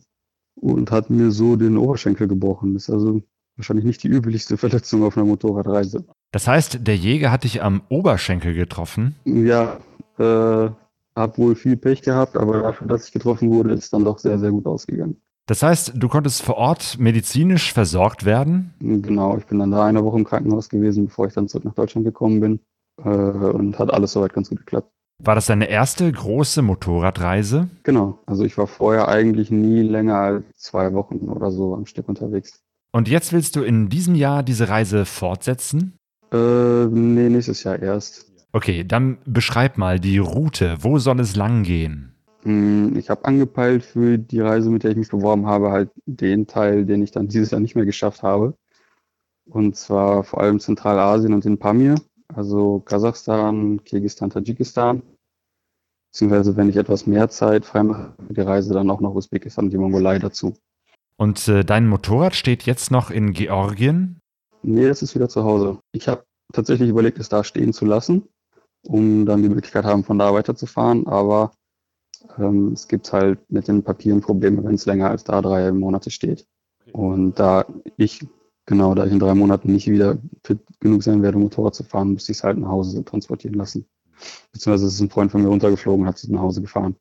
und 0.56 0.92
hat 0.92 1.10
mir 1.10 1.32
so 1.32 1.56
den 1.56 1.78
Oberschenkel 1.78 2.28
gebrochen. 2.28 2.76
Das 2.76 2.84
ist 2.84 2.92
also 2.92 3.22
wahrscheinlich 3.56 3.86
nicht 3.86 4.04
die 4.04 4.08
üblichste 4.08 4.58
Verletzung 4.58 5.04
auf 5.04 5.18
einer 5.18 5.26
Motorradreise. 5.26 6.06
Das 6.32 6.48
heißt, 6.48 6.86
der 6.86 6.96
Jäger 6.96 7.32
hat 7.32 7.44
dich 7.46 7.64
am 7.64 7.82
Oberschenkel 7.90 8.54
getroffen? 8.54 9.16
Ja, 9.26 9.80
äh, 10.20 10.70
hab 11.16 11.38
wohl 11.38 11.56
viel 11.56 11.78
Pech 11.78 12.04
gehabt, 12.04 12.38
aber 12.38 12.62
dafür, 12.62 12.88
dass 12.88 13.08
ich 13.08 13.12
getroffen 13.12 13.50
wurde, 13.52 13.74
ist 13.74 13.92
dann 13.92 14.06
doch 14.06 14.20
sehr, 14.20 14.38
sehr 14.38 14.52
gut 14.52 14.66
ausgegangen. 14.66 15.20
Das 15.52 15.64
heißt, 15.64 15.92
du 15.96 16.08
konntest 16.08 16.44
vor 16.44 16.56
Ort 16.56 16.98
medizinisch 16.98 17.74
versorgt 17.74 18.24
werden? 18.24 18.74
Genau, 18.80 19.38
ich 19.38 19.46
bin 19.48 19.60
dann 19.60 19.70
da 19.70 19.84
eine 19.84 20.02
Woche 20.02 20.18
im 20.18 20.24
Krankenhaus 20.24 20.70
gewesen, 20.70 21.08
bevor 21.08 21.28
ich 21.28 21.34
dann 21.34 21.50
zurück 21.50 21.66
nach 21.66 21.74
Deutschland 21.74 22.06
gekommen 22.06 22.40
bin. 22.40 22.60
Äh, 23.04 23.10
und 23.10 23.78
hat 23.78 23.94
alles 23.94 24.14
soweit 24.14 24.32
ganz 24.32 24.48
gut 24.48 24.60
geklappt. 24.60 24.90
War 25.22 25.36
das 25.36 25.48
deine 25.48 25.70
erste 25.70 26.10
große 26.10 26.62
Motorradreise? 26.62 27.68
Genau, 27.84 28.20
also 28.28 28.46
ich 28.46 28.58
war 28.58 28.66
vorher 28.66 29.10
eigentlich 29.10 29.52
nie 29.52 29.82
länger 29.82 30.16
als 30.16 30.46
zwei 30.56 30.94
Wochen 30.94 31.28
oder 31.28 31.52
so 31.52 31.76
am 31.76 31.86
Stück 31.86 32.08
unterwegs. 32.08 32.62
Und 32.94 33.10
jetzt 33.10 33.34
willst 33.34 33.58
du 33.58 33.64
in 33.64 33.90
diesem 33.90 34.16
Jahr 34.16 34.44
diese 34.44 34.70
Reise 34.70 35.04
fortsetzen? 35.04 35.98
Äh, 36.32 36.86
nee, 36.86 37.28
nächstes 37.28 37.66
Jahr 37.66 37.78
erst. 37.78 38.32
Okay, 38.54 38.86
dann 38.86 39.18
beschreib 39.26 39.78
mal 39.78 40.00
die 40.00 40.18
Route. 40.18 40.78
Wo 40.80 40.98
soll 40.98 41.20
es 41.20 41.36
lang 41.36 41.64
gehen? 41.64 42.11
Hm, 42.11 42.11
Ich 42.44 43.10
habe 43.10 43.26
angepeilt 43.26 43.84
für 43.84 44.18
die 44.18 44.40
Reise, 44.40 44.72
mit 44.72 44.84
der 44.84 44.92
ich 44.92 44.98
mich 44.98 45.10
beworben 45.10 45.46
habe, 45.46 45.72
halt 45.72 45.92
den 46.06 46.48
Teil, 46.48 46.86
den 46.86 47.04
ich 47.04 47.12
dann 47.12 47.28
dieses 47.28 47.52
Jahr 47.52 47.62
nicht 47.62 47.76
mehr 47.76 47.86
geschafft 47.86 48.24
habe. 48.24 48.56
Und 49.46 49.76
zwar 49.76 50.24
vor 50.24 50.42
allem 50.42 50.60
Zentralasien 50.60 51.34
und 51.34 51.46
den 51.46 51.60
Pamir, 51.60 51.96
also 52.34 52.80
Kasachstan, 52.80 53.84
Kirgisistan, 53.84 54.32
Tadschikistan. 54.32 55.04
Beziehungsweise, 56.12 56.58
wenn 56.58 56.70
ich 56.70 56.78
etwas 56.78 57.06
mehr 57.06 57.30
Zeit 57.30 57.66
freimache, 57.66 58.14
für 58.28 58.34
die 58.34 58.42
Reise 58.42 58.74
dann 58.74 58.90
auch 58.90 59.02
noch 59.02 59.14
Usbekistan 59.14 59.66
und 59.66 59.72
die 59.72 59.78
Mongolei 59.78 60.20
dazu. 60.20 60.56
Und 61.18 61.48
äh, 61.48 61.64
dein 61.64 61.88
Motorrad 61.88 62.36
steht 62.36 62.64
jetzt 62.64 62.90
noch 62.90 63.12
in 63.12 63.34
Georgien? 63.34 64.20
Nee, 64.64 64.88
das 64.88 65.04
ist 65.04 65.14
wieder 65.14 65.30
zu 65.30 65.44
Hause. 65.44 65.80
Ich 65.92 66.08
habe 66.08 66.24
tatsächlich 66.54 66.90
überlegt, 66.90 67.20
es 67.20 67.30
da 67.30 67.44
stehen 67.44 67.72
zu 67.72 67.86
lassen, 67.86 68.28
um 68.84 69.26
dann 69.26 69.44
die 69.44 69.50
Möglichkeit 69.50 69.86
haben, 69.86 70.04
von 70.04 70.18
da 70.18 70.34
weiterzufahren. 70.34 71.08
Aber 71.08 71.52
ähm, 72.38 72.74
es 72.74 72.88
gibt 72.88 73.12
halt 73.14 73.40
mit 73.52 73.68
den 73.68 73.84
Papieren 73.84 74.22
Probleme, 74.22 74.64
wenn 74.64 74.76
es 74.76 74.86
länger 74.86 75.10
als 75.10 75.24
da 75.24 75.42
drei 75.42 75.72
Monate 75.72 76.12
steht. 76.12 76.48
Und 76.92 77.40
da 77.40 77.66
ich, 77.98 78.26
genau, 78.66 78.96
da 78.96 79.06
ich 79.06 79.12
in 79.12 79.20
drei 79.20 79.36
Monaten 79.36 79.72
nicht 79.72 79.88
wieder 79.88 80.18
fit 80.44 80.60
genug 80.80 81.04
sein 81.04 81.22
werde, 81.22 81.38
Motorrad 81.38 81.76
zu 81.76 81.84
fahren, 81.84 82.14
muss 82.14 82.30
ich 82.30 82.38
es 82.38 82.44
halt 82.44 82.58
nach 82.58 82.70
Hause 82.70 83.04
transportieren 83.06 83.56
lassen. 83.56 83.86
Beziehungsweise 84.52 84.88
es 84.88 84.96
ist 84.96 85.02
ein 85.02 85.10
Freund 85.10 85.32
von 85.32 85.42
mir 85.42 85.50
runtergeflogen, 85.50 86.06
hat 86.06 86.18
es 86.18 86.28
nach 86.28 86.42
Hause 86.42 86.62
gefahren. 86.62 86.96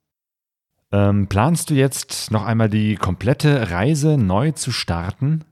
Ähm, 0.93 1.29
planst 1.29 1.71
du 1.71 1.75
jetzt 1.75 2.31
noch 2.31 2.45
einmal 2.45 2.69
die 2.69 2.97
komplette 2.97 3.71
Reise 3.71 4.19
neu 4.19 4.53
zu 4.53 4.73
starten? 4.73 5.45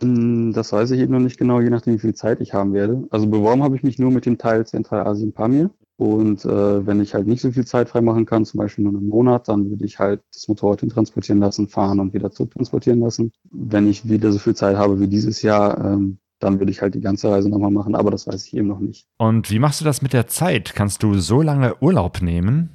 Hm, 0.00 0.52
Das 0.52 0.72
weiß 0.72 0.90
ich 0.90 1.00
eben 1.00 1.12
noch 1.12 1.20
nicht 1.20 1.38
genau, 1.38 1.60
je 1.60 1.70
nachdem, 1.70 1.94
wie 1.94 2.00
viel 2.00 2.14
Zeit 2.14 2.40
ich 2.40 2.54
haben 2.54 2.72
werde. 2.72 3.06
Also 3.10 3.28
beworben 3.28 3.62
habe 3.62 3.76
ich 3.76 3.82
mich 3.82 3.98
nur 3.98 4.10
mit 4.10 4.26
dem 4.26 4.38
Teil 4.38 4.66
Zentralasien 4.66 5.32
Pamir. 5.32 5.70
Und 5.96 6.44
äh, 6.44 6.86
wenn 6.86 7.00
ich 7.00 7.14
halt 7.14 7.26
nicht 7.26 7.40
so 7.40 7.52
viel 7.52 7.66
Zeit 7.66 7.88
freimachen 7.88 8.26
kann, 8.26 8.44
zum 8.44 8.58
Beispiel 8.58 8.84
nur 8.84 8.94
einen 8.94 9.08
Monat, 9.08 9.48
dann 9.48 9.70
würde 9.70 9.84
ich 9.84 9.98
halt 9.98 10.22
das 10.32 10.48
Motorrad 10.48 10.80
hin 10.80 10.88
transportieren 10.88 11.40
lassen, 11.40 11.68
fahren 11.68 12.00
und 12.00 12.14
wieder 12.14 12.30
zurück 12.32 12.52
transportieren 12.52 13.00
lassen. 13.00 13.30
Wenn 13.52 13.86
ich 13.88 14.08
wieder 14.08 14.32
so 14.32 14.38
viel 14.38 14.56
Zeit 14.56 14.76
habe 14.76 14.98
wie 14.98 15.06
dieses 15.06 15.42
Jahr, 15.42 15.84
ähm, 15.84 16.18
dann 16.40 16.58
würde 16.58 16.72
ich 16.72 16.82
halt 16.82 16.94
die 16.94 17.00
ganze 17.00 17.30
Reise 17.30 17.48
nochmal 17.48 17.70
machen, 17.70 17.94
aber 17.94 18.10
das 18.10 18.26
weiß 18.26 18.46
ich 18.46 18.56
eben 18.56 18.68
noch 18.68 18.80
nicht. 18.80 19.06
Und 19.18 19.50
wie 19.50 19.58
machst 19.60 19.80
du 19.80 19.84
das 19.84 20.02
mit 20.02 20.12
der 20.12 20.26
Zeit? 20.26 20.74
Kannst 20.74 21.02
du 21.02 21.14
so 21.18 21.42
lange 21.42 21.80
Urlaub 21.80 22.22
nehmen? 22.22 22.70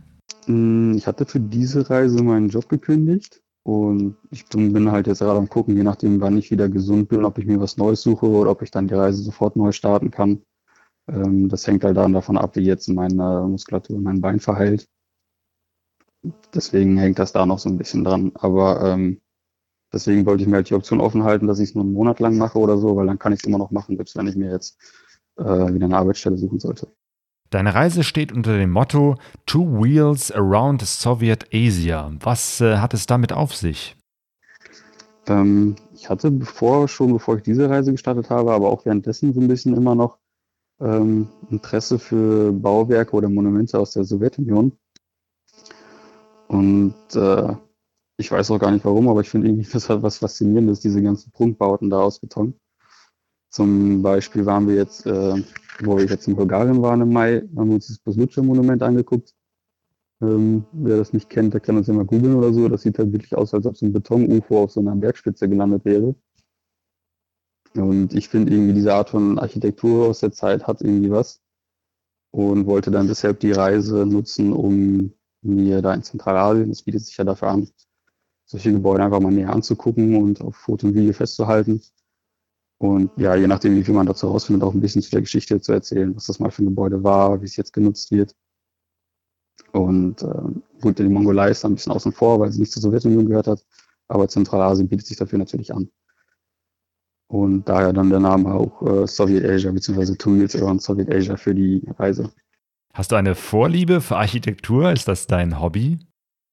Hm, 0.46 0.96
Ich 0.98 1.06
hatte 1.06 1.26
für 1.26 1.40
diese 1.40 1.90
Reise 1.90 2.24
meinen 2.24 2.50
Job 2.50 2.70
gekündigt 2.70 3.42
und 3.64 4.16
ich 4.32 4.46
bin 4.48 4.74
bin 4.74 4.92
halt 4.92 5.08
jetzt 5.08 5.20
gerade 5.20 5.38
am 5.38 5.50
gucken, 5.50 5.76
je 5.76 5.84
nachdem, 5.84 6.22
wann 6.22 6.38
ich 6.38 6.50
wieder 6.52 6.70
gesund 6.70 7.10
bin, 7.10 7.26
ob 7.26 7.38
ich 7.38 7.46
mir 7.46 7.60
was 7.60 7.78
Neues 7.78 8.02
suche 8.02 8.28
oder 8.28 8.52
ob 8.52 8.62
ich 8.62 8.72
dann 8.72 8.88
die 8.88 8.94
Reise 8.96 9.22
sofort 9.22 9.56
neu 9.56 9.72
starten 9.72 10.10
kann. 10.10 10.42
Ähm, 11.10 11.50
Das 11.50 11.66
hängt 11.68 11.84
halt 11.84 11.98
dann 11.98 12.14
davon 12.14 12.38
ab, 12.38 12.56
wie 12.56 12.62
jetzt 12.62 12.88
meine 12.88 13.46
Muskulatur, 13.48 14.00
mein 14.00 14.22
Bein 14.22 14.40
verheilt. 14.40 14.88
Deswegen 16.54 16.98
hängt 16.98 17.20
das 17.20 17.32
da 17.32 17.46
noch 17.46 17.60
so 17.60 17.70
ein 17.70 17.78
bisschen 17.78 18.04
dran. 18.04 18.32
Aber 18.36 18.82
ähm, 18.84 19.22
deswegen 19.94 20.26
wollte 20.26 20.44
ich 20.44 20.50
mir 20.50 20.58
halt 20.58 20.70
die 20.70 20.76
Option 20.76 21.02
offen 21.02 21.24
halten, 21.24 21.48
dass 21.48 21.60
ich 21.60 21.70
es 21.70 21.76
nur 21.76 21.84
einen 21.84 21.94
Monat 21.94 22.20
lang 22.20 22.38
mache 22.38 22.60
oder 22.60 22.78
so, 22.78 22.96
weil 22.96 23.08
dann 23.08 23.20
kann 23.20 23.34
ich 23.34 23.40
es 23.40 23.46
immer 23.46 23.58
noch 23.58 23.72
machen, 23.72 23.96
selbst 23.96 24.16
wenn 24.16 24.28
ich 24.28 24.36
mir 24.36 24.52
jetzt 24.52 24.78
äh, 25.38 25.44
wieder 25.44 25.86
eine 25.86 25.98
Arbeitsstelle 25.98 26.38
suchen 26.38 26.60
sollte. 26.60 26.88
Deine 27.50 27.74
Reise 27.74 28.04
steht 28.04 28.32
unter 28.32 28.58
dem 28.58 28.70
Motto 28.70 29.16
Two 29.48 29.82
Wheels 29.82 30.32
Around 30.32 30.84
Soviet 30.84 31.48
Asia. 31.52 32.12
Was 32.20 32.62
äh, 32.62 32.78
hat 32.78 32.94
es 32.94 33.08
damit 33.08 33.34
auf 33.34 33.56
sich? 33.56 33.96
Ähm, 35.26 35.76
ich 35.96 36.10
hatte 36.10 36.30
bevor, 36.30 36.88
schon 36.88 37.14
bevor 37.14 37.38
ich 37.38 37.44
diese 37.44 37.70
Reise 37.70 37.92
gestartet 37.92 38.30
habe, 38.30 38.52
aber 38.52 38.70
auch 38.70 38.86
währenddessen 38.86 39.34
so 39.34 39.40
ein 39.40 39.48
bisschen 39.48 39.76
immer 39.76 39.96
noch 39.96 40.20
ähm, 40.80 41.28
Interesse 41.50 42.00
für 42.00 42.52
Bauwerke 42.52 43.16
oder 43.16 43.30
Monumente 43.30 43.80
aus 43.80 43.92
der 43.92 44.04
Sowjetunion. 44.04 44.72
Und 46.48 46.96
äh, 47.16 47.54
ich 48.18 48.32
weiß 48.32 48.52
auch 48.52 48.60
gar 48.60 48.72
nicht 48.72 48.86
warum, 48.86 49.08
aber 49.08 49.22
ich 49.22 49.30
finde 49.30 49.48
irgendwie 49.48 49.70
das 49.74 49.90
hat 49.90 50.04
was 50.04 50.18
Faszinierendes, 50.18 50.80
diese 50.82 51.02
ganzen 51.02 51.32
Prunkbauten 51.32 51.90
da 51.90 52.02
aus 52.02 52.20
Beton. 52.20 52.54
Zum 53.52 54.02
Beispiel 54.04 54.46
waren 54.46 54.68
wir 54.68 54.76
jetzt, 54.76 55.06
äh, 55.06 55.44
wo 55.82 55.98
wir 55.98 56.06
jetzt 56.06 56.28
in 56.28 56.36
Bulgarien 56.36 56.82
waren 56.82 57.02
im 57.02 57.12
Mai, 57.12 57.42
haben 57.56 57.70
wir 57.70 57.76
uns 57.76 57.88
das 57.88 57.98
Poslucha-Monument 58.00 58.84
angeguckt. 58.84 59.34
Ähm, 60.22 60.66
wer 60.74 60.98
das 60.98 61.14
nicht 61.14 61.30
kennt, 61.30 61.54
der 61.54 61.62
kann 61.62 61.78
uns 61.78 61.88
ja 61.88 61.94
mal 61.94 62.06
googeln 62.06 62.36
oder 62.36 62.54
so. 62.54 62.68
Das 62.68 62.82
sieht 62.84 63.00
halt 63.00 63.12
wirklich 63.12 63.36
aus, 63.36 63.54
als 63.54 63.66
ob 63.66 63.78
so 63.78 63.86
ein 63.86 63.94
Beton-UFO 63.94 64.64
auf 64.64 64.72
so 64.72 64.82
einer 64.82 64.96
Bergspitze 64.96 65.50
gelandet 65.50 65.86
wäre. 65.86 66.14
Und 67.76 68.14
ich 68.14 68.30
finde 68.30 68.52
irgendwie 68.52 68.74
diese 68.74 68.94
Art 68.94 69.12
von 69.12 69.40
Architektur 69.40 70.08
aus 70.08 70.20
der 70.20 70.32
Zeit 70.32 70.68
hat 70.68 70.82
irgendwie 70.82 71.12
was. 71.12 71.42
Und 72.32 72.66
wollte 72.68 72.92
dann 72.92 73.08
deshalb 73.08 73.40
die 73.40 73.52
Reise 73.52 74.06
nutzen, 74.06 74.54
um 74.54 75.14
mir 75.42 75.82
da 75.82 75.94
in 75.94 76.04
Zentralasien, 76.04 76.70
das 76.70 76.84
bietet 76.84 77.02
sich 77.02 77.18
ja 77.18 77.24
dafür 77.24 77.50
an, 77.50 77.70
solche 78.46 78.72
Gebäude 78.72 79.04
einfach 79.04 79.20
mal 79.20 79.32
näher 79.32 79.54
anzugucken 79.54 80.16
und 80.16 80.42
auf 80.42 80.56
Foto 80.56 80.88
und 80.88 80.96
Video 80.96 81.14
festzuhalten. 81.14 81.82
Und 82.80 83.12
ja, 83.18 83.36
je 83.36 83.48
nachdem, 83.48 83.76
wie 83.76 83.84
viel 83.84 83.94
man 83.94 84.06
dazu 84.06 84.28
rausfindet, 84.28 84.64
auch 84.64 84.74
ein 84.74 84.80
bisschen 84.80 85.02
zu 85.02 85.12
der 85.12 85.22
Geschichte 85.22 85.60
zu 85.60 85.74
erzählen, 85.74 86.16
was 86.16 86.26
das 86.28 86.40
mal 86.40 86.50
für 86.50 86.64
ein 86.64 86.68
Gebäude 86.68 87.04
war, 87.04 87.42
wie 87.42 87.46
es 87.46 87.58
jetzt 87.58 87.74
genutzt 87.74 88.12
wird. 88.12 88.36
Und 89.74 90.24
ähm, 90.24 90.64
gut, 90.82 90.98
die 90.98 91.04
Mongolei 91.04 91.52
ist 91.52 91.64
da 91.64 91.68
ein 91.68 91.76
bisschen 91.76 91.92
außen 91.92 92.12
vor, 92.14 92.40
weil 92.40 92.52
sie 92.52 92.60
nicht 92.60 92.72
zur 92.72 92.82
Sowjetunion 92.82 93.28
gehört 93.28 93.48
hat. 93.48 93.66
Aber 94.08 94.28
Zentralasien 94.28 94.88
bietet 94.88 95.08
sich 95.08 95.18
dafür 95.18 95.38
natürlich 95.38 95.74
an. 95.74 95.90
Und 97.30 97.70
daher 97.70 97.94
dann 97.94 98.10
der 98.10 98.20
Name 98.20 98.52
auch 98.52 98.82
äh, 98.82 99.08
Soviet 99.08 99.46
Asia 99.46 99.72
bzw. 99.72 100.16
Two 100.16 100.36
Wheels 100.36 100.56
Around 100.56 100.82
Soviet 100.82 101.14
Asia 101.14 101.38
für 101.38 101.54
die 101.54 101.88
Reise. 102.00 102.32
Hast 102.94 103.12
du 103.12 103.16
eine 103.16 103.36
Vorliebe 103.36 104.02
für 104.02 104.18
Architektur? 104.18 104.92
Ist 104.92 105.08
das 105.08 105.28
dein 105.28 105.62
Hobby? 105.62 106.00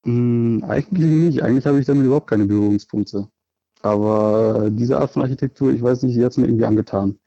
Hm, 0.05 0.63
eigentlich 0.69 1.11
nicht. 1.11 1.43
Eigentlich 1.43 1.67
habe 1.67 1.81
ich 1.81 1.87
damit 1.87 2.05
überhaupt 2.05 2.29
keine 2.29 2.45
Berührungspunkte. 2.45 3.27
Aber 3.81 4.69
diese 4.71 4.99
Art 4.99 5.13
von 5.13 5.23
Architektur, 5.23 5.73
ich 5.73 5.83
weiß 5.83 6.03
nicht, 6.03 6.17
die 6.17 6.25
hat 6.25 6.33
es 6.33 6.37
mir 6.37 6.47
irgendwie 6.47 6.67
angetan. 6.67 7.19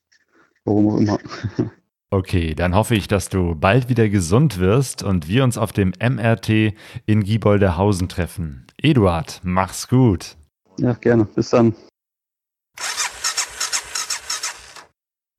Warum 0.63 0.87
auch 0.89 0.97
immer. 0.97 1.19
Okay, 2.11 2.55
dann 2.55 2.73
hoffe 2.73 2.95
ich, 2.95 3.07
dass 3.07 3.29
du 3.29 3.53
bald 3.53 3.87
wieder 3.87 4.09
gesund 4.09 4.57
wirst 4.57 5.03
und 5.03 5.27
wir 5.27 5.43
uns 5.43 5.59
auf 5.59 5.73
dem 5.73 5.93
MRT 6.01 6.73
in 7.05 7.23
Gieboldehausen 7.23 8.09
treffen. 8.09 8.65
Eduard, 8.81 9.41
mach's 9.43 9.87
gut. 9.87 10.35
Ja, 10.79 10.93
gerne. 10.93 11.25
Bis 11.25 11.51
dann. 11.51 11.75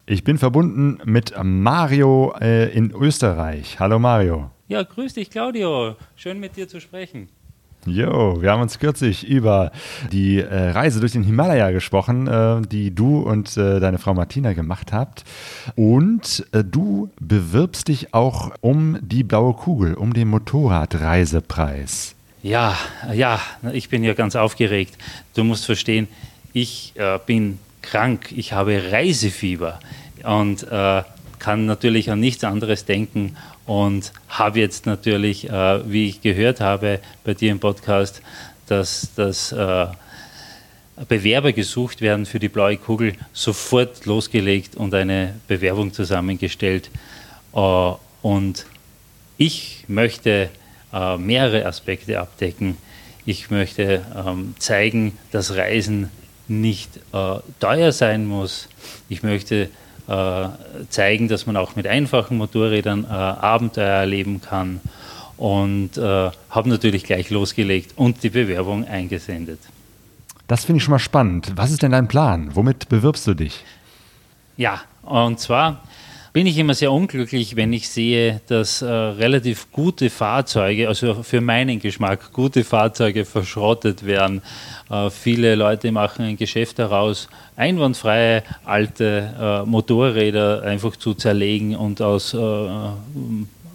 Ich 0.06 0.24
bin 0.24 0.38
verbunden 0.38 0.98
mit 1.04 1.34
Mario 1.42 2.34
äh, 2.40 2.72
in 2.72 2.90
Österreich. 2.90 3.78
Hallo 3.78 3.98
Mario. 3.98 4.50
Ja, 4.68 4.82
grüß 4.82 5.14
dich, 5.14 5.30
Claudio. 5.30 5.96
Schön 6.16 6.40
mit 6.40 6.56
dir 6.56 6.68
zu 6.68 6.80
sprechen. 6.80 7.28
Jo, 7.86 8.42
wir 8.42 8.50
haben 8.50 8.60
uns 8.60 8.78
kürzlich 8.78 9.26
über 9.26 9.72
die 10.12 10.38
äh, 10.38 10.70
Reise 10.70 11.00
durch 11.00 11.12
den 11.12 11.22
Himalaya 11.22 11.70
gesprochen, 11.70 12.26
äh, 12.26 12.60
die 12.70 12.94
du 12.94 13.20
und 13.20 13.56
äh, 13.56 13.80
deine 13.80 13.98
Frau 13.98 14.12
Martina 14.12 14.52
gemacht 14.52 14.92
habt. 14.92 15.24
Und 15.76 16.46
äh, 16.52 16.62
du 16.62 17.08
bewirbst 17.20 17.88
dich 17.88 18.12
auch 18.12 18.52
um 18.60 18.98
die 19.00 19.22
blaue 19.22 19.54
Kugel, 19.54 19.94
um 19.94 20.12
den 20.12 20.28
Motorradreisepreis. 20.28 22.14
Ja, 22.42 22.76
ja, 23.14 23.40
ich 23.72 23.88
bin 23.88 24.04
ja 24.04 24.14
ganz 24.14 24.36
aufgeregt. 24.36 24.96
Du 25.34 25.44
musst 25.44 25.64
verstehen, 25.66 26.08
ich 26.52 26.92
äh, 26.96 27.18
bin 27.24 27.58
krank, 27.82 28.32
ich 28.32 28.52
habe 28.52 28.92
Reisefieber 28.92 29.80
und 30.22 30.64
äh, 30.70 31.02
kann 31.38 31.66
natürlich 31.66 32.10
an 32.10 32.20
nichts 32.20 32.44
anderes 32.44 32.84
denken 32.84 33.36
und 33.66 34.12
habe 34.28 34.60
jetzt 34.60 34.86
natürlich, 34.86 35.48
äh, 35.48 35.90
wie 35.90 36.08
ich 36.08 36.20
gehört 36.20 36.60
habe 36.60 37.00
bei 37.24 37.34
dir 37.34 37.50
im 37.50 37.60
Podcast, 37.60 38.22
dass, 38.66 39.14
dass 39.14 39.52
äh, 39.52 39.86
Bewerber 41.08 41.52
gesucht 41.52 42.02
werden 42.02 42.26
für 42.26 42.38
die 42.38 42.48
blaue 42.48 42.76
Kugel, 42.76 43.14
sofort 43.32 44.04
losgelegt 44.06 44.76
und 44.76 44.94
eine 44.94 45.34
Bewerbung 45.48 45.92
zusammengestellt. 45.92 46.90
Äh, 47.54 47.92
und 48.22 48.66
ich 49.38 49.84
möchte 49.88 50.50
äh, 50.92 51.16
mehrere 51.16 51.64
Aspekte 51.66 52.20
abdecken. 52.20 52.76
Ich 53.24 53.50
möchte 53.50 54.04
ähm, 54.14 54.54
zeigen, 54.58 55.16
dass 55.30 55.54
Reisen 55.56 56.10
nicht 56.50 56.96
äh, 57.12 57.36
teuer 57.60 57.92
sein 57.92 58.26
muss. 58.26 58.68
Ich 59.08 59.22
möchte 59.22 59.70
äh, 60.08 60.48
zeigen, 60.88 61.28
dass 61.28 61.46
man 61.46 61.56
auch 61.56 61.76
mit 61.76 61.86
einfachen 61.86 62.36
Motorrädern 62.36 63.04
äh, 63.04 63.08
Abenteuer 63.08 64.00
erleben 64.00 64.40
kann 64.40 64.80
und 65.36 65.96
äh, 65.96 66.30
habe 66.50 66.68
natürlich 66.68 67.04
gleich 67.04 67.30
losgelegt 67.30 67.92
und 67.96 68.22
die 68.22 68.30
Bewerbung 68.30 68.86
eingesendet. 68.86 69.60
Das 70.48 70.64
finde 70.64 70.78
ich 70.78 70.84
schon 70.84 70.92
mal 70.92 70.98
spannend. 70.98 71.52
Was 71.54 71.70
ist 71.70 71.82
denn 71.82 71.92
dein 71.92 72.08
Plan? 72.08 72.50
Womit 72.54 72.88
bewirbst 72.88 73.26
du 73.28 73.34
dich? 73.34 73.64
Ja, 74.56 74.80
und 75.02 75.38
zwar 75.38 75.82
bin 76.32 76.46
ich 76.46 76.58
immer 76.58 76.74
sehr 76.74 76.92
unglücklich, 76.92 77.56
wenn 77.56 77.72
ich 77.72 77.88
sehe, 77.88 78.40
dass 78.46 78.82
äh, 78.82 78.86
relativ 78.88 79.70
gute 79.72 80.10
Fahrzeuge, 80.10 80.88
also 80.88 81.22
für 81.22 81.40
meinen 81.40 81.80
Geschmack 81.80 82.32
gute 82.32 82.62
Fahrzeuge 82.62 83.24
verschrottet 83.24 84.06
werden. 84.06 84.42
Äh, 84.90 85.10
viele 85.10 85.54
Leute 85.56 85.90
machen 85.90 86.24
ein 86.24 86.36
Geschäft 86.36 86.78
daraus, 86.78 87.28
einwandfreie 87.56 88.44
alte 88.64 89.64
äh, 89.64 89.68
Motorräder 89.68 90.62
einfach 90.62 90.96
zu 90.96 91.14
zerlegen 91.14 91.74
und 91.74 92.00
aus 92.00 92.32
äh, 92.32 92.38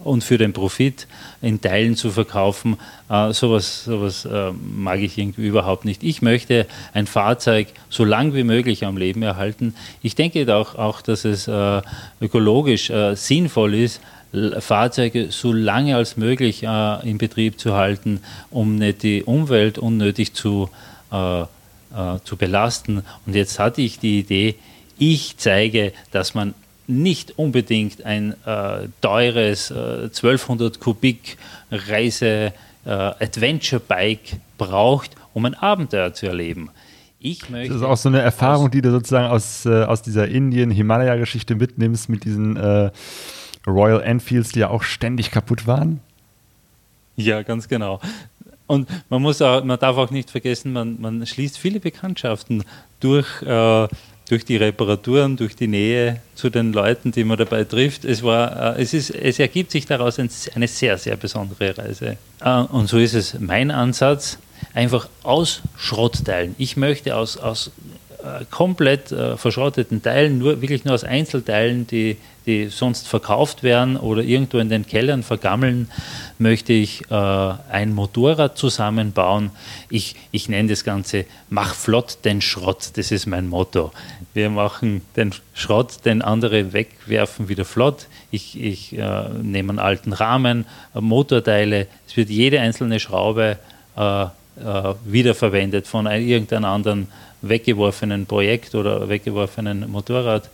und 0.06 0.24
für 0.24 0.38
den 0.38 0.52
Profit 0.52 1.06
in 1.42 1.60
Teilen 1.60 1.96
zu 1.96 2.10
verkaufen, 2.10 2.76
äh, 3.10 3.32
sowas, 3.32 3.84
sowas 3.84 4.24
äh, 4.24 4.52
mag 4.52 5.00
ich 5.00 5.18
irgendwie 5.18 5.46
überhaupt 5.46 5.84
nicht. 5.84 6.02
Ich 6.02 6.22
möchte 6.22 6.66
ein 6.94 7.06
Fahrzeug 7.06 7.68
so 7.90 8.04
lang 8.04 8.34
wie 8.34 8.44
möglich 8.44 8.84
am 8.84 8.96
Leben 8.96 9.22
erhalten. 9.22 9.74
Ich 10.02 10.14
denke 10.14 10.54
auch, 10.54 10.76
auch 10.76 11.02
dass 11.02 11.24
es 11.24 11.48
äh, 11.48 11.82
ökologisch 12.20 12.90
äh, 12.90 13.14
sinnvoll 13.14 13.74
ist, 13.74 14.00
Fahrzeuge 14.58 15.30
so 15.30 15.52
lange 15.52 15.96
als 15.96 16.16
möglich 16.16 16.62
äh, 16.62 17.08
in 17.08 17.18
Betrieb 17.18 17.58
zu 17.58 17.74
halten, 17.74 18.20
um 18.50 18.76
nicht 18.76 19.02
die 19.02 19.22
Umwelt 19.22 19.78
unnötig 19.78 20.34
zu, 20.34 20.68
äh, 21.10 21.44
zu 22.24 22.36
belasten. 22.36 23.02
Und 23.24 23.34
jetzt 23.34 23.58
hatte 23.58 23.80
ich 23.80 23.98
die 23.98 24.18
Idee, 24.18 24.56
ich 24.98 25.36
zeige, 25.38 25.92
dass 26.10 26.34
man 26.34 26.54
nicht 26.86 27.38
unbedingt 27.38 28.04
ein 28.04 28.34
äh, 28.44 28.88
teures 29.00 29.70
äh, 29.70 30.04
1200 30.04 30.80
Kubik 30.80 31.36
Reise 31.70 32.52
äh, 32.84 32.90
Adventure 32.90 33.80
Bike 33.80 34.36
braucht, 34.58 35.16
um 35.34 35.44
ein 35.44 35.54
Abenteuer 35.54 36.14
zu 36.14 36.26
erleben. 36.26 36.70
Ich 37.18 37.50
möchte 37.50 37.72
das 37.72 37.82
ist 37.82 37.86
auch 37.86 37.96
so 37.96 38.08
eine 38.08 38.20
Erfahrung, 38.20 38.70
die 38.70 38.82
du 38.82 38.90
sozusagen 38.90 39.26
aus, 39.26 39.66
äh, 39.66 39.84
aus 39.84 40.02
dieser 40.02 40.28
Indien-Himalaya-Geschichte 40.28 41.54
mitnimmst 41.54 42.08
mit 42.08 42.24
diesen 42.24 42.56
äh, 42.56 42.90
Royal 43.66 44.02
Enfields, 44.02 44.52
die 44.52 44.60
ja 44.60 44.70
auch 44.70 44.82
ständig 44.82 45.30
kaputt 45.30 45.66
waren. 45.66 46.00
Ja, 47.16 47.42
ganz 47.42 47.68
genau. 47.68 48.00
Und 48.66 48.88
man 49.08 49.22
muss 49.22 49.40
auch, 49.42 49.64
man 49.64 49.78
darf 49.78 49.96
auch 49.96 50.10
nicht 50.10 50.30
vergessen, 50.30 50.72
man, 50.72 51.00
man 51.00 51.24
schließt 51.24 51.58
viele 51.58 51.80
Bekanntschaften 51.80 52.64
durch 53.00 53.42
äh, 53.42 53.88
durch 54.28 54.44
die 54.44 54.56
Reparaturen, 54.56 55.36
durch 55.36 55.54
die 55.54 55.68
Nähe 55.68 56.20
zu 56.34 56.50
den 56.50 56.72
Leuten, 56.72 57.12
die 57.12 57.24
man 57.24 57.38
dabei 57.38 57.64
trifft. 57.64 58.04
Es, 58.04 58.22
war, 58.22 58.76
äh, 58.76 58.82
es, 58.82 58.92
ist, 58.92 59.10
es 59.10 59.38
ergibt 59.38 59.70
sich 59.70 59.86
daraus 59.86 60.18
eine 60.18 60.68
sehr, 60.68 60.98
sehr 60.98 61.16
besondere 61.16 61.76
Reise. 61.76 62.16
Äh, 62.40 62.58
und 62.60 62.88
so 62.88 62.98
ist 62.98 63.14
es 63.14 63.38
mein 63.38 63.70
Ansatz, 63.70 64.38
einfach 64.74 65.08
aus 65.22 65.62
Schrottteilen. 65.76 66.54
Ich 66.58 66.76
möchte 66.76 67.16
aus, 67.16 67.36
aus 67.36 67.70
äh, 68.18 68.44
komplett 68.50 69.08
verschrotteten 69.36 70.02
Teilen, 70.02 70.38
nur 70.38 70.60
wirklich 70.60 70.84
nur 70.84 70.94
aus 70.94 71.04
Einzelteilen, 71.04 71.86
die, 71.86 72.16
die 72.46 72.68
sonst 72.68 73.08
verkauft 73.08 73.62
werden 73.62 73.96
oder 73.96 74.22
irgendwo 74.22 74.58
in 74.58 74.68
den 74.68 74.86
Kellern 74.86 75.22
vergammeln, 75.22 75.88
möchte 76.38 76.72
ich 76.72 77.10
äh, 77.10 77.14
ein 77.14 77.92
Motorrad 77.92 78.56
zusammenbauen. 78.56 79.50
Ich, 79.90 80.14
ich 80.30 80.48
nenne 80.48 80.68
das 80.68 80.84
Ganze 80.84 81.24
Mach 81.50 81.74
flott 81.74 82.18
den 82.24 82.40
Schrott, 82.40 82.90
das 82.94 83.10
ist 83.10 83.26
mein 83.26 83.48
Motto. 83.48 83.92
Wir 84.34 84.50
machen 84.50 85.02
den 85.16 85.32
Schrott, 85.54 86.04
den 86.04 86.22
andere 86.22 86.72
wegwerfen, 86.72 87.48
wieder 87.48 87.64
flott. 87.64 88.06
Ich, 88.30 88.60
ich 88.60 88.96
äh, 88.96 89.28
nehme 89.42 89.70
einen 89.70 89.78
alten 89.78 90.12
Rahmen, 90.12 90.66
äh, 90.94 91.00
Motorteile, 91.00 91.86
es 92.06 92.16
wird 92.16 92.30
jede 92.30 92.60
einzelne 92.60 93.00
Schraube 93.00 93.58
äh, 93.96 94.22
äh, 94.22 94.94
wiederverwendet 95.04 95.86
von 95.86 96.06
einem, 96.06 96.26
irgendeinem 96.26 96.64
anderen 96.64 97.08
weggeworfenen 97.42 98.26
Projekt 98.26 98.74
oder 98.74 99.08
weggeworfenen 99.08 99.90
Motorrad. 99.90 100.48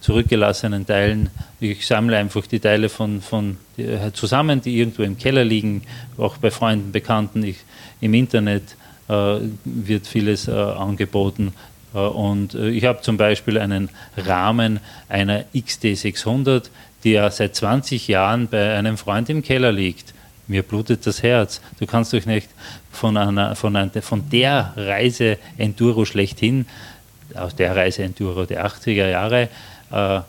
Zurückgelassenen 0.00 0.86
Teilen. 0.86 1.30
Ich 1.58 1.86
sammle 1.86 2.16
einfach 2.16 2.46
die 2.46 2.60
Teile 2.60 2.88
von, 2.88 3.20
von 3.20 3.56
äh, 3.76 4.12
zusammen, 4.12 4.60
die 4.60 4.78
irgendwo 4.78 5.02
im 5.02 5.18
Keller 5.18 5.44
liegen, 5.44 5.82
auch 6.16 6.36
bei 6.36 6.50
Freunden, 6.50 6.92
Bekannten. 6.92 7.42
Ich, 7.42 7.58
Im 8.00 8.14
Internet 8.14 8.76
äh, 9.08 9.38
wird 9.64 10.06
vieles 10.06 10.48
äh, 10.48 10.52
angeboten. 10.52 11.52
Äh, 11.94 11.98
und 11.98 12.54
äh, 12.54 12.68
ich 12.68 12.84
habe 12.84 13.00
zum 13.00 13.16
Beispiel 13.16 13.58
einen 13.58 13.88
Rahmen 14.16 14.80
einer 15.08 15.44
XT600, 15.54 16.70
die 17.04 17.12
ja 17.12 17.30
seit 17.30 17.54
20 17.56 18.08
Jahren 18.08 18.48
bei 18.48 18.76
einem 18.76 18.98
Freund 18.98 19.28
im 19.30 19.42
Keller 19.42 19.72
liegt. 19.72 20.14
Mir 20.48 20.62
blutet 20.62 21.06
das 21.06 21.22
Herz. 21.22 21.60
Du 21.80 21.86
kannst 21.86 22.12
doch 22.12 22.24
nicht 22.26 22.48
von, 22.92 23.16
einer, 23.16 23.56
von, 23.56 23.74
einer, 23.74 24.02
von 24.02 24.28
der 24.30 24.72
Reise 24.76 25.38
Enduro 25.58 26.04
schlechthin, 26.04 26.66
aus 27.34 27.56
der 27.56 27.74
Reise 27.74 28.04
Enduro 28.04 28.46
der 28.46 28.64
80er 28.66 29.08
Jahre, 29.08 29.48
äh, 29.90 30.20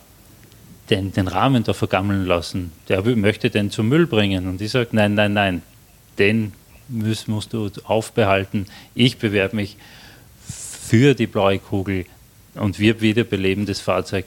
den, 0.90 1.12
den 1.12 1.28
Rahmen 1.28 1.64
da 1.64 1.72
vergammeln 1.72 2.26
lassen. 2.26 2.72
Der 2.88 3.02
möchte 3.02 3.50
den 3.50 3.70
zum 3.70 3.88
Müll 3.88 4.06
bringen. 4.06 4.48
Und 4.48 4.60
ich 4.60 4.70
sage, 4.70 4.88
nein, 4.92 5.14
nein, 5.14 5.32
nein, 5.32 5.62
den 6.18 6.52
musst, 6.88 7.28
musst 7.28 7.52
du 7.52 7.70
aufbehalten. 7.84 8.66
Ich 8.94 9.18
bewerbe 9.18 9.56
mich 9.56 9.76
für 10.40 11.14
die 11.14 11.26
blaue 11.26 11.58
Kugel 11.58 12.06
und 12.54 12.78
wir 12.78 13.00
wiederbeleben 13.00 13.66
das 13.66 13.80
Fahrzeug 13.80 14.24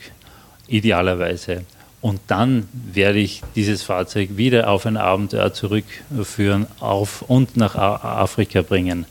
idealerweise. 0.67 1.65
Und 2.01 2.19
dann 2.27 2.67
werde 2.73 3.19
ich 3.19 3.41
dieses 3.55 3.83
Fahrzeug 3.83 4.37
wieder 4.37 4.69
auf 4.69 4.85
ein 4.85 4.97
Abenteuer 4.97 5.53
zurückführen 5.53 6.65
auf 6.79 7.23
und 7.23 7.57
nach 7.57 7.75
Afrika 7.75 8.63
bringen. 8.63 9.05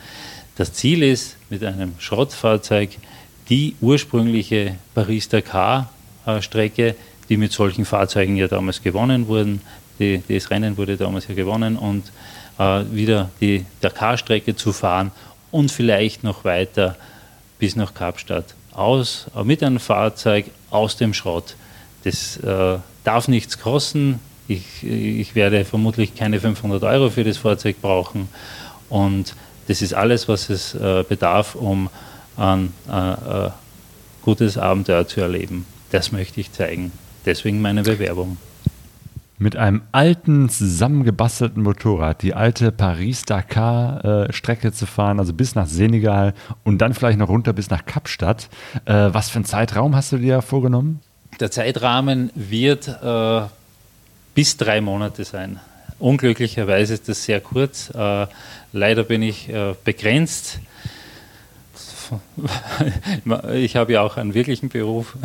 Das 0.56 0.72
Ziel 0.72 1.02
ist, 1.02 1.36
mit 1.50 1.62
einem 1.64 1.94
Schrottfahrzeug 1.98 2.90
die 3.48 3.76
ursprüngliche 3.80 4.76
Paris-Dakar 4.94 5.90
Strecke, 6.40 6.94
die 7.28 7.36
mit 7.36 7.52
solchen 7.52 7.84
Fahrzeugen 7.84 8.36
ja 8.36 8.48
damals 8.48 8.82
gewonnen 8.82 9.28
wurden. 9.28 9.60
Die, 9.98 10.22
das 10.28 10.50
Rennen 10.50 10.76
wurde 10.76 10.96
damals 10.96 11.28
ja 11.28 11.34
gewonnen 11.34 11.76
und 11.76 12.10
äh, 12.58 12.82
wieder 12.90 13.30
die 13.40 13.64
Dakar-Strecke 13.80 14.56
zu 14.56 14.72
fahren 14.72 15.10
und 15.50 15.70
vielleicht 15.70 16.24
noch 16.24 16.44
weiter 16.44 16.96
bis 17.58 17.76
nach 17.76 17.94
Kapstadt 17.94 18.54
aus, 18.72 19.26
äh, 19.36 19.44
mit 19.44 19.62
einem 19.62 19.80
Fahrzeug 19.80 20.46
aus 20.70 20.96
dem 20.96 21.14
Schrott. 21.14 21.56
Das 22.04 22.36
äh, 22.38 22.78
darf 23.04 23.28
nichts 23.28 23.58
kosten. 23.58 24.20
Ich, 24.48 24.82
ich 24.82 25.34
werde 25.34 25.64
vermutlich 25.64 26.14
keine 26.14 26.40
500 26.40 26.82
Euro 26.82 27.10
für 27.10 27.24
das 27.24 27.36
Fahrzeug 27.36 27.80
brauchen 27.80 28.28
und 28.88 29.34
das 29.68 29.82
ist 29.82 29.94
alles, 29.94 30.26
was 30.26 30.50
es 30.50 30.74
äh, 30.74 31.04
bedarf, 31.08 31.54
um 31.54 31.88
ein 32.36 32.72
äh, 32.90 33.12
äh, 33.12 33.50
gutes 34.22 34.58
Abenteuer 34.58 35.06
zu 35.06 35.20
erleben. 35.20 35.64
Das 35.90 36.12
möchte 36.12 36.40
ich 36.40 36.52
zeigen. 36.52 36.92
Deswegen 37.26 37.60
meine 37.60 37.82
Bewerbung. 37.82 38.36
Mit 39.38 39.56
einem 39.56 39.82
alten, 39.90 40.50
zusammengebastelten 40.50 41.62
Motorrad 41.62 42.20
die 42.22 42.34
alte 42.34 42.72
Paris-Dakar-Strecke 42.72 44.70
zu 44.72 44.84
fahren, 44.84 45.18
also 45.18 45.32
bis 45.32 45.54
nach 45.54 45.66
Senegal 45.66 46.34
und 46.62 46.78
dann 46.78 46.92
vielleicht 46.92 47.18
noch 47.18 47.30
runter 47.30 47.54
bis 47.54 47.70
nach 47.70 47.86
Kapstadt. 47.86 48.50
Äh, 48.84 48.92
was 48.92 49.30
für 49.30 49.36
einen 49.36 49.46
Zeitraum 49.46 49.96
hast 49.96 50.12
du 50.12 50.18
dir 50.18 50.42
vorgenommen? 50.42 51.00
Der 51.40 51.50
Zeitrahmen 51.50 52.30
wird 52.34 52.88
äh, 53.02 53.40
bis 54.34 54.58
drei 54.58 54.82
Monate 54.82 55.24
sein. 55.24 55.58
Unglücklicherweise 55.98 56.92
ist 56.94 57.08
das 57.08 57.24
sehr 57.24 57.40
kurz. 57.40 57.90
Äh, 57.94 58.26
leider 58.74 59.04
bin 59.04 59.22
ich 59.22 59.48
äh, 59.48 59.74
begrenzt 59.84 60.58
ich 63.54 63.76
habe 63.76 63.92
ja 63.92 64.02
auch 64.02 64.16
einen 64.16 64.34
wirklichen 64.34 64.68
Beruf. 64.68 65.16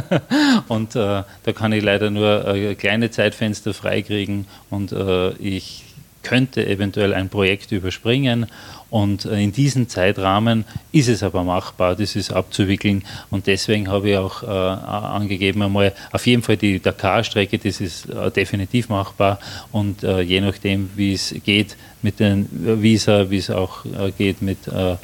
Und 0.68 0.96
äh, 0.96 1.22
da 1.42 1.52
kann 1.54 1.72
ich 1.72 1.82
leider 1.82 2.10
nur 2.10 2.46
äh, 2.46 2.74
kleine 2.74 3.10
Zeitfenster 3.10 3.74
freikriegen. 3.74 4.46
Und 4.70 4.92
äh, 4.92 5.30
ich 5.34 5.84
könnte 6.24 6.66
eventuell 6.66 7.14
ein 7.14 7.28
Projekt 7.28 7.70
überspringen. 7.70 8.46
Und 8.90 9.24
äh, 9.24 9.40
in 9.42 9.52
diesem 9.52 9.88
Zeitrahmen 9.88 10.64
ist 10.90 11.08
es 11.08 11.22
aber 11.22 11.44
machbar, 11.44 11.94
das 11.94 12.16
ist 12.16 12.32
abzuwickeln. 12.32 13.04
Und 13.30 13.46
deswegen 13.46 13.88
habe 13.88 14.10
ich 14.10 14.16
auch 14.16 14.42
äh, 14.42 14.46
angegeben 14.46 15.62
einmal 15.62 15.92
auf 16.12 16.26
jeden 16.26 16.42
Fall 16.42 16.56
die 16.56 16.80
Dakar-Strecke, 16.80 17.58
das 17.58 17.80
ist 17.80 18.08
äh, 18.08 18.30
definitiv 18.30 18.88
machbar. 18.88 19.38
Und 19.70 20.02
äh, 20.02 20.20
je 20.22 20.40
nachdem 20.40 20.90
wie 20.96 21.12
es 21.12 21.34
geht 21.44 21.76
mit 22.02 22.20
den 22.20 22.48
Visa, 22.82 23.30
wie 23.30 23.38
es 23.38 23.50
auch 23.50 23.84
äh, 23.84 24.10
geht 24.16 24.42
mit, 24.42 24.66
äh, 24.68 24.96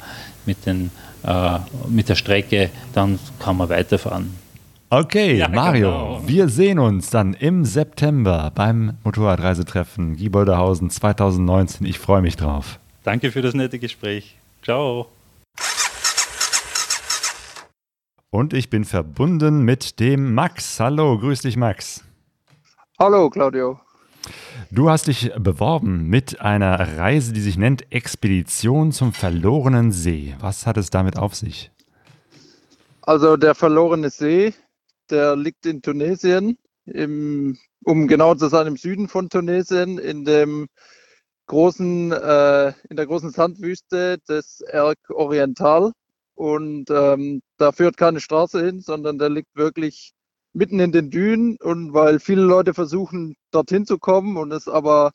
mit 0.45 0.65
den 0.65 0.91
äh, 1.23 1.59
mit 1.87 2.09
der 2.09 2.15
Strecke, 2.15 2.69
dann 2.93 3.19
kann 3.39 3.57
man 3.57 3.69
weiterfahren. 3.69 4.35
Okay, 4.89 5.37
ja, 5.37 5.47
Mario, 5.47 5.89
genau. 5.89 6.21
wir 6.25 6.49
sehen 6.49 6.77
uns 6.77 7.09
dann 7.09 7.33
im 7.33 7.63
September 7.63 8.51
beim 8.53 8.97
Motorradreisetreffen 9.05 10.17
Gieboldehausen 10.17 10.89
2019. 10.89 11.87
Ich 11.87 11.97
freue 11.97 12.21
mich 12.21 12.35
drauf. 12.35 12.77
Danke 13.03 13.31
für 13.31 13.41
das 13.41 13.53
nette 13.53 13.79
Gespräch. 13.79 14.35
Ciao. 14.63 15.07
Und 18.29 18.53
ich 18.53 18.69
bin 18.69 18.85
verbunden 18.85 19.63
mit 19.63 19.99
dem 19.99 20.33
Max. 20.33 20.79
Hallo, 20.79 21.17
grüß 21.17 21.41
dich, 21.41 21.57
Max. 21.57 22.03
Hallo, 22.99 23.29
Claudio. 23.29 23.79
Du 24.73 24.89
hast 24.89 25.07
dich 25.07 25.33
beworben 25.37 26.07
mit 26.07 26.39
einer 26.39 26.97
Reise, 26.97 27.33
die 27.33 27.41
sich 27.41 27.57
nennt 27.57 27.91
Expedition 27.91 28.93
zum 28.93 29.11
verlorenen 29.11 29.91
See. 29.91 30.33
Was 30.39 30.65
hat 30.65 30.77
es 30.77 30.89
damit 30.89 31.17
auf 31.17 31.35
sich? 31.35 31.71
Also 33.01 33.35
der 33.35 33.53
verlorene 33.53 34.09
See, 34.09 34.53
der 35.09 35.35
liegt 35.35 35.65
in 35.65 35.81
Tunesien, 35.81 36.57
im, 36.85 37.57
um 37.83 38.07
genau 38.07 38.33
zu 38.35 38.47
sein, 38.47 38.65
im 38.65 38.77
Süden 38.77 39.09
von 39.09 39.27
Tunesien, 39.27 39.97
in 39.97 40.23
dem 40.23 40.67
großen, 41.47 42.13
äh, 42.13 42.73
in 42.89 42.95
der 42.95 43.07
großen 43.07 43.31
Sandwüste 43.31 44.19
des 44.19 44.61
Erg 44.61 44.99
Oriental. 45.09 45.91
Und 46.35 46.89
ähm, 46.91 47.41
da 47.57 47.73
führt 47.73 47.97
keine 47.97 48.21
Straße 48.21 48.65
hin, 48.65 48.79
sondern 48.79 49.17
der 49.17 49.31
liegt 49.31 49.53
wirklich 49.53 50.13
mitten 50.53 50.79
in 50.79 50.91
den 50.91 51.09
Dünen. 51.09 51.57
Und 51.57 51.93
weil 51.93 52.19
viele 52.19 52.41
Leute 52.41 52.73
versuchen, 52.73 53.35
dorthin 53.51 53.85
zu 53.85 53.97
kommen 53.97 54.37
und 54.37 54.51
es 54.51 54.67
aber 54.67 55.11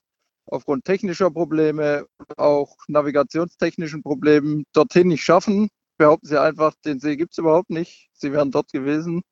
aufgrund 0.47 0.85
technischer 0.85 1.31
Probleme, 1.31 2.07
auch 2.37 2.77
navigationstechnischen 2.89 4.03
Problemen 4.03 4.65
dorthin 4.73 5.09
nicht 5.09 5.25
schaffen, 5.25 5.69
behaupten 5.99 6.27
sie 6.27 6.41
einfach, 6.41 6.75
den 6.85 7.01
See 7.01 7.17
gibt 7.17 7.33
es 7.33 7.39
überhaupt 7.39 7.71
nicht. 7.71 8.09
Sie 8.13 8.33
wären 8.33 8.51
dort 8.51 8.73
gewesen. 8.73 9.23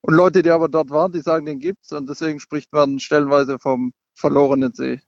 Und 0.00 0.14
Leute, 0.14 0.42
die 0.42 0.50
aber 0.50 0.68
dort 0.68 0.90
waren, 0.90 1.12
die 1.12 1.20
sagen, 1.20 1.46
den 1.46 1.60
gibt 1.60 1.84
es. 1.84 1.92
Und 1.92 2.08
deswegen 2.08 2.40
spricht 2.40 2.72
man 2.72 2.98
stellenweise 2.98 3.58
vom 3.58 3.92
verlorenen 4.14 4.72
See. 4.72 5.00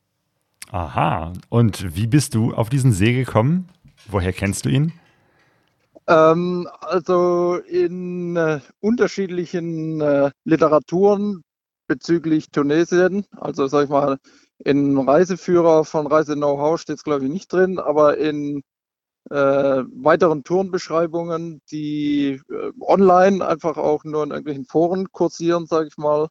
Aha. 0.70 1.32
Und 1.48 1.96
wie 1.96 2.06
bist 2.06 2.34
du 2.34 2.54
auf 2.54 2.68
diesen 2.68 2.92
See 2.92 3.12
gekommen? 3.12 3.68
Woher 4.08 4.32
kennst 4.32 4.64
du 4.64 4.68
ihn? 4.68 4.92
Ähm, 6.12 6.68
also 6.82 7.56
in 7.56 8.36
äh, 8.36 8.60
unterschiedlichen 8.80 10.00
äh, 10.02 10.30
Literaturen 10.44 11.42
bezüglich 11.88 12.50
Tunesien, 12.50 13.24
also 13.36 13.66
sag 13.66 13.84
ich 13.84 13.90
mal, 13.90 14.18
in 14.58 14.98
Reiseführer 14.98 15.84
von 15.84 16.06
Reise 16.06 16.34
Know-how 16.34 16.78
steht 16.78 16.96
es 16.98 17.04
glaube 17.04 17.24
ich 17.24 17.30
nicht 17.30 17.50
drin, 17.52 17.78
aber 17.78 18.18
in 18.18 18.62
äh, 19.30 19.34
weiteren 19.36 20.44
Tourenbeschreibungen, 20.44 21.62
die 21.70 22.40
äh, 22.50 22.72
online 22.80 23.46
einfach 23.46 23.78
auch 23.78 24.04
nur 24.04 24.24
in 24.24 24.30
irgendwelchen 24.32 24.66
Foren 24.66 25.12
kursieren, 25.12 25.66
sage 25.66 25.88
ich 25.88 25.96
mal, 25.98 26.28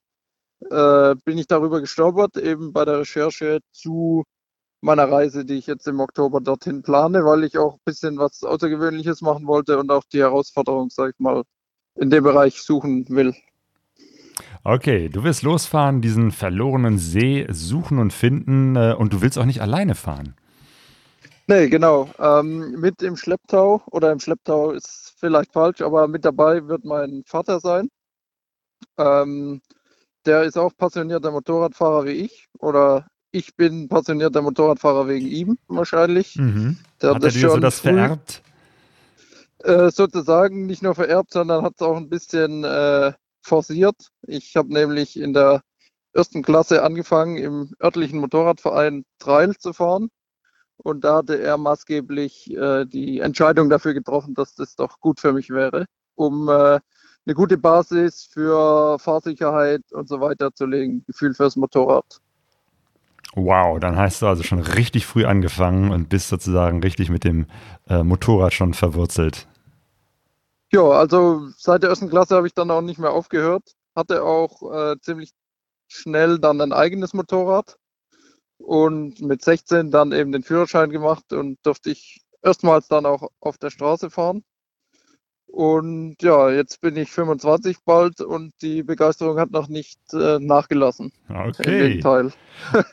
äh, 0.72 1.16
bin 1.26 1.38
ich 1.38 1.48
darüber 1.48 1.82
gestolpert, 1.82 2.38
eben 2.38 2.74
bei 2.74 2.86
der 2.86 3.00
Recherche 3.02 3.60
zu 3.72 4.24
meiner 4.82 5.10
Reise, 5.10 5.46
die 5.46 5.56
ich 5.56 5.68
jetzt 5.68 5.88
im 5.88 6.00
Oktober 6.00 6.42
dorthin 6.42 6.82
plane, 6.82 7.24
weil 7.24 7.44
ich 7.44 7.58
auch 7.58 7.76
ein 7.76 7.82
bisschen 7.86 8.18
was 8.18 8.44
Außergewöhnliches 8.44 9.22
machen 9.22 9.48
wollte 9.48 9.80
und 9.80 9.92
auch 9.92 10.04
die 10.12 10.20
Herausforderung, 10.20 10.90
sag 10.90 11.12
ich 11.12 11.20
mal, 11.20 11.44
in 11.96 12.10
dem 12.10 12.24
Bereich 12.24 12.62
suchen 12.62 13.06
will. 13.10 13.36
Okay, 14.64 15.10
du 15.10 15.24
wirst 15.24 15.44
losfahren, 15.44 16.02
diesen 16.02 16.32
verlorenen 16.32 16.98
See 16.98 17.48
suchen 17.50 17.98
und 18.00 18.14
finden 18.14 18.76
äh, 18.76 18.96
und 18.98 19.14
du 19.14 19.22
willst 19.22 19.38
auch 19.38 19.46
nicht 19.46 19.62
alleine 19.62 19.96
fahren. 19.96 20.36
Nee, 21.48 21.68
genau. 21.70 22.10
Ähm, 22.20 22.80
mit 22.80 23.02
im 23.02 23.18
Schlepptau 23.18 23.82
oder 23.92 24.12
im 24.12 24.20
Schlepptau 24.20 24.72
ist 24.72 25.16
vielleicht 25.20 25.52
falsch, 25.54 25.82
aber 25.82 26.08
mit 26.08 26.26
dabei 26.26 26.68
wird 26.68 26.86
mein 26.86 27.24
Vater 27.26 27.60
sein. 27.60 27.90
Ähm, 28.98 29.62
der 30.26 30.44
ist 30.44 30.58
auch 30.58 30.72
passionierter 30.78 31.32
Motorradfahrer 31.32 32.06
wie 32.06 32.12
ich 32.12 32.48
oder 32.60 33.08
ich 33.32 33.56
bin 33.56 33.88
passionierter 33.88 34.42
Motorradfahrer 34.42 35.08
wegen 35.08 35.28
ihm 35.28 35.58
wahrscheinlich. 35.68 36.36
Mhm. 36.36 36.78
Der 37.02 37.10
hat, 37.10 37.16
hat 37.18 37.24
er 37.24 37.32
dir 37.32 37.50
so 37.50 37.58
das 37.58 37.80
vererbt? 37.80 38.42
Äh, 39.60 39.92
sozusagen 39.92 40.66
nicht 40.66 40.84
nur 40.84 40.96
vererbt, 40.96 41.34
sondern 41.34 41.64
hat 41.64 41.74
es 41.76 41.82
auch 41.82 41.96
ein 41.96 42.10
bisschen 42.10 42.64
äh, 42.64 43.14
forciert. 43.42 43.96
Ich 44.24 44.56
habe 44.56 44.74
nämlich 44.74 45.20
in 45.20 45.34
der 45.34 45.62
ersten 46.14 46.42
Klasse 46.42 46.84
angefangen, 46.84 47.38
im 47.38 47.74
örtlichen 47.82 48.20
Motorradverein 48.20 49.06
Trail 49.20 49.56
zu 49.58 49.74
fahren. 49.74 50.10
Und 50.78 51.04
da 51.04 51.18
hatte 51.18 51.40
er 51.40 51.58
maßgeblich 51.58 52.52
äh, 52.58 52.86
die 52.86 53.20
Entscheidung 53.20 53.70
dafür 53.70 53.94
getroffen, 53.94 54.34
dass 54.34 54.56
das 54.56 54.76
doch 54.76 55.00
gut 55.00 55.20
für 55.20 55.32
mich 55.32 55.52
wäre, 55.52 55.86
um 56.16 56.50
äh, 56.50 56.80
eine 57.26 57.36
gute 57.36 57.58
Basis 57.58 58.28
für 58.32 58.98
Fahrsicherheit 58.98 59.84
und 59.92 60.10
so 60.10 60.20
weiter 60.22 60.52
zu 60.54 60.66
legen, 60.66 61.04
Gefühl 61.06 61.36
fürs 61.36 61.56
Motorrad. 61.56 62.20
Wow, 63.34 63.80
dann 63.80 63.96
hast 63.96 64.22
du 64.22 64.28
also 64.28 64.44
schon 64.44 64.60
richtig 64.60 65.06
früh 65.06 65.26
angefangen 65.26 65.92
und 65.92 66.10
bist 66.10 66.28
sozusagen 66.28 66.82
richtig 66.82 67.10
mit 67.10 67.24
dem 67.24 67.48
äh, 67.88 68.04
Motorrad 68.04 68.54
schon 68.54 68.74
verwurzelt. 68.74 69.48
Ja, 70.74 70.84
also 70.84 71.50
seit 71.58 71.84
der 71.84 71.90
ersten 71.90 72.10
Klasse 72.10 72.36
habe 72.36 72.48
ich 72.48 72.54
dann 72.54 72.72
auch 72.72 72.82
nicht 72.82 73.00
mehr 73.00 73.12
aufgehört. 73.12 73.76
Hatte 73.96 74.24
auch 74.24 74.74
äh, 74.74 74.96
ziemlich 75.02 75.32
schnell 75.88 76.40
dann 76.40 76.62
ein 76.62 76.74
eigenes 76.74 77.14
Motorrad 77.14 77.78
und 78.58 79.22
mit 79.22 79.44
16 79.44 79.92
dann 79.92 80.12
eben 80.12 80.32
den 80.32 80.44
Führerschein 80.44 80.90
gemacht 80.90 81.34
und 81.34 81.58
durfte 81.64 81.92
ich 81.92 82.22
erstmals 82.42 82.88
dann 82.88 83.06
auch 83.06 83.30
auf 83.40 83.58
der 83.58 83.70
Straße 83.70 84.10
fahren. 84.10 84.44
Und 85.52 86.16
ja, 86.22 86.50
jetzt 86.50 86.80
bin 86.80 86.96
ich 86.96 87.12
25 87.12 87.80
bald 87.84 88.22
und 88.22 88.54
die 88.62 88.84
Begeisterung 88.84 89.38
hat 89.38 89.52
noch 89.52 89.68
nicht 89.68 90.00
äh, 90.14 90.40
nachgelassen. 90.40 91.12
Okay. 91.28 91.64
Im 91.64 91.88
Gegenteil. 91.88 92.32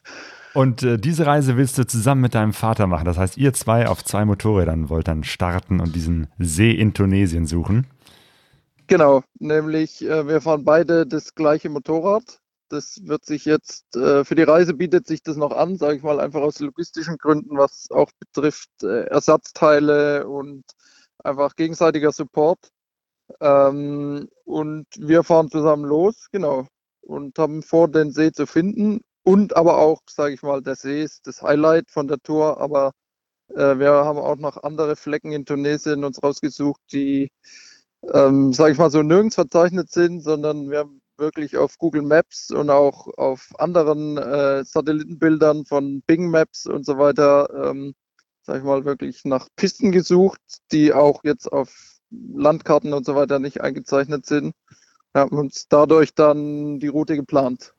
und 0.54 0.82
äh, 0.82 0.98
diese 0.98 1.24
Reise 1.24 1.56
willst 1.56 1.78
du 1.78 1.86
zusammen 1.86 2.20
mit 2.20 2.34
deinem 2.34 2.52
Vater 2.52 2.88
machen. 2.88 3.04
Das 3.04 3.16
heißt, 3.16 3.36
ihr 3.36 3.52
zwei 3.52 3.86
auf 3.86 4.04
zwei 4.04 4.24
Motorrädern 4.24 4.88
wollt 4.88 5.06
dann 5.06 5.22
starten 5.22 5.78
und 5.78 5.94
diesen 5.94 6.26
See 6.38 6.72
in 6.72 6.94
Tunesien 6.94 7.46
suchen. 7.46 7.86
Genau, 8.88 9.22
nämlich 9.38 10.04
äh, 10.04 10.26
wir 10.26 10.40
fahren 10.40 10.64
beide 10.64 11.06
das 11.06 11.36
gleiche 11.36 11.68
Motorrad. 11.68 12.40
Das 12.70 13.00
wird 13.04 13.24
sich 13.24 13.44
jetzt, 13.44 13.96
äh, 13.96 14.24
für 14.24 14.34
die 14.34 14.42
Reise 14.42 14.74
bietet 14.74 15.06
sich 15.06 15.22
das 15.22 15.36
noch 15.36 15.52
an, 15.52 15.76
sage 15.76 15.96
ich 15.96 16.02
mal, 16.02 16.18
einfach 16.18 16.40
aus 16.40 16.58
logistischen 16.58 17.18
Gründen, 17.18 17.56
was 17.56 17.88
auch 17.90 18.10
betrifft 18.18 18.70
äh, 18.82 19.04
Ersatzteile 19.04 20.26
und 20.26 20.64
einfach 21.24 21.56
gegenseitiger 21.56 22.12
Support. 22.12 22.70
Ähm, 23.40 24.28
und 24.44 24.86
wir 24.98 25.22
fahren 25.24 25.50
zusammen 25.50 25.84
los, 25.84 26.28
genau, 26.32 26.66
und 27.02 27.38
haben 27.38 27.62
vor, 27.62 27.88
den 27.88 28.12
See 28.12 28.32
zu 28.32 28.46
finden. 28.46 29.00
Und 29.22 29.56
aber 29.56 29.78
auch, 29.78 30.00
sage 30.08 30.34
ich 30.34 30.42
mal, 30.42 30.62
der 30.62 30.76
See 30.76 31.02
ist 31.02 31.26
das 31.26 31.42
Highlight 31.42 31.90
von 31.90 32.08
der 32.08 32.18
Tour, 32.18 32.60
aber 32.60 32.92
äh, 33.50 33.78
wir 33.78 33.90
haben 33.90 34.18
auch 34.18 34.36
noch 34.36 34.62
andere 34.62 34.96
Flecken 34.96 35.32
in 35.32 35.44
Tunesien 35.44 36.04
uns 36.04 36.22
rausgesucht, 36.22 36.80
die, 36.92 37.30
ähm, 38.14 38.52
sage 38.52 38.72
ich 38.72 38.78
mal, 38.78 38.90
so 38.90 39.02
nirgends 39.02 39.34
verzeichnet 39.36 39.90
sind, 39.90 40.22
sondern 40.22 40.70
wir 40.70 40.80
haben 40.80 41.02
wirklich 41.18 41.56
auf 41.56 41.78
Google 41.78 42.02
Maps 42.02 42.50
und 42.50 42.70
auch 42.70 43.08
auf 43.18 43.50
anderen 43.58 44.16
äh, 44.18 44.64
Satellitenbildern 44.64 45.66
von 45.66 46.02
Bing 46.06 46.30
Maps 46.30 46.66
und 46.66 46.86
so 46.86 46.98
weiter 46.98 47.70
ähm, 47.70 47.94
sag 48.48 48.56
ich 48.56 48.64
mal, 48.64 48.86
wirklich 48.86 49.26
nach 49.26 49.46
Pisten 49.56 49.92
gesucht, 49.92 50.40
die 50.72 50.94
auch 50.94 51.22
jetzt 51.22 51.52
auf 51.52 51.98
Landkarten 52.10 52.94
und 52.94 53.04
so 53.04 53.14
weiter 53.14 53.38
nicht 53.38 53.60
eingezeichnet 53.60 54.24
sind. 54.24 54.54
Wir 55.12 55.20
haben 55.20 55.36
uns 55.36 55.68
dadurch 55.68 56.14
dann 56.14 56.80
die 56.80 56.86
Route 56.86 57.14
geplant. 57.14 57.74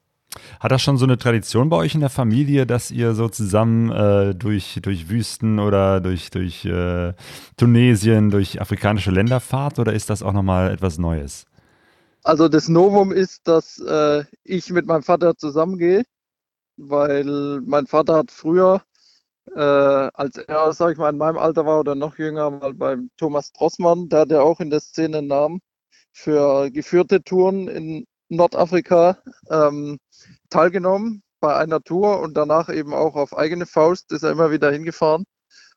Hat 0.59 0.71
das 0.71 0.83
schon 0.83 0.97
so 0.97 1.05
eine 1.05 1.17
Tradition 1.17 1.69
bei 1.69 1.77
euch 1.77 1.95
in 1.95 2.01
der 2.01 2.11
Familie, 2.11 2.67
dass 2.67 2.91
ihr 2.91 3.15
so 3.15 3.29
zusammen 3.29 3.91
äh, 3.91 4.35
durch, 4.35 4.79
durch 4.83 5.09
Wüsten 5.09 5.57
oder 5.57 6.01
durch, 6.01 6.29
durch 6.29 6.65
äh, 6.65 7.13
Tunesien, 7.57 8.29
durch 8.29 8.61
afrikanische 8.61 9.09
Länder 9.09 9.39
fahrt 9.39 9.79
oder 9.79 9.93
ist 9.93 10.11
das 10.11 10.21
auch 10.21 10.33
nochmal 10.33 10.71
etwas 10.71 10.99
Neues? 10.99 11.47
Also 12.23 12.47
das 12.47 12.69
Novum 12.69 13.11
ist, 13.11 13.47
dass 13.47 13.79
äh, 13.79 14.23
ich 14.43 14.69
mit 14.69 14.85
meinem 14.85 15.01
Vater 15.01 15.35
zusammengehe, 15.35 16.03
weil 16.77 17.59
mein 17.65 17.87
Vater 17.87 18.17
hat 18.17 18.29
früher 18.29 18.83
äh, 19.55 19.59
als 20.13 20.37
er, 20.37 20.73
sag 20.73 20.93
ich 20.93 20.97
mal, 20.97 21.09
in 21.09 21.17
meinem 21.17 21.37
Alter 21.37 21.65
war 21.65 21.79
oder 21.79 21.95
noch 21.95 22.17
jünger, 22.17 22.51
mal 22.51 22.73
beim 22.73 23.09
Thomas 23.17 23.51
Drossmann, 23.53 24.09
der 24.09 24.21
hat 24.21 24.31
ja 24.31 24.41
auch 24.41 24.59
in 24.59 24.69
der 24.69 24.79
Szene 24.79 25.19
einen 25.19 25.27
Namen 25.27 25.59
für 26.13 26.69
geführte 26.71 27.23
Touren 27.23 27.67
in 27.67 28.05
Nordafrika 28.29 29.17
ähm, 29.49 29.99
teilgenommen 30.49 31.23
bei 31.39 31.55
einer 31.55 31.81
Tour 31.81 32.19
und 32.21 32.35
danach 32.35 32.69
eben 32.69 32.93
auch 32.93 33.15
auf 33.15 33.37
eigene 33.37 33.65
Faust 33.65 34.11
ist 34.11 34.23
er 34.23 34.31
immer 34.31 34.51
wieder 34.51 34.71
hingefahren 34.71 35.25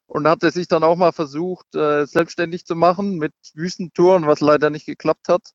und 0.06 0.28
hatte 0.28 0.50
sich 0.50 0.68
dann 0.68 0.84
auch 0.84 0.96
mal 0.96 1.12
versucht, 1.12 1.74
äh, 1.74 2.06
selbstständig 2.06 2.66
zu 2.66 2.76
machen 2.76 3.16
mit 3.16 3.32
Wüstentouren, 3.54 4.26
was 4.26 4.40
leider 4.40 4.70
nicht 4.70 4.86
geklappt 4.86 5.28
hat. 5.28 5.52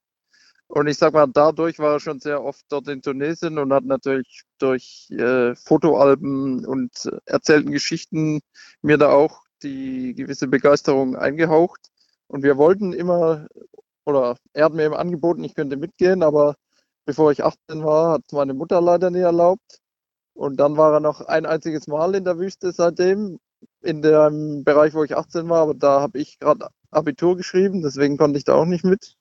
Und 0.68 0.88
ich 0.88 0.98
sag 0.98 1.14
mal, 1.14 1.28
dadurch 1.28 1.80
war 1.80 1.94
er 1.94 2.00
schon 2.00 2.20
sehr 2.20 2.44
oft 2.44 2.66
dort 2.70 2.88
in 2.90 3.02
Tunesien 3.02 3.58
und 3.58 3.72
hat 3.74 3.86
natürlich 3.86 4.44
durch 4.60 5.08
äh, 5.12 5.56
Fotoalben 5.56 6.66
und 6.66 7.10
erzählten 7.26 7.72
Geschichten 7.72 8.42
mir 8.82 8.98
da 8.98 9.10
auch 9.12 9.44
die 9.64 10.14
gewisse 10.14 10.48
Begeisterung 10.48 11.16
eingehaucht. 11.16 11.90
Und 12.28 12.44
wir 12.44 12.58
wollten 12.58 12.92
immer, 12.94 13.48
oder 14.06 14.38
er 14.54 14.66
hat 14.66 14.74
mir 14.74 14.86
eben 14.86 14.96
angeboten, 14.96 15.44
ich 15.44 15.56
könnte 15.56 15.78
mitgehen, 15.78 16.22
aber 16.24 16.56
bevor 17.06 17.32
ich 17.32 17.44
18 17.44 17.84
war, 17.86 18.14
hat 18.14 18.24
meine 18.34 18.54
Mutter 18.54 18.82
leider 18.82 19.10
nie 19.10 19.20
erlaubt. 19.20 19.80
Und 20.34 20.58
dann 20.60 20.78
war 20.78 20.94
er 20.94 21.00
noch 21.00 21.22
ein 21.22 21.46
einziges 21.46 21.88
Mal 21.88 22.16
in 22.16 22.26
der 22.26 22.40
Wüste 22.40 22.72
seitdem, 22.72 23.40
in 23.82 24.02
dem 24.02 24.64
Bereich, 24.64 24.94
wo 24.94 25.04
ich 25.04 25.16
18 25.18 25.50
war, 25.50 25.62
aber 25.64 25.74
da 25.76 26.02
habe 26.02 26.20
ich 26.20 26.40
gerade 26.40 26.70
Abitur 26.92 27.38
geschrieben, 27.38 27.82
deswegen 27.82 28.18
konnte 28.18 28.38
ich 28.38 28.46
da 28.46 28.56
auch 28.56 28.66
nicht 28.66 28.86
mit. 28.86 29.16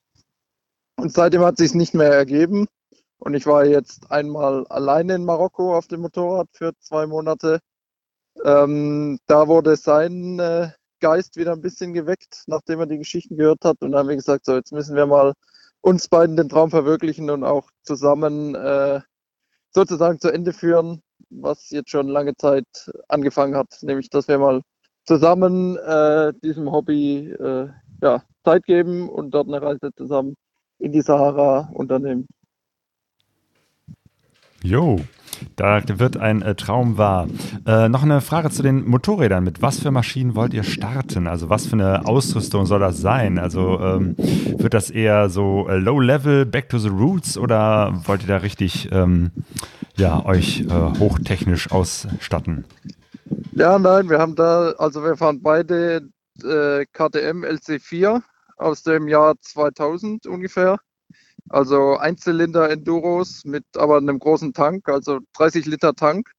Und 0.97 1.13
seitdem 1.13 1.43
hat 1.43 1.57
sich 1.57 1.73
nicht 1.73 1.93
mehr 1.93 2.11
ergeben. 2.11 2.67
Und 3.19 3.33
ich 3.35 3.45
war 3.45 3.65
jetzt 3.65 4.11
einmal 4.11 4.65
alleine 4.67 5.15
in 5.15 5.25
Marokko 5.25 5.75
auf 5.75 5.87
dem 5.87 6.01
Motorrad 6.01 6.47
für 6.53 6.73
zwei 6.79 7.05
Monate. 7.05 7.59
Ähm, 8.43 9.19
da 9.27 9.47
wurde 9.47 9.75
sein 9.75 10.39
äh, 10.39 10.69
Geist 10.99 11.37
wieder 11.37 11.53
ein 11.53 11.61
bisschen 11.61 11.93
geweckt, 11.93 12.43
nachdem 12.47 12.79
er 12.79 12.87
die 12.87 12.97
Geschichten 12.97 13.37
gehört 13.37 13.63
hat. 13.63 13.81
Und 13.81 13.91
dann 13.91 13.99
haben 13.99 14.09
wir 14.09 14.15
gesagt, 14.15 14.45
so 14.45 14.55
jetzt 14.55 14.71
müssen 14.71 14.95
wir 14.95 15.05
mal 15.05 15.33
uns 15.81 16.07
beiden 16.07 16.35
den 16.35 16.49
Traum 16.49 16.71
verwirklichen 16.71 17.29
und 17.29 17.43
auch 17.43 17.69
zusammen 17.83 18.55
äh, 18.55 19.01
sozusagen 19.71 20.19
zu 20.19 20.29
Ende 20.31 20.53
führen, 20.53 21.01
was 21.29 21.69
jetzt 21.69 21.91
schon 21.91 22.07
lange 22.07 22.35
Zeit 22.35 22.65
angefangen 23.07 23.55
hat, 23.55 23.77
nämlich 23.81 24.09
dass 24.09 24.27
wir 24.27 24.39
mal 24.39 24.61
zusammen 25.05 25.77
äh, 25.77 26.33
diesem 26.43 26.71
Hobby 26.71 27.31
äh, 27.31 27.69
ja, 28.01 28.23
Zeit 28.43 28.65
geben 28.65 29.09
und 29.09 29.31
dort 29.31 29.47
eine 29.47 29.61
Reise 29.61 29.91
zusammen 29.95 30.35
in 30.79 30.91
die 30.91 31.01
Sahara 31.01 31.69
unternehmen. 31.73 32.27
Jo, 34.61 34.99
da 35.55 35.81
wird 35.87 36.17
ein 36.17 36.41
äh, 36.41 36.55
Traum 36.55 36.97
wahr. 36.97 37.27
Äh, 37.65 37.89
noch 37.89 38.03
eine 38.03 38.21
Frage 38.21 38.49
zu 38.49 38.63
den 38.63 38.87
Motorrädern. 38.87 39.43
Mit 39.43 39.61
was 39.61 39.79
für 39.79 39.91
Maschinen 39.91 40.35
wollt 40.35 40.53
ihr 40.53 40.63
starten? 40.63 41.27
Also 41.27 41.49
was 41.49 41.67
für 41.67 41.73
eine 41.73 42.05
Ausrüstung 42.05 42.65
soll 42.65 42.79
das 42.79 42.99
sein? 42.99 43.37
Also 43.37 43.79
ähm, 43.79 44.15
wird 44.17 44.73
das 44.73 44.89
eher 44.89 45.29
so 45.29 45.67
äh, 45.69 45.77
Low-Level, 45.77 46.45
Back 46.45 46.69
to 46.69 46.79
the 46.79 46.89
Roots 46.89 47.37
oder 47.37 48.01
wollt 48.05 48.23
ihr 48.23 48.27
da 48.27 48.37
richtig 48.37 48.89
ähm, 48.91 49.31
ja, 49.95 50.25
euch 50.25 50.61
äh, 50.61 50.99
hochtechnisch 50.99 51.71
ausstatten? 51.71 52.65
Ja, 53.53 53.79
nein, 53.79 54.09
wir 54.09 54.19
haben 54.19 54.35
da, 54.35 54.73
also 54.77 55.03
wir 55.03 55.17
fahren 55.17 55.41
beide 55.41 56.09
äh, 56.43 56.85
KTM 56.85 57.43
LC4 57.43 58.21
aus 58.57 58.83
dem 58.83 59.07
Jahr 59.07 59.35
2000 59.39 60.27
ungefähr. 60.27 60.77
Also 61.49 61.97
Einzylinder 61.97 62.69
Enduros 62.69 63.45
mit 63.45 63.63
aber 63.77 63.97
einem 63.97 64.19
großen 64.19 64.53
Tank, 64.53 64.89
also 64.89 65.19
30 65.33 65.65
Liter 65.65 65.93
Tank. 65.93 66.31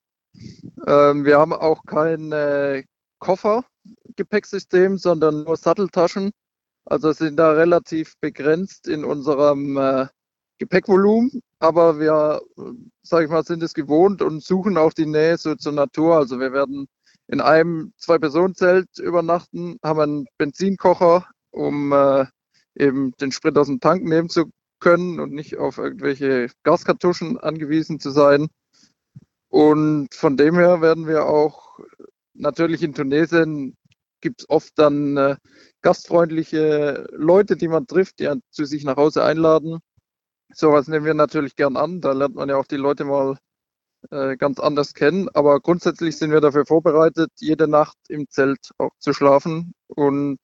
Ähm, 0.87 1.25
wir 1.25 1.39
haben 1.39 1.53
auch 1.53 1.85
kein 1.87 2.33
äh, 2.33 2.85
Koffer-Gepäcksystem, 3.19 4.99
sondern 4.99 5.45
nur 5.45 5.57
Satteltaschen. 5.57 6.31
Also 6.85 7.13
sind 7.13 7.37
da 7.37 7.53
relativ 7.53 8.15
begrenzt 8.21 8.89
in 8.89 9.05
unserem 9.05 9.77
äh, 9.77 10.07
Gepäckvolumen, 10.59 11.43
aber 11.61 12.01
wir, 12.01 12.41
sage 13.03 13.27
ich 13.27 13.31
mal, 13.31 13.45
sind 13.45 13.63
es 13.63 13.75
gewohnt 13.75 14.23
und 14.23 14.43
suchen 14.43 14.77
auch 14.77 14.93
die 14.93 15.07
Nähe 15.07 15.39
so 15.39 15.55
zur 15.55 15.73
Natur. 15.73 16.17
Also 16.17 16.41
wir 16.41 16.53
werden 16.53 16.89
in 17.29 17.41
einem 17.41 17.93
Zwei-Personen-Zelt 17.99 18.99
übernachten, 18.99 19.79
haben 19.83 20.01
einen 20.01 20.27
Benzinkocher, 20.39 21.27
um 21.51 21.93
äh, 21.93 22.27
eben 22.75 23.13
den 23.21 23.33
Sprit 23.33 23.57
aus 23.59 23.67
dem 23.67 23.81
Tank 23.81 24.05
nehmen 24.05 24.29
zu 24.29 24.51
können 24.81 25.21
und 25.21 25.33
nicht 25.33 25.57
auf 25.59 25.79
irgendwelche 25.79 26.49
Gaskartuschen 26.63 27.39
angewiesen 27.39 28.01
zu 28.01 28.11
sein. 28.11 28.49
Und 29.49 30.15
von 30.15 30.37
dem 30.37 30.57
her 30.57 30.81
werden 30.81 31.07
wir 31.07 31.27
auch 31.27 31.79
natürlich 32.35 32.83
in 32.83 32.95
Tunesien 32.95 33.77
gibt 34.21 34.43
es 34.43 34.51
oft 34.51 34.73
dann 34.77 35.17
äh, 35.17 35.37
gastfreundliche 35.83 37.07
Leute, 37.13 37.57
die 37.57 37.69
man 37.69 37.87
trifft, 37.87 38.19
die 38.19 38.33
zu 38.51 38.65
sich 38.65 38.85
nach 38.85 38.97
Hause 38.97 39.25
einladen. 39.25 39.79
Sowas 40.53 40.89
nehmen 40.89 41.05
wir 41.05 41.15
natürlich 41.15 41.57
gern 41.57 41.77
an. 41.77 42.01
Da 42.01 42.13
lernt 42.13 42.35
man 42.35 42.49
ja 42.49 42.57
auch 42.57 42.67
die 42.67 42.77
Leute 42.77 43.05
mal 43.05 43.39
äh, 44.11 44.37
ganz 44.37 44.59
anders 44.61 44.95
kennen. 44.95 45.29
Aber 45.35 45.61
grundsätzlich 45.61 46.17
sind 46.17 46.31
wir 46.31 46.41
dafür 46.41 46.67
vorbereitet, 46.67 47.31
jede 47.39 47.69
Nacht 47.69 47.97
im 48.09 48.29
Zelt 48.29 48.71
auch 48.79 48.91
zu 48.99 49.13
schlafen 49.13 49.73
und 49.89 50.39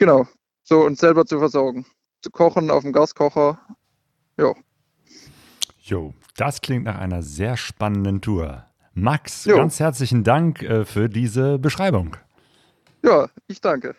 genau, 0.00 0.26
so 0.64 0.80
uns 0.80 0.98
selber 0.98 1.24
zu 1.24 1.38
versorgen 1.38 1.86
zu 2.22 2.30
kochen 2.30 2.70
auf 2.70 2.82
dem 2.82 2.92
Gaskocher. 2.92 3.58
Jo. 4.36 4.54
Jo, 5.80 6.14
das 6.36 6.60
klingt 6.60 6.84
nach 6.84 6.98
einer 6.98 7.22
sehr 7.22 7.56
spannenden 7.56 8.20
Tour. 8.20 8.64
Max, 8.92 9.44
jo. 9.44 9.56
ganz 9.56 9.80
herzlichen 9.80 10.24
Dank 10.24 10.62
äh, 10.62 10.84
für 10.84 11.08
diese 11.08 11.58
Beschreibung. 11.58 12.16
Ja, 13.02 13.28
ich 13.46 13.60
danke. 13.60 13.94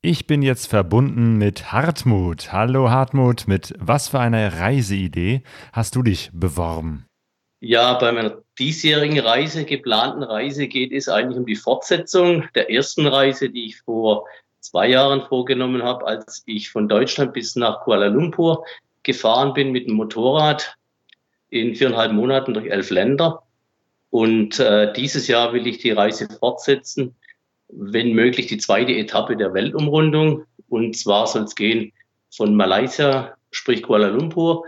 Ich 0.00 0.26
bin 0.26 0.42
jetzt 0.42 0.68
verbunden 0.68 1.38
mit 1.38 1.72
Hartmut. 1.72 2.52
Hallo 2.52 2.90
Hartmut, 2.90 3.46
mit 3.48 3.74
was 3.78 4.08
für 4.08 4.20
einer 4.20 4.60
Reiseidee 4.60 5.42
hast 5.72 5.96
du 5.96 6.02
dich 6.02 6.30
beworben? 6.32 7.06
Ja, 7.60 7.98
bei 7.98 8.12
meiner 8.12 8.42
diesjährigen 8.58 9.20
Reise, 9.20 9.64
geplanten 9.64 10.22
Reise, 10.22 10.68
geht 10.68 10.92
es 10.92 11.08
eigentlich 11.08 11.38
um 11.38 11.46
die 11.46 11.56
Fortsetzung 11.56 12.44
der 12.54 12.70
ersten 12.70 13.06
Reise, 13.06 13.50
die 13.50 13.66
ich 13.66 13.80
vor 13.80 14.26
zwei 14.60 14.88
Jahren 14.88 15.22
vorgenommen 15.22 15.82
habe, 15.82 16.06
als 16.06 16.42
ich 16.46 16.70
von 16.70 16.88
Deutschland 16.88 17.32
bis 17.32 17.56
nach 17.56 17.80
Kuala 17.82 18.08
Lumpur 18.08 18.64
gefahren 19.02 19.54
bin 19.54 19.72
mit 19.72 19.86
dem 19.86 19.94
Motorrad 19.94 20.76
in 21.50 21.74
viereinhalb 21.74 22.12
Monaten 22.12 22.54
durch 22.54 22.66
elf 22.66 22.90
Länder. 22.90 23.42
Und 24.10 24.58
äh, 24.58 24.92
dieses 24.92 25.28
Jahr 25.28 25.52
will 25.52 25.66
ich 25.66 25.78
die 25.78 25.90
Reise 25.90 26.28
fortsetzen, 26.38 27.14
wenn 27.68 28.12
möglich 28.12 28.46
die 28.46 28.58
zweite 28.58 28.92
Etappe 28.92 29.36
der 29.36 29.54
Weltumrundung. 29.54 30.44
Und 30.68 30.96
zwar 30.96 31.26
soll 31.26 31.44
es 31.44 31.54
gehen 31.54 31.92
von 32.34 32.54
Malaysia, 32.54 33.36
sprich 33.50 33.82
Kuala 33.82 34.08
Lumpur, 34.08 34.64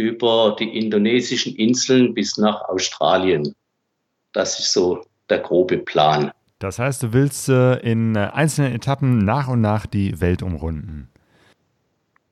über 0.00 0.56
die 0.58 0.76
indonesischen 0.78 1.54
Inseln 1.56 2.14
bis 2.14 2.36
nach 2.36 2.68
Australien. 2.68 3.54
Das 4.32 4.58
ist 4.58 4.72
so 4.72 5.04
der 5.28 5.38
grobe 5.38 5.78
Plan. 5.78 6.32
Das 6.58 6.78
heißt, 6.78 7.02
du 7.02 7.12
willst 7.12 7.48
äh, 7.48 7.76
in 7.76 8.14
äh, 8.16 8.30
einzelnen 8.32 8.74
Etappen 8.74 9.18
nach 9.18 9.48
und 9.48 9.60
nach 9.60 9.86
die 9.86 10.20
Welt 10.20 10.42
umrunden. 10.42 11.08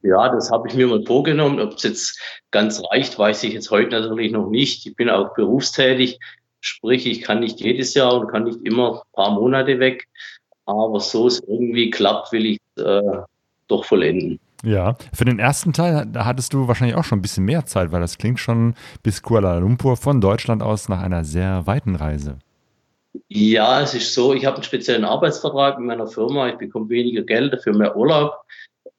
Ja, 0.02 0.28
das 0.28 0.50
habe 0.50 0.68
ich 0.68 0.74
mir 0.74 0.86
mal 0.86 1.04
vorgenommen. 1.04 1.60
Ob 1.60 1.72
es 1.74 1.82
jetzt 1.82 2.20
ganz 2.50 2.82
reicht, 2.90 3.18
weiß 3.18 3.42
ich 3.44 3.54
jetzt 3.54 3.70
heute 3.70 4.00
natürlich 4.00 4.30
noch 4.30 4.48
nicht. 4.50 4.86
Ich 4.86 4.94
bin 4.96 5.08
auch 5.08 5.34
berufstätig, 5.34 6.18
sprich, 6.60 7.06
ich 7.06 7.22
kann 7.22 7.40
nicht 7.40 7.60
jedes 7.60 7.94
Jahr 7.94 8.14
und 8.14 8.28
kann 8.28 8.44
nicht 8.44 8.60
immer 8.64 9.02
ein 9.02 9.12
paar 9.12 9.32
Monate 9.32 9.80
weg. 9.80 10.06
Aber 10.66 11.00
so 11.00 11.26
es 11.26 11.40
irgendwie 11.40 11.90
klappt, 11.90 12.30
will 12.32 12.46
ich 12.46 12.58
äh, 12.76 13.00
doch 13.66 13.84
vollenden. 13.84 14.38
Ja, 14.64 14.96
für 15.12 15.24
den 15.24 15.38
ersten 15.38 15.72
Teil, 15.72 16.06
da 16.10 16.24
hattest 16.24 16.52
du 16.52 16.66
wahrscheinlich 16.66 16.96
auch 16.96 17.04
schon 17.04 17.18
ein 17.18 17.22
bisschen 17.22 17.44
mehr 17.44 17.64
Zeit, 17.66 17.92
weil 17.92 18.00
das 18.00 18.18
klingt 18.18 18.40
schon 18.40 18.74
bis 19.02 19.22
Kuala 19.22 19.58
Lumpur 19.58 19.96
von 19.96 20.20
Deutschland 20.20 20.62
aus 20.62 20.88
nach 20.88 21.00
einer 21.00 21.24
sehr 21.24 21.66
weiten 21.66 21.94
Reise. 21.94 22.38
Ja, 23.28 23.80
es 23.80 23.94
ist 23.94 24.14
so, 24.14 24.34
ich 24.34 24.44
habe 24.44 24.56
einen 24.56 24.64
speziellen 24.64 25.04
Arbeitsvertrag 25.04 25.78
mit 25.78 25.86
meiner 25.86 26.06
Firma, 26.06 26.48
ich 26.48 26.56
bekomme 26.56 26.88
weniger 26.88 27.22
Geld, 27.22 27.52
dafür 27.52 27.76
mehr 27.76 27.96
Urlaub. 27.96 28.34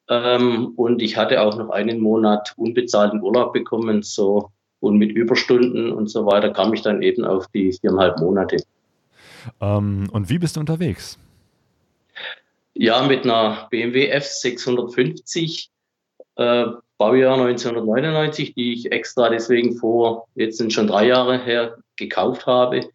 Ähm, 0.08 0.74
und 0.76 1.02
ich 1.02 1.18
hatte 1.18 1.42
auch 1.42 1.56
noch 1.58 1.70
einen 1.70 2.00
Monat 2.00 2.54
unbezahlten 2.58 3.22
Urlaub 3.22 3.54
bekommen, 3.54 4.02
so 4.02 4.50
und 4.80 4.98
mit 4.98 5.12
Überstunden 5.12 5.92
und 5.92 6.10
so 6.10 6.26
weiter 6.26 6.52
kam 6.52 6.74
ich 6.74 6.82
dann 6.82 7.02
eben 7.02 7.26
auf 7.26 7.46
die 7.54 7.74
viereinhalb 7.74 8.20
Monate. 8.20 8.58
Ähm, 9.62 10.08
und 10.12 10.30
wie 10.30 10.40
bist 10.40 10.56
du 10.56 10.62
unterwegs? 10.62 11.20
Ja, 12.82 13.06
mit 13.06 13.26
einer 13.26 13.68
BMW 13.70 14.10
F650, 14.16 15.68
äh, 16.38 16.66
Baujahr 16.98 17.38
1999, 17.38 18.54
die 18.54 18.72
ich 18.72 18.94
extra 18.94 19.28
deswegen 19.28 19.78
vor, 19.78 20.30
jetzt 20.36 20.60
sind 20.60 20.72
schon 20.72 20.88
drei 20.88 21.08
Jahre 21.08 21.44
her, 21.44 21.80
gekauft 21.98 22.46
habe. 22.46 22.90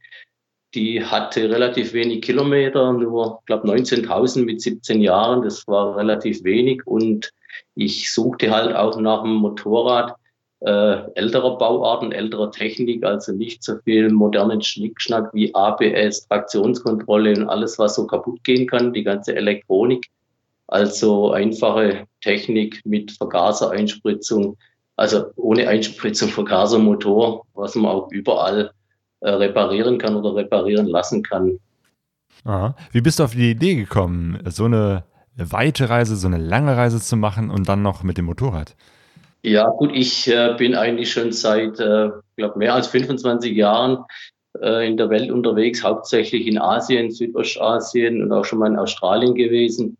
Die 0.73 1.05
hatte 1.05 1.51
relativ 1.51 1.93
wenig 1.93 2.23
Kilometer, 2.23 2.95
nur, 2.95 3.43
glaube 3.45 3.69
19.000 3.69 4.47
mit 4.47 4.63
17 4.63 5.03
Jahren. 5.03 5.43
Das 5.43 5.69
war 5.69 5.99
relativ 5.99 6.43
wenig. 6.45 6.87
Und 6.87 7.35
ich 7.75 8.11
suchte 8.11 8.51
halt 8.53 8.75
auch 8.75 8.99
nach 8.99 9.23
einem 9.23 9.35
Motorrad 9.35 10.17
äh, 10.65 11.11
älterer 11.15 11.59
Bauarten, 11.59 12.11
älterer 12.13 12.51
Technik, 12.51 13.05
also 13.05 13.33
nicht 13.33 13.63
so 13.63 13.77
viel 13.85 14.11
modernen 14.11 14.63
Schnickschnack 14.63 15.33
wie 15.35 15.55
ABS, 15.55 16.27
Traktionskontrolle 16.27 17.37
und 17.37 17.49
alles, 17.49 17.79
was 17.79 17.97
so 17.97 18.07
kaputt 18.07 18.43
gehen 18.45 18.67
kann, 18.67 18.95
die 18.95 19.03
ganze 19.03 19.37
Elektronik. 19.37 20.07
Also 20.69 21.33
einfache 21.33 22.07
Technik 22.23 22.81
mit 22.87 23.13
Vergasereinspritzung, 23.13 24.57
also 24.97 25.27
ohne 25.37 25.69
Einspritzung 25.69 26.31
Vergasermotor, 26.31 27.45
was 27.53 27.75
man 27.75 27.91
auch 27.91 28.11
überall 28.11 28.71
äh, 29.21 29.31
reparieren 29.31 29.99
kann 29.99 30.17
oder 30.17 30.35
reparieren 30.35 30.87
lassen 30.87 31.23
kann. 31.23 31.59
Aha. 32.45 32.75
Wie 32.91 33.03
bist 33.03 33.19
du 33.19 33.25
auf 33.25 33.33
die 33.33 33.51
Idee 33.51 33.75
gekommen, 33.75 34.41
so 34.47 34.65
eine 34.65 35.05
weite 35.37 35.91
Reise, 35.91 36.17
so 36.17 36.27
eine 36.27 36.39
lange 36.39 36.75
Reise 36.75 37.01
zu 37.01 37.17
machen 37.17 37.51
und 37.51 37.69
dann 37.69 37.83
noch 37.83 38.03
mit 38.03 38.17
dem 38.17 38.25
Motorrad? 38.25 38.75
Ja, 39.47 39.69
gut, 39.69 39.91
ich 39.93 40.27
äh, 40.27 40.55
bin 40.57 40.75
eigentlich 40.75 41.13
schon 41.13 41.31
seit, 41.31 41.79
äh, 41.79 42.09
glaube 42.37 42.59
mehr 42.59 42.75
als 42.75 42.87
25 42.87 43.55
Jahren 43.55 43.99
äh, 44.59 44.89
in 44.89 44.97
der 44.97 45.11
Welt 45.11 45.31
unterwegs, 45.31 45.85
hauptsächlich 45.85 46.47
in 46.47 46.57
Asien, 46.57 47.11
Südostasien 47.11 48.23
und 48.23 48.33
auch 48.33 48.47
schon 48.47 48.61
mal 48.61 48.69
in 48.69 48.79
Australien 48.79 49.35
gewesen 49.35 49.99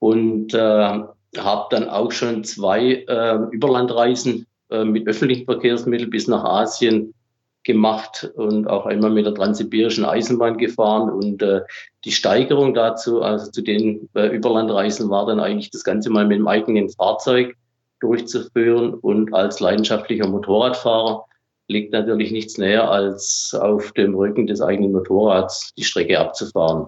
und 0.00 0.54
äh, 0.54 0.58
habe 0.58 1.66
dann 1.70 1.88
auch 1.88 2.10
schon 2.10 2.42
zwei 2.42 3.04
äh, 3.06 3.38
Überlandreisen 3.52 4.44
äh, 4.70 4.84
mit 4.84 5.06
öffentlichen 5.06 5.44
Verkehrsmitteln 5.44 6.10
bis 6.10 6.26
nach 6.26 6.42
Asien 6.42 7.14
gemacht 7.62 8.28
und 8.34 8.66
auch 8.66 8.86
einmal 8.86 9.10
mit 9.10 9.24
der 9.24 9.34
Transsibirischen 9.34 10.04
Eisenbahn 10.04 10.58
gefahren. 10.58 11.10
Und 11.10 11.42
äh, 11.42 11.60
die 12.04 12.10
Steigerung 12.10 12.74
dazu, 12.74 13.22
also 13.22 13.52
zu 13.52 13.62
den 13.62 14.08
äh, 14.14 14.34
Überlandreisen, 14.34 15.10
war 15.10 15.26
dann 15.26 15.38
eigentlich 15.38 15.70
das 15.70 15.84
Ganze 15.84 16.10
mal 16.10 16.26
mit 16.26 16.38
dem 16.38 16.48
eigenen 16.48 16.90
Fahrzeug 16.90 17.54
durchzuführen. 18.00 18.94
Und 18.94 19.34
als 19.34 19.60
leidenschaftlicher 19.60 20.28
Motorradfahrer 20.28 21.24
liegt 21.68 21.92
natürlich 21.92 22.30
nichts 22.30 22.58
näher, 22.58 22.90
als 22.90 23.56
auf 23.58 23.92
dem 23.92 24.14
Rücken 24.14 24.46
des 24.46 24.60
eigenen 24.60 24.92
Motorrads 24.92 25.72
die 25.76 25.84
Strecke 25.84 26.18
abzufahren. 26.18 26.86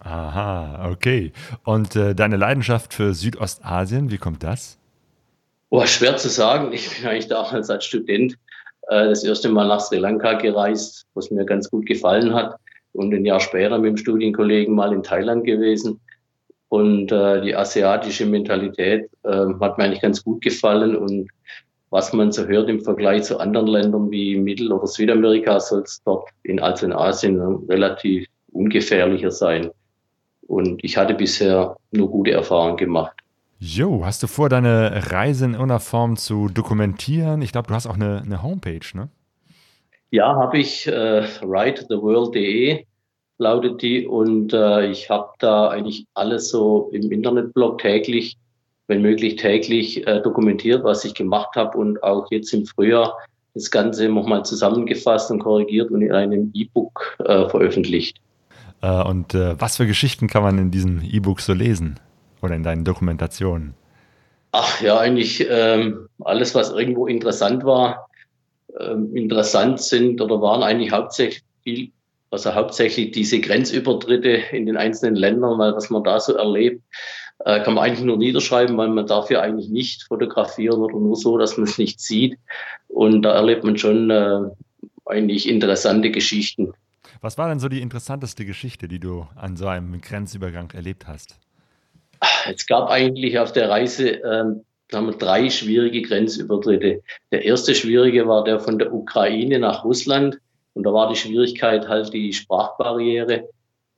Aha, 0.00 0.90
okay. 0.90 1.32
Und 1.64 1.94
äh, 1.96 2.14
deine 2.14 2.36
Leidenschaft 2.36 2.92
für 2.94 3.14
Südostasien, 3.14 4.10
wie 4.10 4.18
kommt 4.18 4.42
das? 4.42 4.78
Oh, 5.70 5.86
schwer 5.86 6.16
zu 6.16 6.28
sagen. 6.28 6.72
Ich 6.72 6.90
bin 6.94 7.08
eigentlich 7.08 7.28
damals 7.28 7.70
als 7.70 7.84
Student 7.84 8.34
äh, 8.88 9.08
das 9.08 9.24
erste 9.24 9.48
Mal 9.48 9.68
nach 9.68 9.80
Sri 9.80 9.98
Lanka 9.98 10.34
gereist, 10.34 11.06
was 11.14 11.30
mir 11.30 11.44
ganz 11.44 11.70
gut 11.70 11.86
gefallen 11.86 12.34
hat. 12.34 12.56
Und 12.92 13.14
ein 13.14 13.24
Jahr 13.24 13.40
später 13.40 13.78
mit 13.78 13.90
dem 13.90 13.96
Studienkollegen 13.96 14.74
mal 14.74 14.92
in 14.92 15.02
Thailand 15.02 15.44
gewesen. 15.44 15.98
Und 16.72 17.12
äh, 17.12 17.42
die 17.42 17.54
asiatische 17.54 18.24
Mentalität 18.24 19.10
äh, 19.24 19.44
hat 19.60 19.76
mir 19.76 19.84
eigentlich 19.84 20.00
ganz 20.00 20.24
gut 20.24 20.40
gefallen. 20.40 20.96
Und 20.96 21.28
was 21.90 22.14
man 22.14 22.32
so 22.32 22.46
hört 22.46 22.70
im 22.70 22.80
Vergleich 22.80 23.24
zu 23.24 23.38
anderen 23.38 23.66
Ländern 23.66 24.10
wie 24.10 24.38
Mittel- 24.38 24.72
oder 24.72 24.86
Südamerika, 24.86 25.60
soll 25.60 25.82
es 25.82 26.00
dort 26.02 26.30
in, 26.44 26.60
also 26.60 26.86
in 26.86 26.94
Asien 26.94 27.38
relativ 27.68 28.26
ungefährlicher 28.52 29.30
sein. 29.30 29.70
Und 30.46 30.82
ich 30.82 30.96
hatte 30.96 31.12
bisher 31.12 31.76
nur 31.90 32.10
gute 32.10 32.30
Erfahrungen 32.30 32.78
gemacht. 32.78 33.18
Jo, 33.58 34.06
hast 34.06 34.22
du 34.22 34.26
vor, 34.26 34.48
deine 34.48 35.10
Reise 35.10 35.44
in 35.44 35.52
irgendeiner 35.52 35.78
Form 35.78 36.16
zu 36.16 36.48
dokumentieren? 36.48 37.42
Ich 37.42 37.52
glaube, 37.52 37.68
du 37.68 37.74
hast 37.74 37.86
auch 37.86 37.96
eine, 37.96 38.22
eine 38.24 38.42
Homepage, 38.42 38.80
ne? 38.94 39.10
Ja, 40.10 40.36
habe 40.36 40.56
ich. 40.56 40.86
Äh, 40.86 41.24
writetheworld.de 41.42 42.86
lautet 43.38 43.82
die. 43.82 44.06
Und 44.06 44.52
äh, 44.52 44.90
ich 44.90 45.10
habe 45.10 45.30
da 45.38 45.68
eigentlich 45.68 46.06
alles 46.14 46.50
so 46.50 46.90
im 46.92 47.10
Internetblog 47.10 47.78
täglich, 47.78 48.36
wenn 48.86 49.02
möglich 49.02 49.36
täglich 49.36 50.06
äh, 50.06 50.20
dokumentiert, 50.20 50.84
was 50.84 51.04
ich 51.04 51.14
gemacht 51.14 51.56
habe. 51.56 51.76
Und 51.78 52.02
auch 52.02 52.30
jetzt 52.30 52.52
im 52.52 52.66
Frühjahr 52.66 53.16
das 53.54 53.70
Ganze 53.70 54.08
nochmal 54.08 54.44
zusammengefasst 54.44 55.30
und 55.30 55.40
korrigiert 55.40 55.90
und 55.90 56.02
in 56.02 56.12
einem 56.12 56.50
E-Book 56.54 57.18
äh, 57.24 57.48
veröffentlicht. 57.48 58.18
Äh, 58.80 59.02
und 59.02 59.34
äh, 59.34 59.60
was 59.60 59.76
für 59.76 59.86
Geschichten 59.86 60.26
kann 60.26 60.42
man 60.42 60.58
in 60.58 60.70
diesem 60.70 61.02
E-Book 61.02 61.40
so 61.40 61.52
lesen 61.52 62.00
oder 62.40 62.54
in 62.54 62.62
deinen 62.62 62.84
Dokumentationen? 62.84 63.74
Ach 64.52 64.80
ja, 64.82 64.98
eigentlich 64.98 65.46
ähm, 65.48 66.08
alles, 66.20 66.54
was 66.54 66.70
irgendwo 66.70 67.06
interessant 67.06 67.64
war, 67.64 68.08
ähm, 68.78 69.14
interessant 69.16 69.80
sind 69.80 70.20
oder 70.20 70.42
waren 70.42 70.62
eigentlich 70.62 70.92
hauptsächlich 70.92 71.42
viel, 71.62 71.90
also 72.32 72.54
hauptsächlich 72.54 73.10
diese 73.10 73.40
Grenzübertritte 73.40 74.30
in 74.52 74.66
den 74.66 74.76
einzelnen 74.76 75.16
Ländern, 75.16 75.58
weil 75.58 75.74
was 75.74 75.90
man 75.90 76.02
da 76.02 76.18
so 76.18 76.34
erlebt, 76.34 76.82
äh, 77.44 77.62
kann 77.62 77.74
man 77.74 77.84
eigentlich 77.84 78.04
nur 78.04 78.16
niederschreiben, 78.16 78.76
weil 78.76 78.88
man 78.88 79.06
darf 79.06 79.30
ja 79.30 79.40
eigentlich 79.40 79.68
nicht 79.68 80.04
fotografieren 80.04 80.80
oder 80.80 80.98
nur 80.98 81.16
so, 81.16 81.36
dass 81.36 81.56
man 81.58 81.66
es 81.66 81.76
nicht 81.76 82.00
sieht. 82.00 82.38
Und 82.88 83.22
da 83.22 83.34
erlebt 83.34 83.64
man 83.64 83.76
schon 83.76 84.10
äh, 84.10 84.40
eigentlich 85.04 85.48
interessante 85.48 86.10
Geschichten. 86.10 86.72
Was 87.20 87.36
war 87.36 87.48
denn 87.48 87.58
so 87.58 87.68
die 87.68 87.82
interessanteste 87.82 88.44
Geschichte, 88.46 88.88
die 88.88 88.98
du 88.98 89.26
an 89.36 89.56
so 89.56 89.66
einem 89.66 90.00
Grenzübergang 90.00 90.70
erlebt 90.72 91.06
hast? 91.06 91.36
Es 92.48 92.66
gab 92.66 92.88
eigentlich 92.88 93.38
auf 93.38 93.52
der 93.52 93.68
Reise 93.68 94.08
ähm, 94.08 94.64
haben 94.92 95.06
wir 95.06 95.14
drei 95.14 95.50
schwierige 95.50 96.02
Grenzübertritte. 96.02 97.02
Der 97.30 97.44
erste 97.44 97.74
schwierige 97.74 98.26
war 98.26 98.44
der 98.44 98.60
von 98.60 98.78
der 98.78 98.92
Ukraine 98.92 99.58
nach 99.58 99.84
Russland. 99.84 100.38
Und 100.74 100.84
da 100.84 100.92
war 100.92 101.08
die 101.08 101.16
Schwierigkeit 101.16 101.88
halt 101.88 102.12
die 102.12 102.32
Sprachbarriere, 102.32 103.48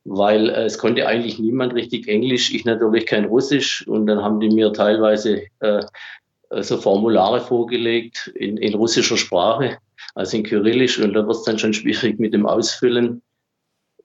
weil 0.03 0.49
äh, 0.49 0.65
es 0.65 0.77
konnte 0.77 1.07
eigentlich 1.07 1.39
niemand 1.39 1.73
richtig 1.73 2.07
Englisch, 2.07 2.53
ich 2.53 2.65
natürlich 2.65 3.05
kein 3.05 3.25
Russisch. 3.25 3.87
Und 3.87 4.07
dann 4.07 4.21
haben 4.21 4.39
die 4.39 4.49
mir 4.49 4.73
teilweise 4.73 5.43
äh, 5.59 5.83
so 6.61 6.77
Formulare 6.77 7.41
vorgelegt 7.41 8.31
in, 8.35 8.57
in 8.57 8.73
russischer 8.75 9.17
Sprache 9.17 9.77
also 10.15 10.37
in 10.37 10.43
Kyrillisch 10.43 10.99
und 10.99 11.13
da 11.13 11.27
wird 11.27 11.37
es 11.37 11.43
dann 11.43 11.59
schon 11.59 11.73
schwierig 11.73 12.19
mit 12.19 12.33
dem 12.33 12.45
Ausfüllen. 12.45 13.21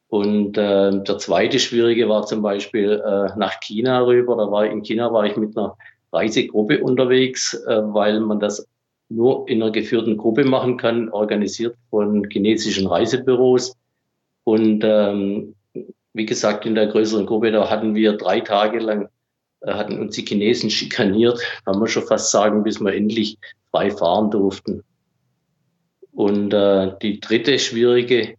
Und 0.08 0.58
äh, 0.58 1.02
der 1.02 1.18
zweite 1.18 1.60
Schwierige 1.60 2.08
war 2.08 2.26
zum 2.26 2.42
Beispiel 2.42 3.00
äh, 3.04 3.38
nach 3.38 3.60
China 3.60 4.00
rüber. 4.04 4.36
Da 4.36 4.50
war 4.50 4.66
in 4.66 4.82
China 4.82 5.12
war 5.12 5.24
ich 5.24 5.36
mit 5.36 5.56
einer 5.56 5.76
Reisegruppe 6.12 6.82
unterwegs, 6.82 7.54
äh, 7.54 7.80
weil 7.84 8.18
man 8.18 8.40
das 8.40 8.66
nur 9.10 9.48
in 9.48 9.62
einer 9.62 9.72
geführten 9.72 10.16
Gruppe 10.16 10.44
machen 10.44 10.76
kann, 10.76 11.10
organisiert 11.10 11.76
von 11.90 12.26
chinesischen 12.30 12.86
Reisebüros. 12.86 13.76
Und 14.44 14.82
ähm, 14.84 15.54
wie 16.12 16.26
gesagt, 16.26 16.64
in 16.64 16.74
der 16.74 16.86
größeren 16.86 17.26
Gruppe, 17.26 17.50
da 17.50 17.68
hatten 17.68 17.94
wir 17.94 18.16
drei 18.16 18.40
Tage 18.40 18.78
lang, 18.78 19.08
äh, 19.60 19.72
hatten 19.72 19.98
uns 20.00 20.14
die 20.14 20.24
Chinesen 20.24 20.70
schikaniert, 20.70 21.40
kann 21.64 21.78
man 21.78 21.88
schon 21.88 22.06
fast 22.06 22.30
sagen, 22.30 22.62
bis 22.62 22.80
wir 22.80 22.94
endlich 22.94 23.36
frei 23.70 23.90
fahren 23.90 24.30
durften. 24.30 24.82
Und 26.12 26.54
äh, 26.54 26.92
die 27.02 27.20
dritte 27.20 27.58
schwierige, 27.58 28.34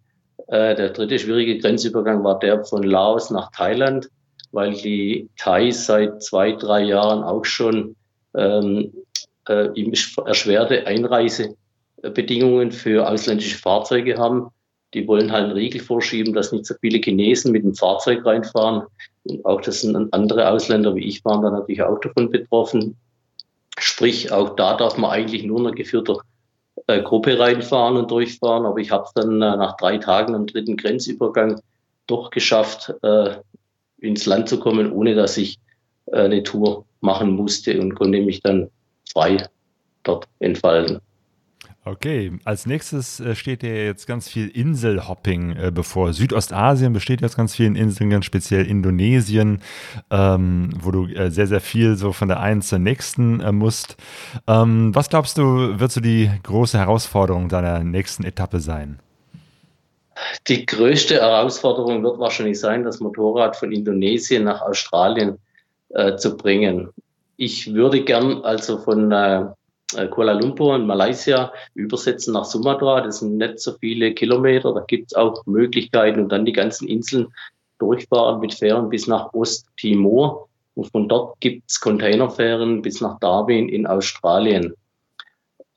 äh, 0.47 0.75
der 0.75 0.89
dritte 0.89 1.19
schwierige 1.19 1.57
Grenzübergang 1.57 2.23
war 2.23 2.39
der 2.39 2.63
von 2.63 2.83
Laos 2.83 3.29
nach 3.29 3.51
Thailand, 3.51 4.09
weil 4.51 4.73
die 4.73 5.29
Thais 5.37 5.85
seit 5.85 6.23
zwei, 6.23 6.53
drei 6.53 6.83
Jahren 6.83 7.23
auch 7.23 7.45
schon 7.45 7.95
ähm, 8.35 8.93
äh, 9.51 9.91
erschwerte 10.25 10.85
Einreisebedingungen 10.87 12.71
für 12.71 13.09
ausländische 13.09 13.57
Fahrzeuge 13.57 14.17
haben. 14.17 14.47
Die 14.93 15.07
wollen 15.07 15.31
halt 15.31 15.45
einen 15.45 15.53
Riegel 15.53 15.81
vorschieben, 15.81 16.33
dass 16.33 16.51
nicht 16.51 16.65
so 16.65 16.75
viele 16.81 16.99
Chinesen 16.99 17.51
mit 17.51 17.63
dem 17.63 17.75
Fahrzeug 17.75 18.25
reinfahren. 18.25 18.83
Und 19.23 19.45
auch 19.45 19.61
das 19.61 19.81
sind 19.81 20.13
andere 20.13 20.49
Ausländer 20.49 20.95
wie 20.95 21.05
ich 21.05 21.23
waren 21.23 21.41
da 21.41 21.49
natürlich 21.49 21.81
auch 21.81 21.99
davon 21.99 22.29
betroffen. 22.29 22.97
Sprich, 23.79 24.31
auch 24.31 24.55
da 24.55 24.75
darf 24.75 24.97
man 24.97 25.11
eigentlich 25.11 25.43
nur 25.43 25.59
eine 25.59 25.71
geführte 25.71 26.17
äh, 26.87 27.01
Gruppe 27.01 27.39
reinfahren 27.39 27.95
und 27.97 28.11
durchfahren. 28.11 28.65
Aber 28.65 28.79
ich 28.79 28.91
habe 28.91 29.05
es 29.05 29.13
dann 29.13 29.35
äh, 29.35 29.55
nach 29.55 29.77
drei 29.77 29.97
Tagen 29.97 30.35
am 30.35 30.47
dritten 30.47 30.75
Grenzübergang 30.75 31.61
doch 32.07 32.29
geschafft, 32.29 32.93
äh, 33.03 33.35
ins 33.99 34.25
Land 34.25 34.49
zu 34.49 34.59
kommen, 34.59 34.91
ohne 34.91 35.15
dass 35.15 35.37
ich 35.37 35.57
äh, 36.07 36.23
eine 36.23 36.43
Tour 36.43 36.85
machen 36.99 37.31
musste 37.31 37.79
und 37.79 37.95
konnte 37.95 38.21
mich 38.21 38.41
dann 38.41 38.69
frei 39.11 39.37
dort 40.03 40.27
entfalten. 40.39 40.99
Okay, 41.83 42.31
als 42.45 42.67
nächstes 42.67 43.19
äh, 43.19 43.33
steht 43.33 43.63
dir 43.63 43.85
jetzt 43.85 44.05
ganz 44.05 44.29
viel 44.29 44.49
Inselhopping 44.49 45.55
äh, 45.55 45.71
bevor. 45.73 46.13
Südostasien 46.13 46.93
besteht 46.93 47.21
jetzt 47.21 47.35
ganz 47.35 47.55
vielen 47.55 47.75
Inseln, 47.75 48.11
ganz 48.11 48.25
speziell 48.25 48.67
Indonesien, 48.67 49.63
ähm, 50.11 50.69
wo 50.79 50.91
du 50.91 51.07
äh, 51.07 51.31
sehr, 51.31 51.47
sehr 51.47 51.59
viel 51.59 51.95
so 51.95 52.13
von 52.13 52.27
der 52.27 52.39
einen 52.39 52.61
zur 52.61 52.77
nächsten 52.77 53.37
musst. 53.55 53.97
Ähm, 54.47 54.93
was 54.93 55.09
glaubst 55.09 55.39
du, 55.39 55.79
wird 55.79 55.91
so 55.91 56.01
die 56.01 56.29
große 56.43 56.77
Herausforderung 56.77 57.49
deiner 57.49 57.83
nächsten 57.83 58.25
Etappe 58.25 58.59
sein? 58.59 58.99
Die 60.47 60.67
größte 60.67 61.15
Herausforderung 61.15 62.03
wird 62.03 62.19
wahrscheinlich 62.19 62.59
sein, 62.59 62.83
das 62.83 62.99
Motorrad 62.99 63.55
von 63.55 63.71
Indonesien 63.71 64.43
nach 64.43 64.61
Australien 64.61 65.39
äh, 65.89 66.15
zu 66.15 66.37
bringen. 66.37 66.89
Ich 67.37 67.73
würde 67.73 68.03
gern 68.03 68.43
also 68.43 68.77
von 68.77 69.11
äh, 69.11 69.45
äh, 69.95 70.07
Kuala 70.07 70.33
Lumpur 70.33 70.75
in 70.75 70.85
Malaysia 70.85 71.51
übersetzen 71.73 72.33
nach 72.33 72.45
Sumatra. 72.45 73.01
Das 73.01 73.19
sind 73.19 73.37
nicht 73.37 73.59
so 73.59 73.73
viele 73.79 74.13
Kilometer. 74.13 74.73
Da 74.73 74.81
gibt 74.81 75.11
es 75.11 75.17
auch 75.17 75.45
Möglichkeiten 75.45 76.21
und 76.21 76.29
dann 76.29 76.45
die 76.45 76.53
ganzen 76.53 76.87
Inseln 76.87 77.27
durchfahren 77.79 78.39
mit 78.39 78.53
Fähren 78.53 78.89
bis 78.89 79.07
nach 79.07 79.33
Osttimor. 79.33 80.47
Und 80.75 80.91
von 80.91 81.09
dort 81.09 81.39
gibt 81.41 81.69
es 81.69 81.79
Containerfähren 81.79 82.81
bis 82.81 83.01
nach 83.01 83.19
Darwin 83.19 83.67
in 83.69 83.85
Australien. 83.87 84.73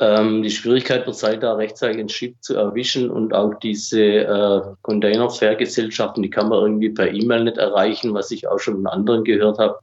Ähm, 0.01 0.43
die 0.43 0.51
Schwierigkeit 0.51 1.07
wird 1.07 1.17
sein, 1.17 1.41
da 1.41 1.55
rechtzeitig 1.55 2.01
ein 2.01 2.09
Schiff 2.09 2.35
zu 2.41 2.57
erwischen 2.57 3.11
und 3.11 3.33
auch 3.33 3.55
diese 3.55 4.03
äh, 4.03 4.61
Containerfährgesellschaften, 4.83 6.23
die 6.23 6.31
kann 6.31 6.49
man 6.49 6.63
irgendwie 6.63 6.91
per 6.91 7.13
E-Mail 7.13 7.45
nicht 7.45 7.59
erreichen, 7.59 8.13
was 8.13 8.31
ich 8.31 8.49
auch 8.49 8.59
schon 8.59 8.75
von 8.75 8.87
anderen 8.87 9.25
gehört 9.25 9.59
habe. 9.59 9.79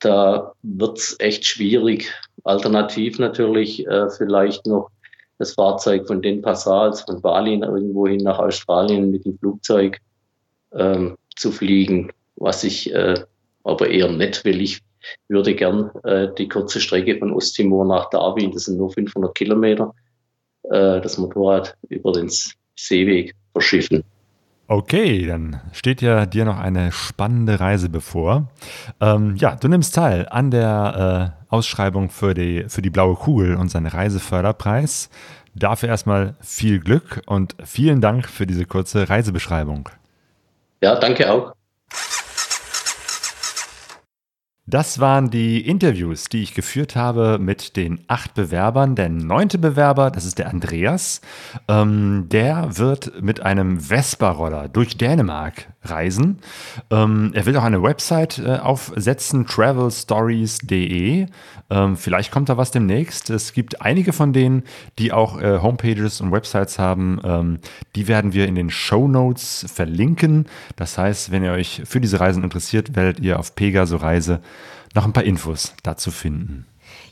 Da 0.00 0.52
wird 0.62 0.98
es 0.98 1.16
echt 1.18 1.46
schwierig. 1.46 2.12
Alternativ 2.44 3.18
natürlich 3.18 3.86
äh, 3.86 4.08
vielleicht 4.10 4.66
noch 4.66 4.90
das 5.38 5.54
Fahrzeug 5.54 6.06
von 6.06 6.22
den 6.22 6.42
Passals 6.42 7.02
von 7.02 7.20
Bali 7.20 7.54
irgendwo 7.54 8.06
hin 8.06 8.20
nach 8.20 8.38
Australien 8.38 9.10
mit 9.10 9.24
dem 9.24 9.38
Flugzeug 9.38 9.98
ähm, 10.72 11.16
zu 11.36 11.50
fliegen, 11.50 12.12
was 12.36 12.64
ich 12.64 12.92
äh, 12.94 13.14
aber 13.64 13.90
eher 13.90 14.10
nett 14.10 14.44
will. 14.44 14.60
Ich 14.60 14.80
würde 15.28 15.54
gern 15.54 15.90
äh, 16.04 16.28
die 16.36 16.48
kurze 16.48 16.80
Strecke 16.80 17.18
von 17.18 17.32
Osttimor 17.32 17.84
nach 17.84 18.10
Darwin, 18.10 18.52
das 18.52 18.64
sind 18.64 18.78
nur 18.78 18.92
500 18.92 19.34
Kilometer, 19.34 19.94
äh, 20.64 21.00
das 21.00 21.18
Motorrad 21.18 21.76
über 21.88 22.12
den 22.12 22.30
Seeweg 22.76 23.34
verschiffen. 23.52 24.04
Okay, 24.68 25.26
dann 25.26 25.60
steht 25.72 26.02
ja 26.02 26.26
dir 26.26 26.44
noch 26.44 26.58
eine 26.58 26.90
spannende 26.90 27.60
Reise 27.60 27.88
bevor. 27.88 28.48
Ähm, 29.00 29.36
ja, 29.36 29.54
du 29.54 29.68
nimmst 29.68 29.94
teil 29.94 30.26
an 30.28 30.50
der 30.50 31.36
äh, 31.48 31.54
Ausschreibung 31.54 32.10
für 32.10 32.34
die, 32.34 32.64
für 32.68 32.82
die 32.82 32.90
Blaue 32.90 33.14
Kugel 33.14 33.56
und 33.56 33.68
seinen 33.70 33.86
Reiseförderpreis. 33.86 35.08
Dafür 35.54 35.88
erstmal 35.88 36.34
viel 36.40 36.80
Glück 36.80 37.22
und 37.26 37.54
vielen 37.64 38.00
Dank 38.00 38.28
für 38.28 38.46
diese 38.46 38.66
kurze 38.66 39.08
Reisebeschreibung. 39.08 39.88
Ja, 40.82 40.96
danke 40.96 41.30
auch. 41.32 41.55
Das 44.68 44.98
waren 44.98 45.30
die 45.30 45.64
Interviews, 45.64 46.24
die 46.24 46.42
ich 46.42 46.52
geführt 46.52 46.96
habe 46.96 47.38
mit 47.38 47.76
den 47.76 48.00
acht 48.08 48.34
Bewerbern. 48.34 48.96
Der 48.96 49.08
neunte 49.08 49.58
Bewerber, 49.58 50.10
das 50.10 50.24
ist 50.24 50.40
der 50.40 50.48
Andreas, 50.48 51.20
ähm, 51.68 52.26
der 52.32 52.76
wird 52.76 53.22
mit 53.22 53.38
einem 53.38 53.78
Vespa-Roller 53.78 54.68
durch 54.68 54.96
Dänemark 54.96 55.68
reisen. 55.90 56.38
Ähm, 56.90 57.32
er 57.34 57.46
will 57.46 57.56
auch 57.56 57.64
eine 57.64 57.82
Website 57.82 58.38
äh, 58.38 58.58
aufsetzen, 58.58 59.46
travelstories.de. 59.46 61.26
Ähm, 61.68 61.96
vielleicht 61.96 62.30
kommt 62.30 62.48
da 62.48 62.56
was 62.56 62.70
demnächst. 62.70 63.30
Es 63.30 63.52
gibt 63.52 63.82
einige 63.82 64.12
von 64.12 64.32
denen, 64.32 64.62
die 64.98 65.12
auch 65.12 65.40
äh, 65.40 65.60
Homepages 65.60 66.20
und 66.20 66.32
Websites 66.32 66.78
haben. 66.78 67.20
Ähm, 67.24 67.58
die 67.94 68.08
werden 68.08 68.32
wir 68.32 68.46
in 68.46 68.54
den 68.54 68.70
Show 68.70 69.08
Notes 69.08 69.66
verlinken. 69.72 70.46
Das 70.76 70.98
heißt, 70.98 71.30
wenn 71.30 71.44
ihr 71.44 71.52
euch 71.52 71.82
für 71.84 72.00
diese 72.00 72.20
Reisen 72.20 72.44
interessiert, 72.44 72.94
werdet 72.94 73.20
ihr 73.20 73.38
auf 73.38 73.54
Pegaso 73.54 73.96
Reise 73.96 74.40
noch 74.94 75.04
ein 75.04 75.12
paar 75.12 75.24
Infos 75.24 75.74
dazu 75.82 76.10
finden. 76.10 76.66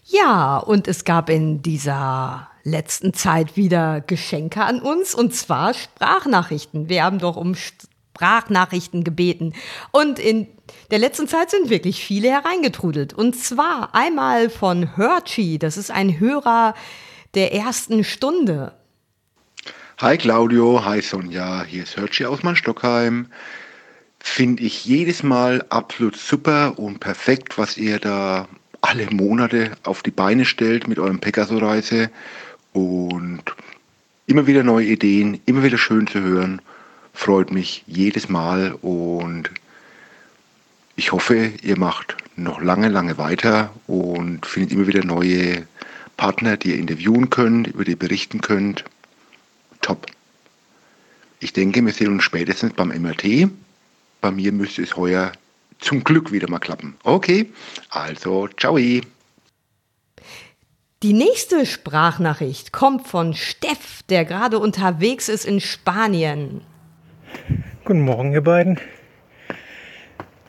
Ja, 0.06 0.58
und 0.58 0.86
es 0.86 1.04
gab 1.04 1.30
in 1.30 1.62
dieser 1.62 2.48
letzten 2.62 3.12
Zeit 3.12 3.56
wieder 3.56 4.00
Geschenke 4.00 4.64
an 4.64 4.80
uns 4.80 5.14
und 5.14 5.34
zwar 5.34 5.74
Sprachnachrichten. 5.74 6.88
Wir 6.88 7.04
haben 7.04 7.18
doch 7.18 7.36
um 7.36 7.54
Sprachnachrichten 8.14 9.02
gebeten 9.02 9.54
und 9.90 10.18
in 10.18 10.46
der 10.90 10.98
letzten 11.00 11.26
Zeit 11.26 11.50
sind 11.50 11.68
wirklich 11.68 12.04
viele 12.04 12.28
hereingetrudelt. 12.28 13.12
Und 13.12 13.34
zwar 13.36 13.94
einmal 13.94 14.50
von 14.50 14.96
Hörchi, 14.96 15.58
das 15.58 15.76
ist 15.76 15.90
ein 15.90 16.20
Hörer 16.20 16.74
der 17.34 17.52
ersten 17.52 18.04
Stunde. 18.04 18.72
Hi 19.98 20.16
Claudio, 20.16 20.84
hi 20.84 21.00
Sonja, 21.00 21.64
hier 21.64 21.82
ist 21.82 21.96
Hörchi 21.96 22.24
aus 22.24 22.42
Mannstockheim 22.42 23.28
finde 24.24 24.62
ich 24.62 24.86
jedes 24.86 25.22
Mal 25.22 25.64
absolut 25.68 26.16
super 26.16 26.78
und 26.78 26.98
perfekt, 26.98 27.58
was 27.58 27.76
ihr 27.76 27.98
da 27.98 28.48
alle 28.80 29.06
Monate 29.10 29.72
auf 29.84 30.02
die 30.02 30.10
Beine 30.10 30.46
stellt 30.46 30.88
mit 30.88 30.98
eurem 30.98 31.20
Pegaso-Reise 31.20 32.10
und 32.72 33.42
immer 34.26 34.46
wieder 34.46 34.62
neue 34.62 34.86
Ideen, 34.86 35.40
immer 35.44 35.62
wieder 35.62 35.76
schön 35.76 36.06
zu 36.06 36.20
hören. 36.20 36.62
Freut 37.14 37.50
mich 37.50 37.84
jedes 37.86 38.28
Mal 38.28 38.72
und 38.82 39.50
ich 40.96 41.12
hoffe, 41.12 41.52
ihr 41.62 41.78
macht 41.78 42.16
noch 42.36 42.60
lange, 42.60 42.88
lange 42.88 43.16
weiter 43.16 43.72
und 43.86 44.44
findet 44.44 44.72
immer 44.72 44.86
wieder 44.86 45.04
neue 45.04 45.66
Partner, 46.18 46.56
die 46.56 46.70
ihr 46.70 46.78
interviewen 46.78 47.30
könnt, 47.30 47.68
über 47.68 47.84
die 47.84 47.96
berichten 47.96 48.42
könnt. 48.42 48.84
Top. 49.80 50.06
Ich 51.40 51.52
denke, 51.52 51.84
wir 51.84 51.92
sehen 51.92 52.12
uns 52.12 52.24
spätestens 52.24 52.74
beim 52.74 52.88
MRT 52.88 53.48
bei 54.24 54.30
mir 54.30 54.52
müsste 54.52 54.80
es 54.82 54.96
heuer 54.96 55.32
zum 55.80 56.02
Glück 56.02 56.32
wieder 56.32 56.48
mal 56.48 56.58
klappen. 56.58 56.96
Okay, 57.02 57.52
also 57.90 58.48
ciao. 58.56 58.78
Die 58.78 59.02
nächste 61.12 61.66
Sprachnachricht 61.66 62.72
kommt 62.72 63.06
von 63.06 63.34
Steff, 63.34 64.02
der 64.08 64.24
gerade 64.24 64.58
unterwegs 64.58 65.28
ist 65.28 65.44
in 65.44 65.60
Spanien. 65.60 66.62
Guten 67.84 68.00
Morgen, 68.00 68.32
ihr 68.32 68.42
beiden. 68.42 68.80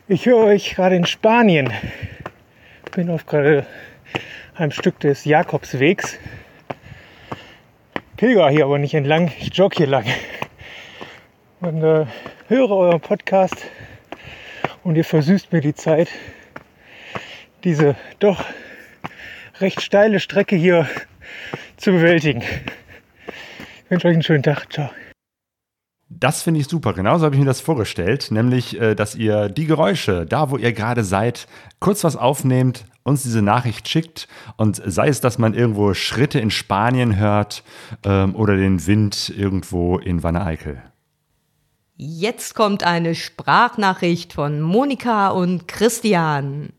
Ich 0.08 0.26
höre 0.26 0.44
euch 0.44 0.74
gerade 0.74 0.96
in 0.96 1.04
Spanien. 1.04 1.72
Bin 2.94 3.10
auf 3.10 3.26
gerade 3.26 3.66
einem 4.54 4.70
Stück 4.70 4.98
des 5.00 5.24
Jakobswegs. 5.24 6.18
Pilger 8.16 8.48
hier 8.48 8.64
aber 8.64 8.78
nicht 8.78 8.94
entlang, 8.94 9.30
ich 9.38 9.54
jogge 9.54 9.76
hier 9.76 9.86
lang. 9.86 10.06
Und 11.60 11.82
äh, 11.82 12.06
höre 12.48 12.70
euren 12.70 13.00
Podcast 13.00 13.66
und 14.82 14.96
ihr 14.96 15.04
versüßt 15.04 15.52
mir 15.52 15.60
die 15.60 15.74
Zeit, 15.74 16.08
diese 17.64 17.96
doch 18.18 18.44
recht 19.60 19.82
steile 19.82 20.20
Strecke 20.20 20.56
hier 20.56 20.88
zu 21.76 21.92
bewältigen. 21.92 22.42
Ich 23.84 23.90
wünsche 23.90 24.08
euch 24.08 24.14
einen 24.14 24.22
schönen 24.22 24.42
Tag. 24.42 24.72
Ciao. 24.72 24.90
Das 26.08 26.42
finde 26.42 26.60
ich 26.60 26.68
super. 26.68 26.92
Genauso 26.92 27.24
habe 27.24 27.34
ich 27.34 27.40
mir 27.40 27.46
das 27.46 27.60
vorgestellt, 27.60 28.30
nämlich, 28.30 28.80
äh, 28.80 28.94
dass 28.94 29.16
ihr 29.16 29.48
die 29.48 29.66
Geräusche, 29.66 30.24
da 30.24 30.50
wo 30.50 30.56
ihr 30.56 30.72
gerade 30.72 31.02
seid, 31.02 31.48
kurz 31.80 32.04
was 32.04 32.16
aufnehmt, 32.16 32.84
uns 33.02 33.22
diese 33.22 33.42
Nachricht 33.42 33.88
schickt 33.88 34.28
und 34.56 34.80
sei 34.84 35.08
es, 35.08 35.20
dass 35.20 35.38
man 35.38 35.54
irgendwo 35.54 35.94
Schritte 35.94 36.38
in 36.38 36.50
Spanien 36.50 37.16
hört 37.16 37.62
ähm, 38.04 38.34
oder 38.36 38.56
den 38.56 38.86
Wind 38.86 39.32
irgendwo 39.36 39.98
in 39.98 40.22
Wanne 40.22 40.44
Eickel. 40.44 40.82
Jetzt 41.96 42.54
kommt 42.54 42.84
eine 42.84 43.14
Sprachnachricht 43.14 44.32
von 44.32 44.60
Monika 44.60 45.28
und 45.28 45.66
Christian. 45.66 46.70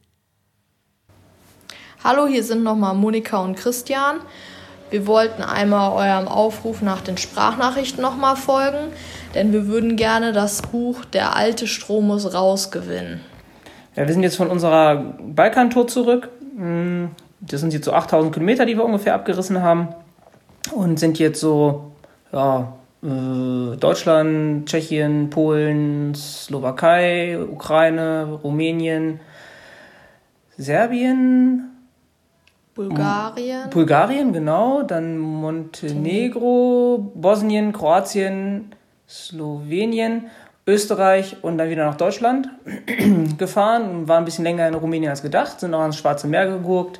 Hallo, 2.03 2.27
hier 2.27 2.43
sind 2.43 2.63
nochmal 2.63 2.93
Monika 2.93 3.39
und 3.39 3.55
Christian. 3.55 4.19
Wir 4.89 5.05
wollten 5.05 5.41
einmal 5.41 5.91
eurem 5.91 6.27
Aufruf 6.27 6.81
nach 6.81 7.01
den 7.01 7.17
Sprachnachrichten 7.17 8.01
nochmal 8.01 8.35
folgen, 8.35 8.93
denn 9.35 9.51
wir 9.51 9.67
würden 9.67 9.97
gerne 9.97 10.31
das 10.31 10.61
Buch 10.61 11.03
Der 11.05 11.35
alte 11.35 11.67
Strom 11.67 12.07
muss 12.07 12.33
raus 12.33 12.71
gewinnen. 12.71 13.21
Ja, 13.95 14.07
wir 14.07 14.13
sind 14.13 14.23
jetzt 14.23 14.37
von 14.37 14.49
unserer 14.49 14.95
Balkantour 15.19 15.87
zurück. 15.87 16.29
Hm, 16.55 17.09
das 17.41 17.61
sind 17.61 17.73
jetzt 17.73 17.85
so 17.85 17.93
8000 17.93 18.33
Kilometer, 18.33 18.65
die 18.65 18.77
wir 18.77 18.85
ungefähr 18.85 19.15
abgerissen 19.15 19.61
haben. 19.61 19.89
Und 20.73 20.99
sind 20.99 21.19
jetzt 21.19 21.39
so, 21.39 21.91
ja, 22.31 22.73
äh, 23.03 23.75
Deutschland, 23.77 24.67
Tschechien, 24.67 25.29
Polen, 25.29 26.15
Slowakei, 26.15 27.39
Ukraine, 27.39 28.39
Rumänien, 28.43 29.19
Serbien, 30.57 31.76
Bulgarien. 32.77 33.69
Bulgarien, 33.71 34.33
genau, 34.33 34.83
dann 34.83 35.17
Montenegro, 35.17 37.11
Bosnien, 37.15 37.73
Kroatien, 37.73 38.71
Slowenien, 39.09 40.27
Österreich 40.67 41.37
und 41.41 41.57
dann 41.57 41.71
wieder 41.71 41.85
nach 41.85 41.97
Deutschland 41.97 42.49
gefahren 43.39 43.89
und 43.89 44.07
waren 44.07 44.19
ein 44.19 44.25
bisschen 44.25 44.43
länger 44.43 44.67
in 44.67 44.75
Rumänien 44.75 45.09
als 45.09 45.23
gedacht, 45.23 45.59
sind 45.59 45.73
auch 45.73 45.81
ans 45.81 45.97
Schwarze 45.97 46.27
Meer 46.27 46.47
gegurkt, 46.47 46.99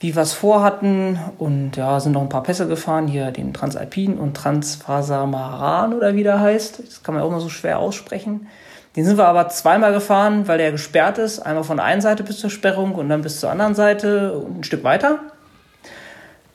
wie 0.00 0.16
wir 0.16 0.22
es 0.22 0.32
vorhatten 0.32 1.16
und 1.38 1.76
ja, 1.76 2.00
sind 2.00 2.12
noch 2.12 2.22
ein 2.22 2.28
paar 2.28 2.42
Pässe 2.42 2.66
gefahren, 2.66 3.06
hier 3.06 3.30
den 3.30 3.54
Transalpin 3.54 4.18
und 4.18 4.36
Transfasamaran 4.36 5.94
oder 5.94 6.16
wie 6.16 6.24
der 6.24 6.40
heißt. 6.40 6.82
Das 6.84 7.04
kann 7.04 7.14
man 7.14 7.22
auch 7.22 7.28
immer 7.28 7.40
so 7.40 7.48
schwer 7.48 7.78
aussprechen. 7.78 8.48
Den 8.96 9.04
sind 9.04 9.18
wir 9.18 9.28
aber 9.28 9.48
zweimal 9.48 9.92
gefahren, 9.92 10.48
weil 10.48 10.58
der 10.58 10.72
gesperrt 10.72 11.18
ist. 11.18 11.40
Einmal 11.40 11.64
von 11.64 11.76
der 11.76 11.86
einen 11.86 12.00
Seite 12.00 12.22
bis 12.22 12.38
zur 12.38 12.50
Sperrung 12.50 12.94
und 12.94 13.08
dann 13.08 13.22
bis 13.22 13.40
zur 13.40 13.50
anderen 13.50 13.74
Seite 13.74 14.32
und 14.32 14.60
ein 14.60 14.64
Stück 14.64 14.84
weiter 14.84 15.20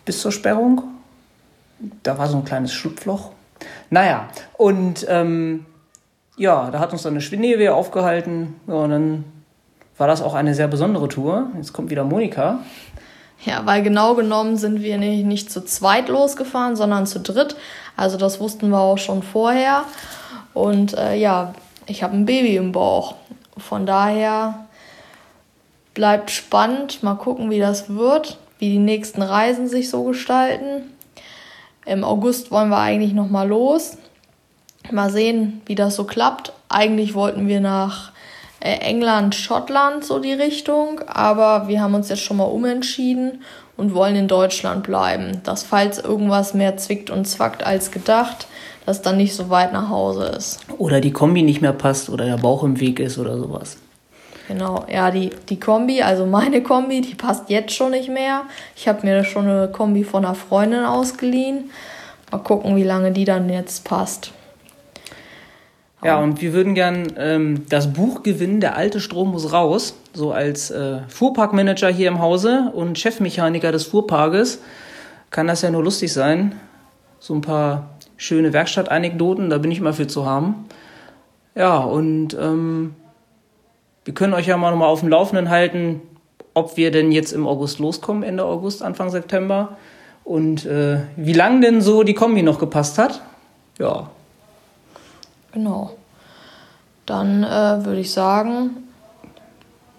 bis 0.05 0.21
zur 0.21 0.31
Sperrung. 0.31 0.83
Da 2.03 2.17
war 2.17 2.27
so 2.27 2.37
ein 2.37 2.45
kleines 2.45 2.73
Schlupfloch. 2.73 3.31
Naja, 3.89 4.27
und 4.57 5.05
ähm, 5.09 5.65
ja, 6.37 6.69
da 6.71 6.79
hat 6.79 6.91
uns 6.91 7.03
dann 7.03 7.13
eine 7.13 7.21
Schwindewehr 7.21 7.75
aufgehalten. 7.75 8.55
Ja, 8.67 8.73
und 8.75 8.89
dann 8.89 9.23
war 9.97 10.07
das 10.07 10.21
auch 10.21 10.33
eine 10.33 10.55
sehr 10.55 10.67
besondere 10.67 11.07
Tour. 11.07 11.47
Jetzt 11.55 11.73
kommt 11.73 11.89
wieder 11.89 12.03
Monika. 12.03 12.59
Ja, 13.45 13.65
weil 13.65 13.83
genau 13.83 14.15
genommen 14.15 14.57
sind 14.57 14.81
wir 14.81 14.97
nicht, 14.97 15.25
nicht 15.25 15.51
zu 15.51 15.63
zweit 15.65 16.07
losgefahren, 16.07 16.75
sondern 16.75 17.05
zu 17.05 17.19
dritt. 17.19 17.55
Also 17.95 18.17
das 18.17 18.39
wussten 18.39 18.69
wir 18.69 18.79
auch 18.79 18.97
schon 18.97 19.21
vorher. 19.21 19.83
Und 20.53 20.97
äh, 20.97 21.15
ja, 21.15 21.53
ich 21.85 22.03
habe 22.03 22.15
ein 22.15 22.25
Baby 22.25 22.55
im 22.55 22.71
Bauch. 22.71 23.15
Von 23.57 23.85
daher 23.85 24.67
bleibt 25.93 26.31
spannend. 26.31 27.03
Mal 27.03 27.15
gucken, 27.15 27.49
wie 27.49 27.59
das 27.59 27.89
wird, 27.89 28.37
wie 28.59 28.69
die 28.69 28.79
nächsten 28.79 29.21
Reisen 29.21 29.67
sich 29.67 29.89
so 29.89 30.03
gestalten. 30.03 30.93
Im 31.85 32.03
August 32.03 32.51
wollen 32.51 32.69
wir 32.69 32.79
eigentlich 32.79 33.13
noch 33.13 33.29
mal 33.29 33.47
los. 33.47 33.97
Mal 34.91 35.09
sehen, 35.09 35.61
wie 35.65 35.75
das 35.75 35.95
so 35.95 36.05
klappt. 36.05 36.53
Eigentlich 36.69 37.13
wollten 37.13 37.47
wir 37.47 37.59
nach 37.59 38.11
äh, 38.59 38.77
England, 38.77 39.35
Schottland 39.35 40.03
so 40.03 40.19
die 40.19 40.33
Richtung, 40.33 41.01
aber 41.07 41.67
wir 41.67 41.81
haben 41.81 41.95
uns 41.95 42.09
jetzt 42.09 42.21
schon 42.21 42.37
mal 42.37 42.45
umentschieden 42.45 43.43
und 43.75 43.93
wollen 43.93 44.15
in 44.15 44.27
Deutschland 44.27 44.83
bleiben. 44.83 45.41
Dass 45.43 45.63
falls 45.63 45.99
irgendwas 45.99 46.53
mehr 46.53 46.77
zwickt 46.77 47.09
und 47.09 47.25
zwackt 47.25 47.65
als 47.65 47.91
gedacht, 47.91 48.47
dass 48.85 49.01
dann 49.01 49.17
nicht 49.17 49.35
so 49.35 49.49
weit 49.49 49.73
nach 49.73 49.89
Hause 49.89 50.25
ist. 50.37 50.59
Oder 50.77 51.01
die 51.01 51.11
Kombi 51.11 51.41
nicht 51.41 51.61
mehr 51.61 51.73
passt 51.73 52.09
oder 52.09 52.25
der 52.25 52.37
Bauch 52.37 52.63
im 52.63 52.79
Weg 52.79 52.99
ist 52.99 53.17
oder 53.17 53.37
sowas. 53.37 53.77
Genau, 54.47 54.85
ja, 54.91 55.09
die, 55.09 55.29
die 55.49 55.59
Kombi, 55.59 56.01
also 56.01 56.25
meine 56.25 56.61
Kombi, 56.61 57.01
die 57.01 57.15
passt 57.15 57.49
jetzt 57.49 57.73
schon 57.73 57.91
nicht 57.91 58.09
mehr. 58.09 58.43
Ich 58.75 58.87
habe 58.87 59.05
mir 59.05 59.23
schon 59.23 59.47
eine 59.47 59.69
Kombi 59.69 60.03
von 60.03 60.25
einer 60.25 60.35
Freundin 60.35 60.83
ausgeliehen. 60.83 61.71
Mal 62.31 62.39
gucken, 62.39 62.75
wie 62.75 62.83
lange 62.83 63.11
die 63.11 63.25
dann 63.25 63.49
jetzt 63.49 63.85
passt. 63.85 64.31
Ja, 66.03 66.19
und 66.19 66.41
wir 66.41 66.51
würden 66.51 66.75
gern 66.75 67.13
ähm, 67.17 67.63
das 67.69 67.93
Buch 67.93 68.23
gewinnen, 68.23 68.59
der 68.59 68.75
alte 68.75 68.99
Strom 68.99 69.31
muss 69.31 69.53
raus. 69.53 69.95
So 70.13 70.33
als 70.33 70.69
äh, 70.69 70.99
Fuhrparkmanager 71.07 71.87
hier 71.87 72.09
im 72.09 72.19
Hause 72.19 72.71
und 72.73 72.99
Chefmechaniker 72.99 73.71
des 73.71 73.85
Fuhrparkes 73.85 74.59
kann 75.31 75.47
das 75.47 75.61
ja 75.61 75.71
nur 75.71 75.83
lustig 75.83 76.11
sein, 76.11 76.59
so 77.19 77.33
ein 77.33 77.41
paar 77.41 77.92
schöne 78.23 78.53
Werkstattanekdoten, 78.53 79.49
da 79.49 79.57
bin 79.57 79.69
ich 79.69 79.81
mal 79.81 79.93
für 79.93 80.07
zu 80.07 80.25
haben. 80.25 80.65
Ja, 81.55 81.77
und 81.79 82.35
ähm, 82.39 82.95
wir 84.05 84.13
können 84.13 84.33
euch 84.33 84.47
ja 84.47 84.55
mal 84.55 84.71
nochmal 84.71 84.87
auf 84.87 85.01
dem 85.01 85.09
Laufenden 85.09 85.49
halten, 85.49 86.01
ob 86.53 86.77
wir 86.77 86.91
denn 86.91 87.11
jetzt 87.11 87.33
im 87.33 87.45
August 87.45 87.79
loskommen, 87.79 88.23
Ende 88.23 88.45
August, 88.45 88.81
Anfang 88.81 89.09
September. 89.09 89.77
Und 90.23 90.65
äh, 90.65 90.99
wie 91.17 91.33
lang 91.33 91.59
denn 91.59 91.81
so 91.81 92.03
die 92.03 92.13
Kombi 92.13 92.43
noch 92.43 92.59
gepasst 92.59 92.97
hat. 92.97 93.21
Ja. 93.77 94.09
Genau. 95.51 95.91
Dann 97.05 97.43
äh, 97.43 97.85
würde 97.85 97.99
ich 97.99 98.13
sagen, 98.13 98.69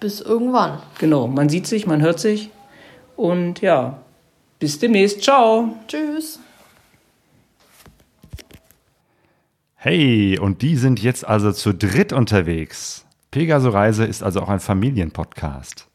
bis 0.01 0.23
irgendwann. 0.23 0.79
Genau, 0.99 1.27
man 1.27 1.51
sieht 1.51 1.67
sich, 1.67 1.87
man 1.87 2.01
hört 2.01 2.21
sich. 2.21 2.51
Und 3.17 3.61
ja, 3.61 3.99
bis 4.59 4.79
demnächst. 4.79 5.23
Ciao. 5.23 5.75
Tschüss. 5.89 6.41
Hey, 9.87 10.39
und 10.39 10.63
die 10.63 10.77
sind 10.77 11.03
jetzt 11.03 11.29
also 11.29 11.53
zu 11.53 11.75
dritt 11.75 12.15
unterwegs. 12.15 13.05
Pegaso 13.31 13.69
Reise 13.69 14.07
ist 14.07 14.23
also 14.23 14.41
auch 14.41 14.49
ein 14.49 14.61
Familienpodcast. 14.61 15.89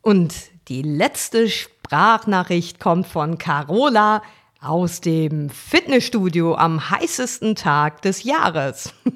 Und 0.00 0.32
die 0.68 0.82
letzte 0.82 1.48
Sprachnachricht 1.48 2.78
kommt 2.78 3.08
von 3.08 3.36
Carola 3.36 4.22
aus 4.60 5.00
dem 5.00 5.50
Fitnessstudio 5.50 6.54
am 6.54 6.88
heißesten 6.88 7.56
Tag 7.56 8.00
des 8.02 8.22
Jahres. 8.22 8.94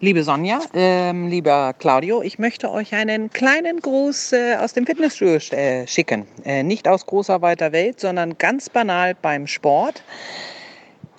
Liebe 0.00 0.24
Sonja, 0.24 0.62
ähm, 0.74 1.28
lieber 1.28 1.74
Claudio, 1.74 2.22
ich 2.22 2.40
möchte 2.40 2.72
euch 2.72 2.92
einen 2.92 3.30
kleinen 3.30 3.78
Gruß 3.78 4.32
äh, 4.32 4.56
aus 4.56 4.72
dem 4.72 4.84
Fitnessstudio 4.84 5.36
äh, 5.56 5.86
schicken. 5.86 6.26
Äh, 6.42 6.64
nicht 6.64 6.88
aus 6.88 7.06
großer 7.06 7.40
weiter 7.40 7.70
Welt, 7.70 8.00
sondern 8.00 8.36
ganz 8.36 8.68
banal 8.68 9.14
beim 9.14 9.46
Sport. 9.46 10.02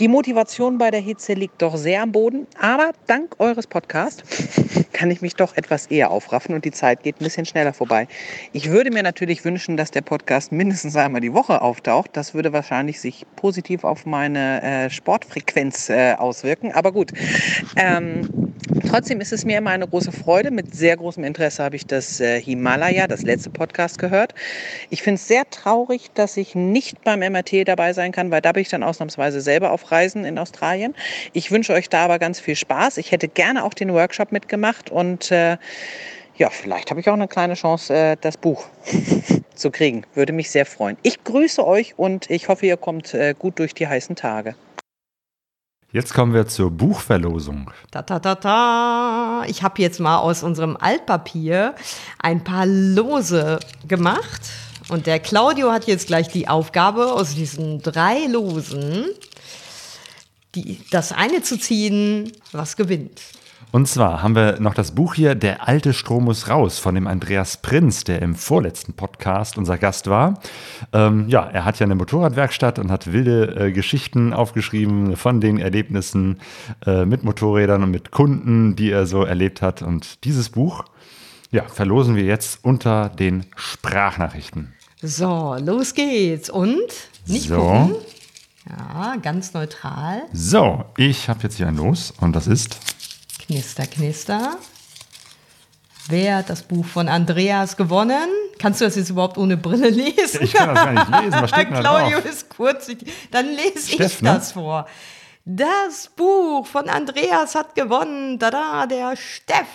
Die 0.03 0.09
Motivation 0.09 0.79
bei 0.79 0.91
der 0.91 0.99
Hitze 0.99 1.31
liegt 1.31 1.61
doch 1.61 1.77
sehr 1.77 2.01
am 2.01 2.11
Boden, 2.11 2.45
aber 2.59 2.91
dank 3.07 3.39
eures 3.39 3.67
Podcasts 3.67 4.21
kann 4.91 5.09
ich 5.09 5.21
mich 5.21 5.35
doch 5.35 5.55
etwas 5.55 5.87
eher 5.87 6.11
aufraffen 6.11 6.53
und 6.53 6.65
die 6.65 6.71
Zeit 6.71 7.03
geht 7.03 7.21
ein 7.21 7.23
bisschen 7.23 7.45
schneller 7.45 7.71
vorbei. 7.71 8.09
Ich 8.51 8.69
würde 8.69 8.91
mir 8.91 9.01
natürlich 9.01 9.45
wünschen, 9.45 9.77
dass 9.77 9.91
der 9.91 10.01
Podcast 10.01 10.51
mindestens 10.51 10.97
einmal 10.97 11.21
die 11.21 11.31
Woche 11.31 11.61
auftaucht. 11.61 12.09
Das 12.17 12.33
würde 12.33 12.51
wahrscheinlich 12.51 12.99
sich 12.99 13.25
positiv 13.37 13.85
auf 13.85 14.05
meine 14.05 14.61
äh, 14.61 14.89
Sportfrequenz 14.89 15.89
äh, 15.89 16.15
auswirken, 16.15 16.73
aber 16.73 16.91
gut. 16.91 17.13
Ähm, 17.77 18.42
trotzdem 18.87 19.21
ist 19.21 19.33
es 19.33 19.45
mir 19.45 19.57
immer 19.57 19.71
eine 19.71 19.87
große 19.87 20.11
Freude. 20.11 20.51
Mit 20.51 20.73
sehr 20.75 20.97
großem 20.97 21.23
Interesse 21.23 21.63
habe 21.63 21.75
ich 21.75 21.85
das 21.85 22.19
äh, 22.19 22.41
Himalaya, 22.41 23.07
das 23.07 23.23
letzte 23.23 23.49
Podcast 23.49 23.97
gehört. 23.99 24.33
Ich 24.89 25.01
finde 25.03 25.15
es 25.15 25.27
sehr 25.27 25.49
traurig, 25.49 26.11
dass 26.13 26.37
ich 26.37 26.55
nicht 26.55 27.03
beim 27.03 27.19
MRT 27.19 27.67
dabei 27.67 27.93
sein 27.93 28.11
kann, 28.11 28.31
weil 28.31 28.41
da 28.41 28.51
bin 28.51 28.61
ich 28.61 28.69
dann 28.69 28.83
ausnahmsweise 28.83 29.41
selber 29.41 29.71
auf 29.71 29.91
Reisen 29.91 30.25
in 30.25 30.37
Australien. 30.37 30.95
Ich 31.33 31.51
wünsche 31.51 31.73
euch 31.73 31.89
da 31.89 32.05
aber 32.05 32.19
ganz 32.19 32.39
viel 32.39 32.55
Spaß. 32.55 32.97
Ich 32.97 33.11
hätte 33.11 33.27
gerne 33.27 33.63
auch 33.63 33.73
den 33.73 33.93
Workshop 33.93 34.31
mitgemacht 34.31 34.89
und 34.89 35.31
äh, 35.31 35.57
ja, 36.35 36.49
vielleicht 36.49 36.89
habe 36.89 36.99
ich 36.99 37.09
auch 37.09 37.13
eine 37.13 37.27
kleine 37.27 37.53
Chance, 37.53 37.93
äh, 37.93 38.17
das 38.19 38.37
Buch 38.37 38.65
zu 39.55 39.71
kriegen. 39.71 40.03
Würde 40.15 40.33
mich 40.33 40.49
sehr 40.49 40.65
freuen. 40.65 40.97
Ich 41.03 41.23
grüße 41.23 41.65
euch 41.65 41.93
und 41.97 42.29
ich 42.29 42.47
hoffe, 42.47 42.65
ihr 42.65 42.77
kommt 42.77 43.13
äh, 43.13 43.35
gut 43.37 43.59
durch 43.59 43.73
die 43.73 43.87
heißen 43.87 44.15
Tage. 44.15 44.55
Jetzt 45.93 46.15
kommen 46.15 46.33
wir 46.33 46.47
zur 46.47 46.71
Buchverlosung. 46.71 47.69
Ta 47.91 48.01
ta 48.01 48.17
ta 48.17 48.33
ta. 48.33 49.43
Ich 49.45 49.61
habe 49.61 49.79
jetzt 49.79 49.99
mal 49.99 50.17
aus 50.17 50.41
unserem 50.41 50.75
Altpapier 50.75 51.75
ein 52.17 52.43
paar 52.43 52.65
Lose 52.65 53.59
gemacht. 53.87 54.41
Und 54.89 55.05
der 55.05 55.19
Claudio 55.19 55.71
hat 55.71 55.85
jetzt 55.85 56.07
gleich 56.07 56.29
die 56.29 56.47
Aufgabe, 56.47 57.13
aus 57.13 57.35
diesen 57.35 57.83
drei 57.83 58.25
Losen 58.25 59.05
die, 60.55 60.79
das 60.89 61.11
eine 61.11 61.43
zu 61.43 61.59
ziehen, 61.59 62.31
was 62.51 62.75
gewinnt. 62.75 63.21
Und 63.73 63.87
zwar 63.87 64.21
haben 64.21 64.35
wir 64.35 64.59
noch 64.59 64.75
das 64.75 64.91
Buch 64.91 65.15
hier 65.15 65.33
Der 65.33 65.67
alte 65.67 65.93
Strom 65.93 66.25
muss 66.25 66.47
raus 66.47 66.77
von 66.77 66.93
dem 66.93 67.07
Andreas 67.07 67.57
Prinz, 67.57 68.03
der 68.03 68.21
im 68.21 68.35
vorletzten 68.35 68.93
Podcast 68.93 69.57
unser 69.57 69.79
Gast 69.79 70.05
war. 70.05 70.39
Ähm, 70.93 71.27
ja, 71.27 71.41
er 71.41 71.65
hat 71.65 71.79
ja 71.79 71.85
eine 71.85 71.95
Motorradwerkstatt 71.95 72.77
und 72.77 72.91
hat 72.91 73.11
wilde 73.11 73.55
äh, 73.55 73.71
Geschichten 73.71 74.31
aufgeschrieben 74.31 75.17
von 75.17 75.41
den 75.41 75.57
Erlebnissen 75.57 76.39
äh, 76.85 77.05
mit 77.05 77.23
Motorrädern 77.23 77.81
und 77.81 77.89
mit 77.89 78.11
Kunden, 78.11 78.75
die 78.75 78.91
er 78.91 79.07
so 79.07 79.23
erlebt 79.23 79.63
hat. 79.63 79.81
Und 79.81 80.23
dieses 80.23 80.49
Buch, 80.49 80.85
ja, 81.49 81.63
verlosen 81.63 82.15
wir 82.15 82.25
jetzt 82.25 82.59
unter 82.63 83.09
den 83.09 83.47
Sprachnachrichten. 83.55 84.71
So, 85.01 85.57
los 85.59 85.95
geht's. 85.95 86.51
Und 86.51 86.77
nicht 87.25 87.49
so. 87.49 87.57
gucken. 87.57 87.95
Ja, 88.69 89.15
ganz 89.19 89.55
neutral. 89.55 90.21
So, 90.31 90.85
ich 90.95 91.27
habe 91.27 91.39
jetzt 91.41 91.57
hier 91.57 91.67
ein 91.67 91.75
Los 91.75 92.13
und 92.21 92.35
das 92.35 92.45
ist 92.45 92.77
Knister, 93.53 93.85
knister. 93.85 94.57
Wer 96.09 96.37
hat 96.37 96.49
das 96.49 96.63
Buch 96.63 96.83
von 96.87 97.07
Andreas 97.07 97.77
gewonnen? 97.77 98.27
Kannst 98.57 98.81
du 98.81 98.85
das 98.85 98.95
jetzt 98.95 99.11
überhaupt 99.11 99.37
ohne 99.37 99.57
Brille 99.57 99.89
lesen? 99.91 100.41
Ich 100.41 100.53
kann 100.53 100.73
das 100.73 100.83
gar 100.83 100.91
nicht 100.91 101.21
lesen. 101.21 101.39
Was 101.39 101.49
steht 101.51 101.69
denn 101.69 101.75
Claudio 101.79 102.17
ist 102.17 102.49
kurzsichtig. 102.49 103.13
Dann 103.29 103.45
lese 103.45 103.91
Steff, 103.91 104.15
ich 104.15 104.21
ne? 104.23 104.33
das 104.33 104.53
vor. 104.53 104.87
Das 105.45 106.09
Buch 106.15 106.65
von 106.65 106.87
Andreas 106.87 107.55
hat 107.55 107.75
gewonnen. 107.75 108.39
Tada, 108.39 108.85
der 108.85 109.17
Steff. 109.17 109.67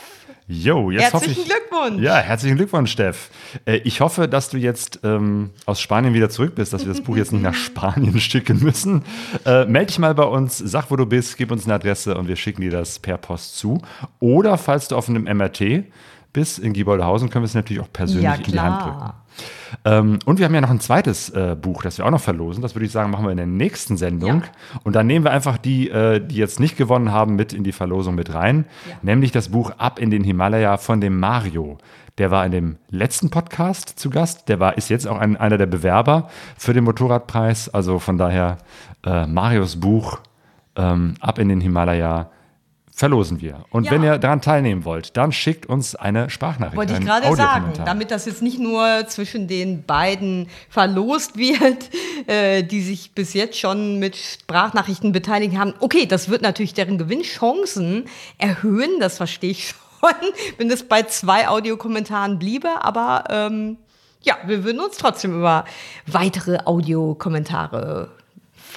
Jo, 0.47 0.91
jetzt 0.91 1.13
hoffe 1.13 1.27
Herzlichen 1.27 1.43
ich, 1.43 1.49
Glückwunsch. 1.49 2.03
Ja, 2.03 2.17
herzlichen 2.17 2.57
Glückwunsch, 2.57 2.91
Steff. 2.91 3.29
Äh, 3.67 3.77
ich 3.85 4.01
hoffe, 4.01 4.29
dass 4.29 4.49
du 4.49 4.57
jetzt 4.57 5.01
ähm, 5.05 5.51
aus 5.67 5.83
Spanien 5.83 6.15
wieder 6.15 6.31
zurück 6.31 6.55
bist, 6.55 6.73
dass 6.73 6.87
wir 6.87 6.95
das 6.95 7.03
Buch 7.03 7.19
jetzt 7.19 7.33
nicht 7.33 7.43
nach 7.43 7.55
Spanien 7.67 8.19
schicken 8.19 8.61
müssen. 8.63 9.05
Äh, 9.45 9.67
meld 9.67 9.91
dich 9.91 9.99
mal 9.99 10.15
bei 10.15 10.25
uns, 10.25 10.57
sag, 10.57 10.91
wo 10.91 10.97
du 10.97 11.05
bist, 11.05 11.37
gib 11.37 11.53
uns 11.53 11.67
eine 11.67 11.75
Adresse 11.75 12.17
und 12.17 12.29
wir 12.29 12.37
schicken 12.37 12.63
dir 12.63 12.71
das 12.71 12.99
per 12.99 13.19
Post 13.19 13.59
zu. 13.59 13.83
Oder 14.21 14.57
falls 14.57 14.89
du 14.89 14.97
auf 14.97 15.11
einem 15.11 15.25
MRT 15.25 15.85
bist 16.33 16.61
in 16.61 16.73
Gieboldehausen, 16.73 17.29
können 17.29 17.43
wir 17.43 17.49
es 17.49 17.55
natürlich 17.55 17.83
auch 17.83 17.93
persönlich 17.93 18.25
Ja, 18.25 18.35
in 18.37 18.43
die 18.43 18.59
Hand 18.59 18.85
drücken. 18.87 19.13
Ähm, 19.85 20.19
und 20.25 20.39
wir 20.39 20.47
haben 20.47 20.55
ja 20.55 20.61
noch 20.61 20.71
ein 20.71 20.81
zweites 20.81 21.31
äh, 21.31 21.57
Buch, 21.61 21.83
das 21.83 21.99
wir 21.99 22.07
auch 22.07 22.11
noch 22.11 22.21
verlosen. 22.21 22.63
Das 22.63 22.75
würde 22.75 22.87
ich 22.87 22.93
sagen, 22.93 23.11
machen 23.11 23.25
wir 23.25 23.31
in 23.31 23.37
der 23.37 23.47
nächsten 23.47 23.97
Sendung. 23.97 24.43
Und 24.85 24.97
dann 24.97 25.07
nehmen 25.07 25.25
wir 25.25 25.33
einfach 25.33 25.59
die, 25.59 25.91
äh, 25.91 26.21
die 26.21 26.37
jetzt 26.37 26.61
nicht 26.61 26.77
gewonnen 26.77 27.13
haben, 27.13 27.37
mit 27.37 27.53
in 27.53 27.65
die 27.65 27.73
Verlosung 27.73 28.15
mit 28.15 28.35
rein. 28.35 28.67
Nämlich 29.03 29.33
das 29.33 29.49
Buch 29.51 29.73
Ab 29.79 29.99
in 29.99 30.11
den 30.11 30.25
Himalaya 30.25 30.77
von 30.77 31.01
dem 31.01 31.19
Mario. 31.19 31.79
Der 32.19 32.31
war 32.31 32.45
in 32.45 32.53
dem 32.53 32.77
letzten 32.91 33.31
Podcast 33.31 33.99
zu 33.99 34.11
Gast. 34.11 34.49
Der 34.49 34.59
war, 34.59 34.77
ist 34.77 34.91
jetzt 34.91 35.07
auch 35.07 35.19
ein, 35.19 35.37
einer 35.37 35.57
der 35.57 35.67
Bewerber 35.67 36.29
für 36.57 36.75
den 36.75 36.85
Motorradpreis. 36.85 37.69
Also 37.69 37.99
von 37.99 38.19
daher 38.19 38.59
äh, 39.05 39.27
Marios 39.27 39.79
Buch 39.79 40.19
ähm, 40.77 41.15
Ab 41.21 41.39
in 41.39 41.49
den 41.49 41.61
Himalaya 41.61 42.31
verlosen 42.99 43.41
wir. 43.41 43.65
Und 43.71 43.85
Ja. 43.85 43.93
wenn 43.93 44.03
ihr 44.03 44.19
daran 44.19 44.43
teilnehmen 44.43 44.85
wollt, 44.85 45.17
dann 45.17 45.31
schickt 45.31 45.67
uns 45.67 45.95
eine 45.95 46.31
Sprachnachricht. 46.31 46.77
Wollte 46.77 46.95
ich 46.95 47.01
gerade 47.01 47.35
sagen, 47.37 47.73
damit 47.85 48.11
das 48.11 48.27
jetzt 48.27 48.43
nicht 48.43 48.59
nur 48.59 49.07
zwischen 49.07 49.47
den 49.47 49.85
beiden 49.85 50.49
verlost 50.69 51.39
wird, 51.39 51.91
äh, 52.27 52.65
die 52.65 52.83
sich 52.83 53.13
bis 53.13 53.35
jetzt 53.35 53.57
schon 53.57 54.01
mit 54.01 54.17
Sprachnachrichten 54.17 55.13
beteiligt 55.13 55.57
haben. 55.57 55.75
Okay, 55.79 56.07
das 56.07 56.29
wird 56.29 56.43
natürlich 56.43 56.75
deren 56.75 56.99
Gewinnchancen 56.99 58.07
erhöhen, 58.37 58.99
das 58.99 59.17
verstehe 59.17 59.53
ich 59.53 59.69
schon, 60.01 60.11
wenn 60.57 60.69
es 60.69 60.83
bei 60.83 61.05
zwei 61.05 61.47
Audiokommentaren 61.47 62.41
bliebe, 62.41 62.83
aber 62.83 63.25
ähm, 63.31 63.77
ja, 64.23 64.37
wir 64.45 64.65
würden 64.65 64.81
uns 64.81 64.97
trotzdem 64.97 65.37
über 65.37 65.65
weitere 66.09 66.59
Audiokommentare 66.65 68.11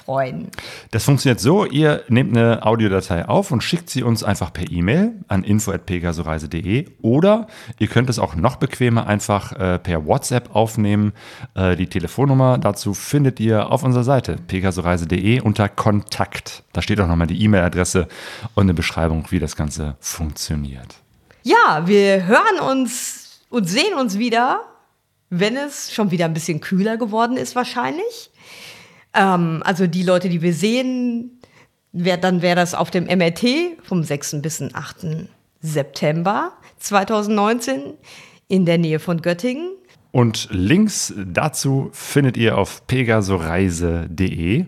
freuen. 0.04 0.48
Das 0.90 1.04
funktioniert 1.04 1.40
so, 1.40 1.64
ihr 1.64 2.02
nehmt 2.08 2.36
eine 2.36 2.64
Audiodatei 2.64 3.28
auf 3.28 3.50
und 3.50 3.62
schickt 3.62 3.90
sie 3.90 4.02
uns 4.02 4.24
einfach 4.24 4.52
per 4.52 4.70
E-Mail 4.70 5.12
an 5.28 5.44
info.pegasoreise.de 5.44 6.88
oder 7.02 7.46
ihr 7.78 7.86
könnt 7.86 8.10
es 8.10 8.18
auch 8.18 8.34
noch 8.34 8.56
bequemer 8.56 9.06
einfach 9.06 9.52
äh, 9.52 9.78
per 9.78 10.06
WhatsApp 10.06 10.54
aufnehmen. 10.54 11.12
Äh, 11.54 11.76
die 11.76 11.86
Telefonnummer 11.86 12.58
dazu 12.58 12.94
findet 12.94 13.40
ihr 13.40 13.70
auf 13.70 13.82
unserer 13.82 14.04
Seite 14.04 14.36
pegasoreise.de 14.46 15.40
unter 15.40 15.68
Kontakt. 15.68 16.64
Da 16.72 16.82
steht 16.82 17.00
auch 17.00 17.08
nochmal 17.08 17.26
die 17.26 17.42
E-Mail-Adresse 17.42 18.08
und 18.54 18.64
eine 18.64 18.74
Beschreibung, 18.74 19.26
wie 19.30 19.38
das 19.38 19.56
Ganze 19.56 19.96
funktioniert. 20.00 20.96
Ja, 21.42 21.82
wir 21.86 22.26
hören 22.26 22.60
uns 22.70 23.42
und 23.48 23.68
sehen 23.68 23.94
uns 23.98 24.18
wieder, 24.18 24.62
wenn 25.30 25.56
es 25.56 25.92
schon 25.92 26.10
wieder 26.10 26.24
ein 26.24 26.34
bisschen 26.34 26.60
kühler 26.60 26.96
geworden 26.96 27.36
ist 27.36 27.56
wahrscheinlich. 27.56 28.31
Ähm, 29.14 29.62
also 29.64 29.86
die 29.86 30.02
Leute, 30.02 30.28
die 30.28 30.42
wir 30.42 30.54
sehen, 30.54 31.40
wär, 31.92 32.16
dann 32.16 32.42
wäre 32.42 32.56
das 32.56 32.74
auf 32.74 32.90
dem 32.90 33.04
MRT 33.04 33.44
vom 33.82 34.02
6. 34.02 34.42
bis 34.42 34.58
zum 34.58 34.70
8. 34.72 35.28
September 35.60 36.52
2019 36.78 37.94
in 38.48 38.66
der 38.66 38.78
Nähe 38.78 38.98
von 38.98 39.22
Göttingen. 39.22 39.70
Und 40.10 40.48
Links 40.50 41.14
dazu 41.16 41.88
findet 41.92 42.36
ihr 42.36 42.58
auf 42.58 42.86
pegasoreise.de. 42.86 44.66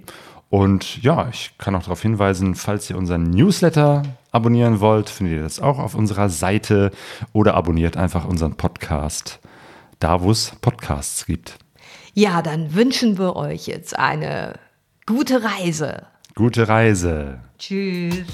Und 0.49 1.03
ja, 1.03 1.29
ich 1.29 1.53
kann 1.59 1.75
auch 1.75 1.83
darauf 1.83 2.01
hinweisen, 2.01 2.55
falls 2.55 2.89
ihr 2.89 2.97
unseren 2.97 3.25
Newsletter 3.25 4.05
abonnieren 4.31 4.81
wollt, 4.81 5.11
findet 5.11 5.37
ihr 5.37 5.43
das 5.43 5.61
auch 5.61 5.79
auf 5.79 5.95
unserer 5.95 6.29
Seite 6.29 6.93
oder 7.33 7.55
abonniert 7.55 7.97
einfach 7.97 8.25
unseren 8.25 8.55
Podcast, 8.55 9.41
da 9.99 10.23
wo 10.23 10.31
es 10.31 10.53
Podcasts 10.61 11.27
gibt. 11.27 11.59
Ja, 12.16 12.43
dann 12.43 12.74
wünschen 12.74 13.19
wir 13.19 13.35
euch 13.35 13.66
jetzt 13.66 13.99
eine 13.99 14.55
gute 15.05 15.43
Reise. 15.43 16.07
Gute 16.36 16.69
Reise. 16.69 17.41
Tschüss. 17.59 18.24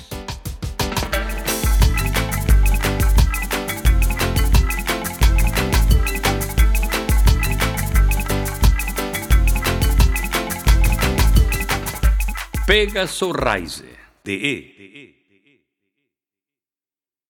pegasoreise.de 12.66 15.19